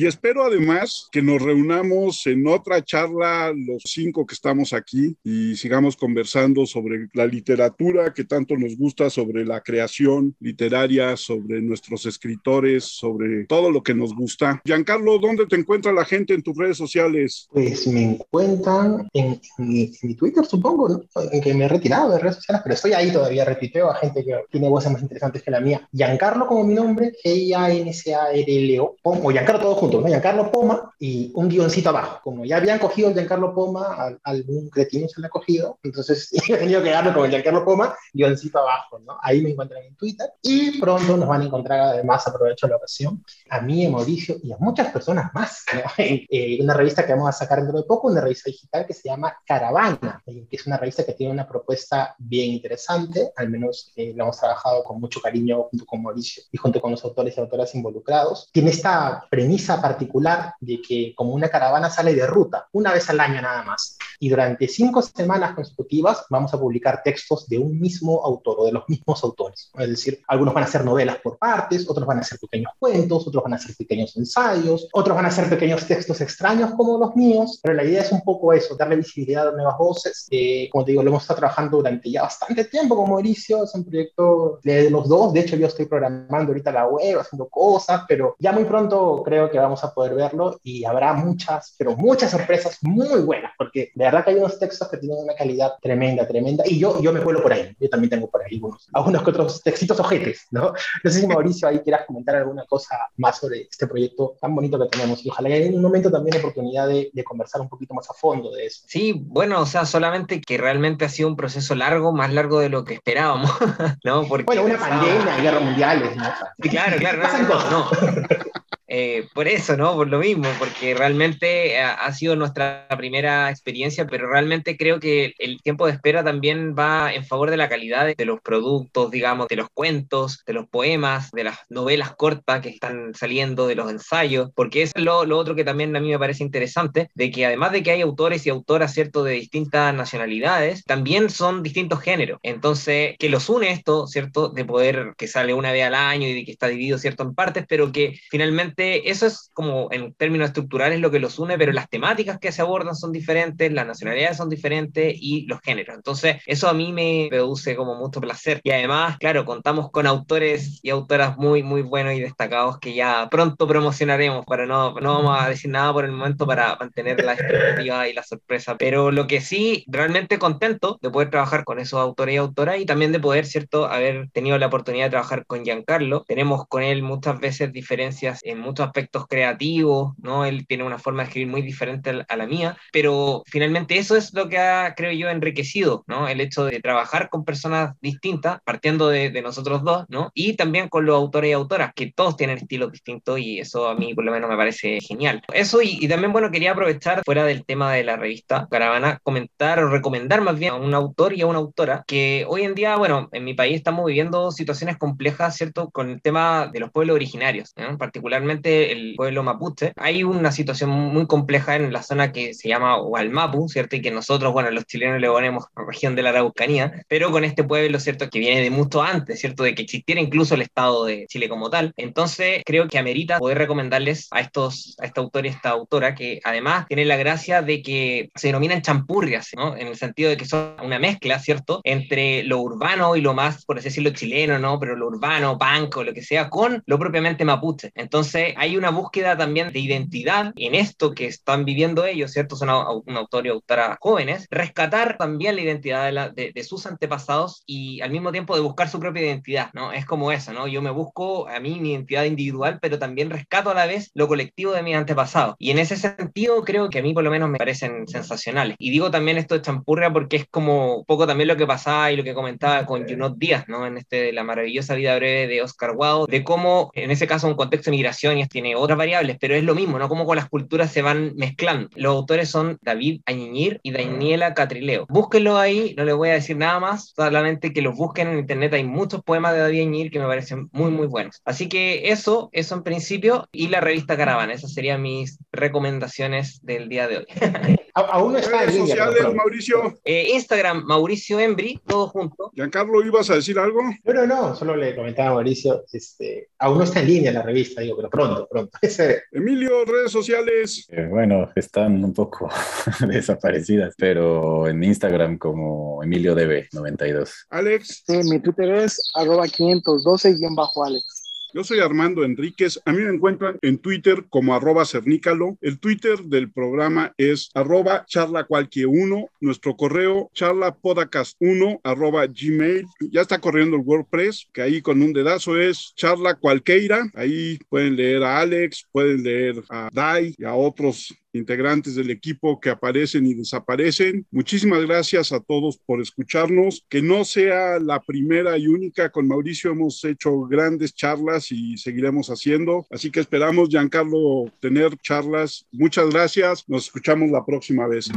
Y 0.00 0.06
espero 0.06 0.44
además 0.44 1.08
que 1.10 1.20
nos 1.20 1.42
reunamos 1.42 2.24
en 2.28 2.46
otra 2.46 2.84
charla, 2.84 3.52
los 3.52 3.82
cinco 3.84 4.24
que 4.24 4.34
estamos 4.34 4.72
aquí, 4.72 5.16
y 5.24 5.56
sigamos 5.56 5.96
conversando 5.96 6.66
sobre 6.66 7.08
la 7.14 7.26
literatura 7.26 8.14
que 8.14 8.22
tanto 8.22 8.56
nos 8.56 8.76
gusta, 8.76 9.10
sobre 9.10 9.44
la 9.44 9.60
creación 9.60 10.36
literaria, 10.38 11.16
sobre 11.16 11.60
nuestros 11.60 12.06
escritores, 12.06 12.84
sobre 12.84 13.44
todo 13.46 13.72
lo 13.72 13.82
que 13.82 13.92
nos 13.92 14.14
gusta. 14.14 14.62
Giancarlo, 14.64 15.18
¿dónde 15.18 15.46
te 15.46 15.56
encuentra 15.56 15.90
la 15.90 16.04
gente 16.04 16.32
en 16.32 16.44
tus 16.44 16.56
redes 16.56 16.76
sociales? 16.76 17.48
Pues 17.50 17.88
me 17.88 18.04
encuentran 18.04 19.08
en, 19.14 19.40
mi, 19.56 19.90
Twitter, 20.14 20.44
supongo, 20.44 20.88
¿no? 20.90 21.02
en 21.32 21.40
que 21.40 21.52
me 21.54 21.64
he 21.64 21.68
retirado 21.68 22.12
de 22.12 22.20
redes 22.20 22.36
sociales, 22.36 22.62
pero 22.62 22.76
estoy 22.76 22.92
ahí 22.92 23.10
todavía, 23.10 23.44
repiteo 23.44 23.90
a 23.90 23.96
gente 23.96 24.24
que 24.24 24.44
tiene 24.48 24.68
voces 24.68 24.92
más 24.92 25.02
interesantes 25.02 25.42
que 25.42 25.50
la 25.50 25.58
mía. 25.58 25.88
Giancarlo 25.92 26.46
como 26.46 26.62
mi 26.62 26.74
nombre, 26.74 27.14
G-I-A-N-C-A-R-L-O, 27.24 28.96
o 29.02 29.32
Giancarlo 29.32 29.60
todo 29.60 29.74
junto 29.74 29.87
Giancarlo 29.90 30.50
Poma 30.50 30.92
y 30.98 31.32
un 31.34 31.48
guioncito 31.48 31.88
abajo. 31.90 32.20
Como 32.22 32.44
ya 32.44 32.56
habían 32.56 32.78
cogido 32.78 33.08
el 33.08 33.14
Giancarlo 33.14 33.54
Poma, 33.54 34.18
algún 34.22 34.68
cretino 34.70 35.08
se 35.08 35.20
le 35.20 35.26
ha 35.26 35.30
cogido, 35.30 35.78
entonces 35.82 36.30
he 36.48 36.56
tenido 36.56 36.82
que 36.82 36.90
darle 36.90 37.12
con 37.12 37.24
el 37.24 37.30
Giancarlo 37.30 37.64
Poma, 37.64 37.94
guioncito 38.12 38.58
abajo, 38.58 38.98
¿no? 39.00 39.18
Ahí 39.22 39.42
me 39.42 39.50
encuentran 39.50 39.82
en 39.82 39.96
Twitter 39.96 40.30
y 40.42 40.80
pronto 40.80 41.16
nos 41.16 41.28
van 41.28 41.42
a 41.42 41.44
encontrar, 41.44 41.80
además, 41.80 42.26
aprovecho 42.26 42.66
la 42.68 42.76
ocasión, 42.76 43.24
a 43.50 43.60
mí, 43.60 43.86
a 43.86 43.90
Mauricio 43.90 44.36
y 44.42 44.52
a 44.52 44.56
muchas 44.58 44.92
personas 44.92 45.32
más, 45.34 45.64
¿no? 45.72 45.80
en 45.98 46.26
eh, 46.28 46.58
una 46.60 46.74
revista 46.74 47.06
que 47.06 47.12
vamos 47.12 47.28
a 47.28 47.32
sacar 47.32 47.58
dentro 47.58 47.78
de 47.78 47.86
poco, 47.86 48.08
una 48.08 48.20
revista 48.20 48.50
digital 48.50 48.86
que 48.86 48.94
se 48.94 49.08
llama 49.08 49.36
Caravana, 49.46 50.22
eh, 50.26 50.46
que 50.48 50.56
es 50.56 50.66
una 50.66 50.76
revista 50.76 51.04
que 51.04 51.14
tiene 51.14 51.32
una 51.32 51.48
propuesta 51.48 52.14
bien 52.18 52.50
interesante, 52.52 53.32
al 53.36 53.50
menos 53.50 53.92
eh, 53.96 54.12
lo 54.14 54.24
hemos 54.24 54.38
trabajado 54.38 54.82
con 54.84 55.00
mucho 55.00 55.20
cariño 55.20 55.68
junto 55.70 55.86
con 55.86 56.02
Mauricio 56.02 56.42
y 56.50 56.56
junto 56.56 56.80
con 56.80 56.90
los 56.90 57.04
autores 57.04 57.36
y 57.36 57.40
autoras 57.40 57.74
involucrados. 57.74 58.50
Tiene 58.52 58.70
esta 58.70 59.26
premisa 59.30 59.77
particular 59.80 60.54
de 60.60 60.80
que 60.80 61.12
como 61.14 61.32
una 61.32 61.48
caravana 61.48 61.90
sale 61.90 62.14
de 62.14 62.26
ruta 62.26 62.68
una 62.72 62.92
vez 62.92 63.08
al 63.10 63.20
año 63.20 63.42
nada 63.42 63.62
más 63.62 63.97
y 64.18 64.28
durante 64.28 64.68
cinco 64.68 65.02
semanas 65.02 65.54
consecutivas 65.54 66.24
vamos 66.30 66.52
a 66.52 66.58
publicar 66.58 67.02
textos 67.02 67.48
de 67.48 67.58
un 67.58 67.78
mismo 67.78 68.24
autor 68.24 68.56
o 68.60 68.66
de 68.66 68.72
los 68.72 68.84
mismos 68.88 69.22
autores. 69.22 69.70
Es 69.78 69.88
decir, 69.88 70.22
algunos 70.28 70.54
van 70.54 70.64
a 70.64 70.66
ser 70.66 70.84
novelas 70.84 71.18
por 71.18 71.38
partes, 71.38 71.88
otros 71.88 72.06
van 72.06 72.18
a 72.18 72.22
ser 72.22 72.38
pequeños 72.38 72.72
cuentos, 72.78 73.26
otros 73.26 73.42
van 73.42 73.54
a 73.54 73.58
ser 73.58 73.74
pequeños 73.76 74.16
ensayos, 74.16 74.88
otros 74.92 75.16
van 75.16 75.26
a 75.26 75.30
ser 75.30 75.48
pequeños 75.48 75.86
textos 75.86 76.20
extraños 76.20 76.72
como 76.74 76.98
los 76.98 77.14
míos, 77.16 77.60
pero 77.62 77.74
la 77.74 77.84
idea 77.84 78.02
es 78.02 78.12
un 78.12 78.22
poco 78.22 78.52
eso, 78.52 78.76
darle 78.76 78.96
visibilidad 78.96 79.48
a 79.48 79.52
nuevas 79.52 79.78
voces. 79.78 80.26
Eh, 80.30 80.68
como 80.70 80.84
te 80.84 80.92
digo, 80.92 81.02
lo 81.02 81.10
hemos 81.10 81.22
estado 81.22 81.40
trabajando 81.40 81.78
durante 81.78 82.10
ya 82.10 82.22
bastante 82.22 82.64
tiempo 82.64 82.96
con 82.96 83.10
Mauricio, 83.10 83.64
es 83.64 83.74
un 83.74 83.84
proyecto 83.84 84.60
de 84.62 84.90
los 84.90 85.08
dos, 85.08 85.32
de 85.32 85.40
hecho 85.40 85.56
yo 85.56 85.66
estoy 85.66 85.86
programando 85.86 86.50
ahorita 86.50 86.72
la 86.72 86.86
web, 86.86 87.20
haciendo 87.20 87.48
cosas, 87.48 88.02
pero 88.08 88.36
ya 88.38 88.52
muy 88.52 88.64
pronto 88.64 89.22
creo 89.24 89.50
que 89.50 89.58
vamos 89.58 89.82
a 89.84 89.92
poder 89.92 90.14
verlo 90.14 90.58
y 90.62 90.84
habrá 90.84 91.12
muchas, 91.12 91.74
pero 91.78 91.96
muchas 91.96 92.30
sorpresas 92.30 92.78
muy 92.82 93.20
buenas, 93.20 93.52
porque 93.56 93.90
de 93.94 94.07
verdad 94.10 94.24
que 94.24 94.30
hay 94.32 94.36
unos 94.36 94.58
textos 94.58 94.88
que 94.88 94.96
tienen 94.96 95.18
una 95.18 95.34
calidad 95.34 95.74
tremenda, 95.80 96.26
tremenda, 96.26 96.64
y 96.66 96.78
yo, 96.78 97.00
yo 97.00 97.12
me 97.12 97.20
vuelo 97.20 97.42
por 97.42 97.52
ahí, 97.52 97.74
yo 97.78 97.88
también 97.88 98.10
tengo 98.10 98.30
por 98.30 98.42
ahí 98.42 98.54
algunos, 98.54 98.88
algunos 98.92 99.22
que 99.22 99.30
otros 99.30 99.62
textitos 99.62 99.98
ojetes, 100.00 100.46
¿no? 100.50 100.72
No 101.04 101.10
sé 101.10 101.20
si 101.20 101.26
Mauricio 101.26 101.68
ahí 101.68 101.80
quieras 101.80 102.06
comentar 102.06 102.36
alguna 102.36 102.64
cosa 102.66 102.96
más 103.16 103.38
sobre 103.38 103.62
este 103.62 103.86
proyecto 103.86 104.36
tan 104.40 104.54
bonito 104.54 104.78
que 104.78 104.88
tenemos, 104.88 105.24
y 105.24 105.30
ojalá 105.30 105.48
haya 105.48 105.66
en 105.66 105.74
un 105.74 105.82
momento 105.82 106.10
también 106.10 106.36
oportunidad 106.38 106.88
de, 106.88 107.10
de 107.12 107.24
conversar 107.24 107.60
un 107.60 107.68
poquito 107.68 107.94
más 107.94 108.08
a 108.10 108.14
fondo 108.14 108.50
de 108.50 108.66
eso. 108.66 108.82
Sí, 108.86 109.12
bueno, 109.12 109.60
o 109.60 109.66
sea, 109.66 109.84
solamente 109.84 110.40
que 110.40 110.58
realmente 110.58 111.04
ha 111.04 111.08
sido 111.08 111.28
un 111.28 111.36
proceso 111.36 111.74
largo, 111.74 112.12
más 112.12 112.32
largo 112.32 112.60
de 112.60 112.68
lo 112.68 112.84
que 112.84 112.94
esperábamos, 112.94 113.50
¿no? 114.04 114.26
Porque 114.26 114.44
bueno, 114.44 114.64
una 114.64 114.78
pandemia, 114.78 115.36
guerras 115.40 115.62
mundiales, 115.62 116.16
¿no? 116.16 116.24
claro, 116.70 116.96
claro, 116.98 117.22
no, 117.48 117.70
no. 117.70 117.90
Eh, 118.90 119.28
por 119.34 119.48
eso, 119.48 119.76
¿no? 119.76 119.94
Por 119.94 120.08
lo 120.08 120.18
mismo, 120.18 120.48
porque 120.58 120.94
realmente 120.94 121.74
eh, 121.74 121.82
ha, 121.82 122.10
sido 122.14 122.36
nuestra 122.36 122.88
primera 122.96 123.50
experiencia, 123.50 124.06
pero 124.06 124.30
realmente 124.30 124.78
creo 124.78 124.98
que 124.98 125.34
el 125.38 125.60
tiempo 125.60 125.86
de 125.86 125.92
espera 125.92 126.24
también 126.24 126.74
va 126.76 127.12
en 127.12 127.26
favor 127.26 127.50
de 127.50 127.58
la 127.58 127.68
calidad 127.68 128.06
de, 128.06 128.24
los 128.24 128.40
productos, 128.40 129.10
digamos, 129.10 129.48
de 129.48 129.56
los 129.56 129.68
cuentos, 129.74 130.42
de 130.46 130.54
los 130.54 130.66
poemas, 130.68 131.30
de 131.32 131.44
las 131.44 131.58
novelas 131.68 132.16
cortas 132.16 132.62
que 132.62 132.70
están 132.70 133.14
saliendo, 133.14 133.66
de 133.66 133.74
los 133.74 133.90
ensayos, 133.90 134.50
porque 134.54 134.82
es 134.82 134.92
lo, 134.96 135.26
lo 135.26 135.36
otro 135.36 135.54
que 135.54 135.64
también 135.64 135.94
a 135.94 136.00
mí 136.00 136.08
me 136.08 136.18
parece 136.18 136.42
interesante, 136.42 137.10
de 137.14 137.30
que 137.30 137.44
además 137.44 137.72
de 137.72 137.82
que 137.82 137.90
hay 137.90 138.00
autores 138.00 138.46
y 138.46 138.50
autoras, 138.50 138.94
¿cierto?, 138.94 139.22
de 139.22 139.34
distintas 139.34 139.94
nacionalidades, 139.94 140.84
también 140.84 141.28
son 141.28 141.62
distintos 141.62 142.00
géneros. 142.00 142.38
Entonces, 142.42 143.16
que 143.18 143.28
los 143.28 143.50
une 143.50 143.70
esto, 143.70 144.06
¿cierto?, 144.06 144.48
de 144.48 144.64
poder 144.64 145.12
que 145.18 145.28
sale 145.28 145.52
una 145.52 145.72
vez 145.72 145.84
al 145.84 145.94
año 145.94 146.26
y 146.26 146.32
de 146.32 146.44
que 146.46 146.52
está 146.52 146.68
dividido, 146.68 146.96
¿cierto?, 146.96 147.22
en 147.22 147.34
partes, 147.34 147.66
pero 147.68 147.92
que 147.92 148.18
finalmente 148.30 148.77
eso 148.78 149.26
es 149.26 149.50
como 149.52 149.88
en 149.90 150.14
términos 150.14 150.48
estructurales 150.48 151.00
lo 151.00 151.10
que 151.10 151.18
los 151.18 151.38
une, 151.38 151.58
pero 151.58 151.72
las 151.72 151.88
temáticas 151.88 152.38
que 152.38 152.52
se 152.52 152.62
abordan 152.62 152.94
son 152.94 153.12
diferentes, 153.12 153.72
las 153.72 153.86
nacionalidades 153.86 154.36
son 154.36 154.48
diferentes 154.48 155.14
y 155.16 155.46
los 155.46 155.60
géneros. 155.60 155.96
Entonces, 155.96 156.36
eso 156.46 156.68
a 156.68 156.74
mí 156.74 156.92
me 156.92 157.28
produce 157.30 157.76
como 157.76 157.94
mucho 157.94 158.20
placer. 158.20 158.60
Y 158.62 158.70
además, 158.70 159.18
claro, 159.18 159.44
contamos 159.44 159.90
con 159.90 160.06
autores 160.06 160.80
y 160.82 160.90
autoras 160.90 161.36
muy, 161.36 161.62
muy 161.62 161.82
buenos 161.82 162.14
y 162.14 162.20
destacados 162.20 162.78
que 162.78 162.94
ya 162.94 163.28
pronto 163.30 163.66
promocionaremos, 163.66 164.44
para 164.46 164.66
no, 164.66 164.94
no 165.00 165.14
vamos 165.14 165.40
a 165.40 165.48
decir 165.48 165.70
nada 165.70 165.92
por 165.92 166.04
el 166.04 166.12
momento 166.12 166.46
para 166.46 166.76
mantener 166.76 167.22
la 167.24 167.34
expectativa 167.34 168.08
y 168.08 168.12
la 168.12 168.22
sorpresa. 168.22 168.76
Pero 168.78 169.10
lo 169.10 169.26
que 169.26 169.40
sí, 169.40 169.84
realmente 169.88 170.38
contento 170.38 170.98
de 171.02 171.10
poder 171.10 171.30
trabajar 171.30 171.64
con 171.64 171.78
esos 171.78 172.00
autores 172.00 172.34
y 172.34 172.38
autoras 172.38 172.78
y 172.78 172.86
también 172.86 173.12
de 173.12 173.20
poder, 173.20 173.46
¿cierto?, 173.46 173.86
haber 173.86 174.28
tenido 174.32 174.58
la 174.58 174.66
oportunidad 174.66 175.06
de 175.06 175.10
trabajar 175.10 175.46
con 175.46 175.64
Giancarlo. 175.64 176.24
Tenemos 176.26 176.66
con 176.68 176.82
él 176.82 177.02
muchas 177.02 177.40
veces 177.40 177.72
diferencias 177.72 178.40
en 178.42 178.58
muchos 178.68 178.86
aspectos 178.86 179.26
creativos, 179.26 180.14
¿no? 180.18 180.44
Él 180.44 180.66
tiene 180.66 180.84
una 180.84 180.98
forma 180.98 181.22
de 181.22 181.28
escribir 181.28 181.48
muy 181.48 181.62
diferente 181.62 182.24
a 182.28 182.36
la 182.36 182.46
mía, 182.46 182.76
pero 182.92 183.42
finalmente 183.46 183.98
eso 183.98 184.16
es 184.16 184.32
lo 184.34 184.48
que 184.48 184.58
ha, 184.58 184.94
creo 184.94 185.12
yo, 185.12 185.28
enriquecido, 185.28 186.04
¿no? 186.06 186.28
El 186.28 186.40
hecho 186.40 186.64
de 186.64 186.80
trabajar 186.80 187.28
con 187.30 187.44
personas 187.44 187.94
distintas, 188.00 188.60
partiendo 188.64 189.08
de, 189.08 189.30
de 189.30 189.42
nosotros 189.42 189.82
dos, 189.82 190.04
¿no? 190.08 190.30
Y 190.34 190.54
también 190.54 190.88
con 190.88 191.06
los 191.06 191.16
autores 191.16 191.50
y 191.50 191.52
autoras, 191.52 191.92
que 191.94 192.12
todos 192.12 192.36
tienen 192.36 192.58
estilos 192.58 192.92
distintos 192.92 193.38
y 193.38 193.58
eso 193.58 193.88
a 193.88 193.94
mí 193.94 194.14
por 194.14 194.24
lo 194.24 194.32
menos 194.32 194.50
me 194.50 194.56
parece 194.56 195.00
genial. 195.00 195.42
Eso 195.52 195.82
y, 195.82 195.98
y 196.00 196.08
también, 196.08 196.32
bueno, 196.32 196.50
quería 196.50 196.72
aprovechar, 196.72 197.22
fuera 197.24 197.44
del 197.44 197.64
tema 197.64 197.92
de 197.92 198.04
la 198.04 198.16
revista 198.16 198.68
Caravana, 198.70 199.20
comentar 199.22 199.78
o 199.80 199.88
recomendar 199.88 200.40
más 200.40 200.58
bien 200.58 200.72
a 200.72 200.76
un 200.76 200.94
autor 200.94 201.34
y 201.34 201.42
a 201.42 201.46
una 201.46 201.58
autora 201.58 202.04
que 202.06 202.44
hoy 202.48 202.62
en 202.62 202.74
día, 202.74 202.96
bueno, 202.96 203.28
en 203.32 203.44
mi 203.44 203.54
país 203.54 203.76
estamos 203.76 204.06
viviendo 204.06 204.50
situaciones 204.50 204.96
complejas, 204.96 205.56
¿cierto? 205.56 205.90
Con 205.90 206.10
el 206.10 206.22
tema 206.22 206.68
de 206.72 206.80
los 206.80 206.90
pueblos 206.90 207.14
originarios, 207.14 207.72
¿no? 207.76 207.96
particularmente 207.98 208.57
el 208.64 209.14
pueblo 209.16 209.42
mapuche, 209.42 209.92
hay 209.96 210.24
una 210.24 210.52
situación 210.52 210.90
muy 210.90 211.26
compleja 211.26 211.76
en 211.76 211.92
la 211.92 212.02
zona 212.02 212.32
que 212.32 212.54
se 212.54 212.68
llama 212.68 213.00
Hualmapu, 213.00 213.68
¿cierto? 213.68 213.96
Y 213.96 214.02
que 214.02 214.10
nosotros, 214.10 214.52
bueno, 214.52 214.70
los 214.70 214.86
chilenos 214.86 215.20
le 215.20 215.28
ponemos 215.28 215.64
región 215.74 216.14
de 216.14 216.22
la 216.22 216.30
Araucanía, 216.30 217.04
pero 217.08 217.30
con 217.30 217.44
este 217.44 217.64
pueblo, 217.64 218.00
¿cierto? 218.00 218.28
Que 218.28 218.38
viene 218.38 218.60
de 218.60 218.70
mucho 218.70 219.02
antes, 219.02 219.40
¿cierto? 219.40 219.62
De 219.62 219.74
que 219.74 219.82
existiera 219.82 220.20
incluso 220.20 220.54
el 220.54 220.62
Estado 220.62 221.04
de 221.04 221.26
Chile 221.28 221.48
como 221.48 221.70
tal. 221.70 221.92
Entonces, 221.96 222.62
creo 222.64 222.88
que 222.88 222.98
amerita 222.98 223.38
poder 223.38 223.58
recomendarles 223.58 224.28
a 224.30 224.40
estos, 224.40 224.96
a 225.00 225.06
este 225.06 225.20
autor 225.20 225.46
y 225.46 225.48
esta 225.48 225.70
autora, 225.70 226.14
que 226.14 226.40
además 226.44 226.86
tiene 226.88 227.04
la 227.04 227.16
gracia 227.16 227.62
de 227.62 227.82
que 227.82 228.30
se 228.34 228.48
denominan 228.48 228.82
champurrias, 228.82 229.50
¿no? 229.56 229.76
En 229.76 229.88
el 229.88 229.96
sentido 229.96 230.30
de 230.30 230.36
que 230.36 230.44
son 230.44 230.74
una 230.82 230.98
mezcla, 230.98 231.38
¿cierto? 231.38 231.80
Entre 231.84 232.42
lo 232.44 232.58
urbano 232.58 233.16
y 233.16 233.20
lo 233.20 233.34
más, 233.34 233.64
por 233.64 233.78
así 233.78 233.88
decirlo, 233.88 234.10
chileno, 234.10 234.58
¿no? 234.58 234.78
Pero 234.78 234.96
lo 234.96 235.06
urbano, 235.06 235.56
banco, 235.56 236.04
lo 236.04 236.12
que 236.12 236.22
sea, 236.22 236.48
con 236.48 236.82
lo 236.86 236.98
propiamente 236.98 237.44
mapuche. 237.44 237.90
Entonces, 237.94 238.47
Entonces 238.48 238.54
hay 238.56 238.76
una 238.76 238.90
búsqueda 238.90 239.36
también 239.36 239.72
de 239.72 239.78
identidad 239.78 240.52
en 240.56 240.74
esto 240.74 241.12
que 241.12 241.26
están 241.26 241.64
viviendo 241.64 242.04
ellos, 242.04 242.32
¿cierto? 242.32 242.56
Son 242.56 242.68
un 242.68 243.16
autor 243.16 243.46
y 243.46 243.50
autora 243.50 243.98
jóvenes, 244.00 244.46
rescatar 244.50 245.16
también 245.18 245.56
la 245.56 245.62
identidad 245.62 246.32
de, 246.32 246.52
de, 246.52 246.64
sus 246.64 246.86
antepasados 246.86 247.62
y 247.66 248.00
al 248.00 248.10
mismo 248.10 248.32
tiempo 248.32 248.54
de 248.54 248.62
buscar 248.62 248.88
su 248.88 249.00
propia 249.00 249.22
identidad, 249.22 249.70
¿no? 249.74 249.92
Es 249.92 250.04
como 250.06 250.32
eso, 250.32 250.52
¿no? 250.52 250.66
Yo 250.66 250.82
me 250.82 250.90
busco 250.90 251.48
a 251.48 251.60
mí 251.60 251.80
mi 251.80 251.92
identidad 251.92 252.24
individual, 252.24 252.78
pero 252.80 252.98
también 252.98 253.30
rescato 253.30 253.70
a 253.70 253.74
la 253.74 253.86
vez 253.86 254.10
lo 254.14 254.28
colectivo 254.28 254.72
de 254.72 254.82
mis 254.82 254.96
antepasados. 254.96 255.54
Y 255.58 255.70
en 255.70 255.78
ese 255.78 255.96
sentido 255.96 256.62
creo 256.64 256.88
que 256.90 256.98
a 256.98 257.02
mí 257.02 257.14
por 257.14 257.24
lo 257.24 257.30
menos 257.30 257.48
me 257.48 257.58
parecen 257.58 258.06
sensacionales. 258.06 258.76
Y 258.78 258.90
digo 258.90 259.10
también 259.10 259.38
esto 259.38 259.54
de 259.54 259.62
champurria 259.62 260.12
porque 260.12 260.36
es 260.36 260.46
como 260.48 260.98
un 260.98 261.04
poco 261.04 261.26
también 261.26 261.48
lo 261.48 261.56
que 261.56 261.66
pasaba 261.66 262.10
y 262.12 262.16
lo 262.16 262.24
que 262.24 262.34
comentaba 262.34 262.86
con 262.86 263.08
Junot 263.08 263.36
Díaz, 263.38 263.64
¿no? 263.68 263.86
En 263.86 263.98
este, 263.98 264.32
la 264.32 264.44
maravillosa 264.44 264.94
vida 264.94 265.16
breve 265.16 265.46
de 265.46 265.62
Oscar 265.62 265.92
Wilde, 265.96 266.30
de 266.30 266.44
cómo 266.44 266.90
en 266.94 267.10
ese 267.10 267.26
caso 267.26 267.46
un 267.46 267.54
contexto 267.54 267.90
de 267.90 267.96
migración 267.96 268.37
tiene 268.46 268.76
otras 268.76 268.98
variables, 268.98 269.38
pero 269.40 269.54
es 269.54 269.64
lo 269.64 269.74
mismo, 269.74 269.98
¿no? 269.98 270.08
Cómo 270.08 270.26
con 270.26 270.36
las 270.36 270.48
culturas 270.48 270.92
se 270.92 271.02
van 271.02 271.32
mezclando. 271.36 271.88
Los 271.96 272.14
autores 272.14 272.50
son 272.50 272.78
David 272.82 273.22
Añiñir 273.26 273.80
y 273.82 273.90
Daniela 273.90 274.54
Catrileo. 274.54 275.06
Búsquenlo 275.08 275.58
ahí, 275.58 275.94
no 275.96 276.04
les 276.04 276.14
voy 276.14 276.28
a 276.28 276.34
decir 276.34 276.56
nada 276.56 276.78
más, 276.78 277.12
solamente 277.16 277.72
que 277.72 277.82
los 277.82 277.96
busquen 277.96 278.28
en 278.28 278.38
internet. 278.38 278.74
Hay 278.74 278.84
muchos 278.84 279.22
poemas 279.22 279.54
de 279.54 279.60
David 279.60 279.80
Añiñir 279.80 280.10
que 280.10 280.20
me 280.20 280.26
parecen 280.26 280.68
muy, 280.72 280.90
muy 280.90 281.06
buenos. 281.06 281.40
Así 281.44 281.68
que 281.68 282.10
eso, 282.10 282.50
eso 282.52 282.74
en 282.74 282.82
principio, 282.82 283.48
y 283.50 283.68
la 283.68 283.80
revista 283.80 284.16
Caravana. 284.16 284.52
Esas 284.52 284.74
serían 284.74 285.00
mis 285.02 285.38
recomendaciones 285.50 286.60
del 286.62 286.88
día 286.88 287.08
de 287.08 287.18
hoy. 287.18 287.26
Aún 287.94 288.32
no 288.32 288.38
está 288.38 288.64
en 288.64 288.70
línea. 288.70 288.86
sociales, 288.86 289.34
Mauricio? 289.34 289.98
Eh, 290.04 290.30
Instagram, 290.34 290.84
Mauricio 290.84 291.40
Embri, 291.40 291.80
todo 291.86 292.08
junto. 292.08 292.50
Giancarlo, 292.54 293.04
¿ibas 293.04 293.30
a 293.30 293.36
decir 293.36 293.58
algo? 293.58 293.80
No, 294.04 294.12
no, 294.12 294.26
no, 294.26 294.54
solo 294.54 294.76
le 294.76 294.94
comentaba 294.94 295.30
a 295.30 295.34
Mauricio, 295.34 295.84
este, 295.92 296.50
aún 296.58 296.78
no 296.78 296.84
está 296.84 297.00
en 297.00 297.06
línea 297.06 297.32
la 297.32 297.42
revista, 297.42 297.80
digo, 297.80 297.96
pero 297.96 298.10
pronto, 298.10 298.27
pronto. 298.50 298.78
Emilio, 299.32 299.84
redes 299.84 300.12
sociales. 300.12 300.86
Eh, 300.90 301.06
bueno, 301.08 301.50
están 301.54 302.04
un 302.04 302.12
poco 302.12 302.50
desaparecidas, 303.06 303.94
pero 303.96 304.68
en 304.68 304.82
Instagram 304.82 305.38
como 305.38 306.02
EmilioDB92. 306.02 307.30
Alex. 307.50 308.04
Sí, 308.06 308.16
mi 308.24 308.40
Twitter 308.40 308.70
es 308.74 309.10
arroba 309.14 309.44
512-Alex. 309.46 311.27
Yo 311.54 311.64
soy 311.64 311.80
Armando 311.80 312.24
Enríquez. 312.24 312.78
A 312.84 312.92
mí 312.92 313.02
me 313.02 313.14
encuentran 313.14 313.58
en 313.62 313.78
Twitter 313.78 314.26
como 314.28 314.54
arroba 314.54 314.84
cernícalo. 314.84 315.56
El 315.62 315.78
Twitter 315.78 316.18
del 316.24 316.52
programa 316.52 317.14
es 317.16 317.50
arroba 317.54 318.04
charlacualquier1. 318.06 319.28
Nuestro 319.40 319.74
correo 319.74 320.30
charlapodcast1 320.34 321.80
arroba 321.82 322.26
gmail. 322.26 322.86
Ya 323.10 323.22
está 323.22 323.38
corriendo 323.38 323.76
el 323.76 323.82
WordPress, 323.82 324.46
que 324.52 324.60
ahí 324.60 324.82
con 324.82 325.00
un 325.00 325.14
dedazo 325.14 325.58
es 325.58 325.94
charla 325.96 326.34
cualquiera. 326.34 327.10
Ahí 327.14 327.58
pueden 327.70 327.96
leer 327.96 328.22
a 328.24 328.40
Alex, 328.40 328.86
pueden 328.92 329.22
leer 329.22 329.62
a 329.70 329.88
Dai 329.90 330.34
y 330.36 330.44
a 330.44 330.54
otros 330.54 331.14
integrantes 331.38 331.94
del 331.94 332.10
equipo 332.10 332.60
que 332.60 332.70
aparecen 332.70 333.26
y 333.26 333.34
desaparecen. 333.34 334.26
Muchísimas 334.30 334.84
gracias 334.84 335.32
a 335.32 335.40
todos 335.40 335.78
por 335.78 336.00
escucharnos. 336.00 336.84
Que 336.88 337.02
no 337.02 337.24
sea 337.24 337.78
la 337.78 338.00
primera 338.00 338.58
y 338.58 338.66
única. 338.66 339.10
Con 339.10 339.28
Mauricio 339.28 339.70
hemos 339.70 340.04
hecho 340.04 340.42
grandes 340.42 340.94
charlas 340.94 341.50
y 341.50 341.76
seguiremos 341.78 342.28
haciendo. 342.28 342.86
Así 342.90 343.10
que 343.10 343.20
esperamos, 343.20 343.68
Giancarlo, 343.68 344.52
tener 344.60 344.96
charlas. 344.98 345.66
Muchas 345.72 346.10
gracias. 346.10 346.64
Nos 346.68 346.84
escuchamos 346.84 347.30
la 347.30 347.44
próxima 347.44 347.86
vez. 347.86 348.10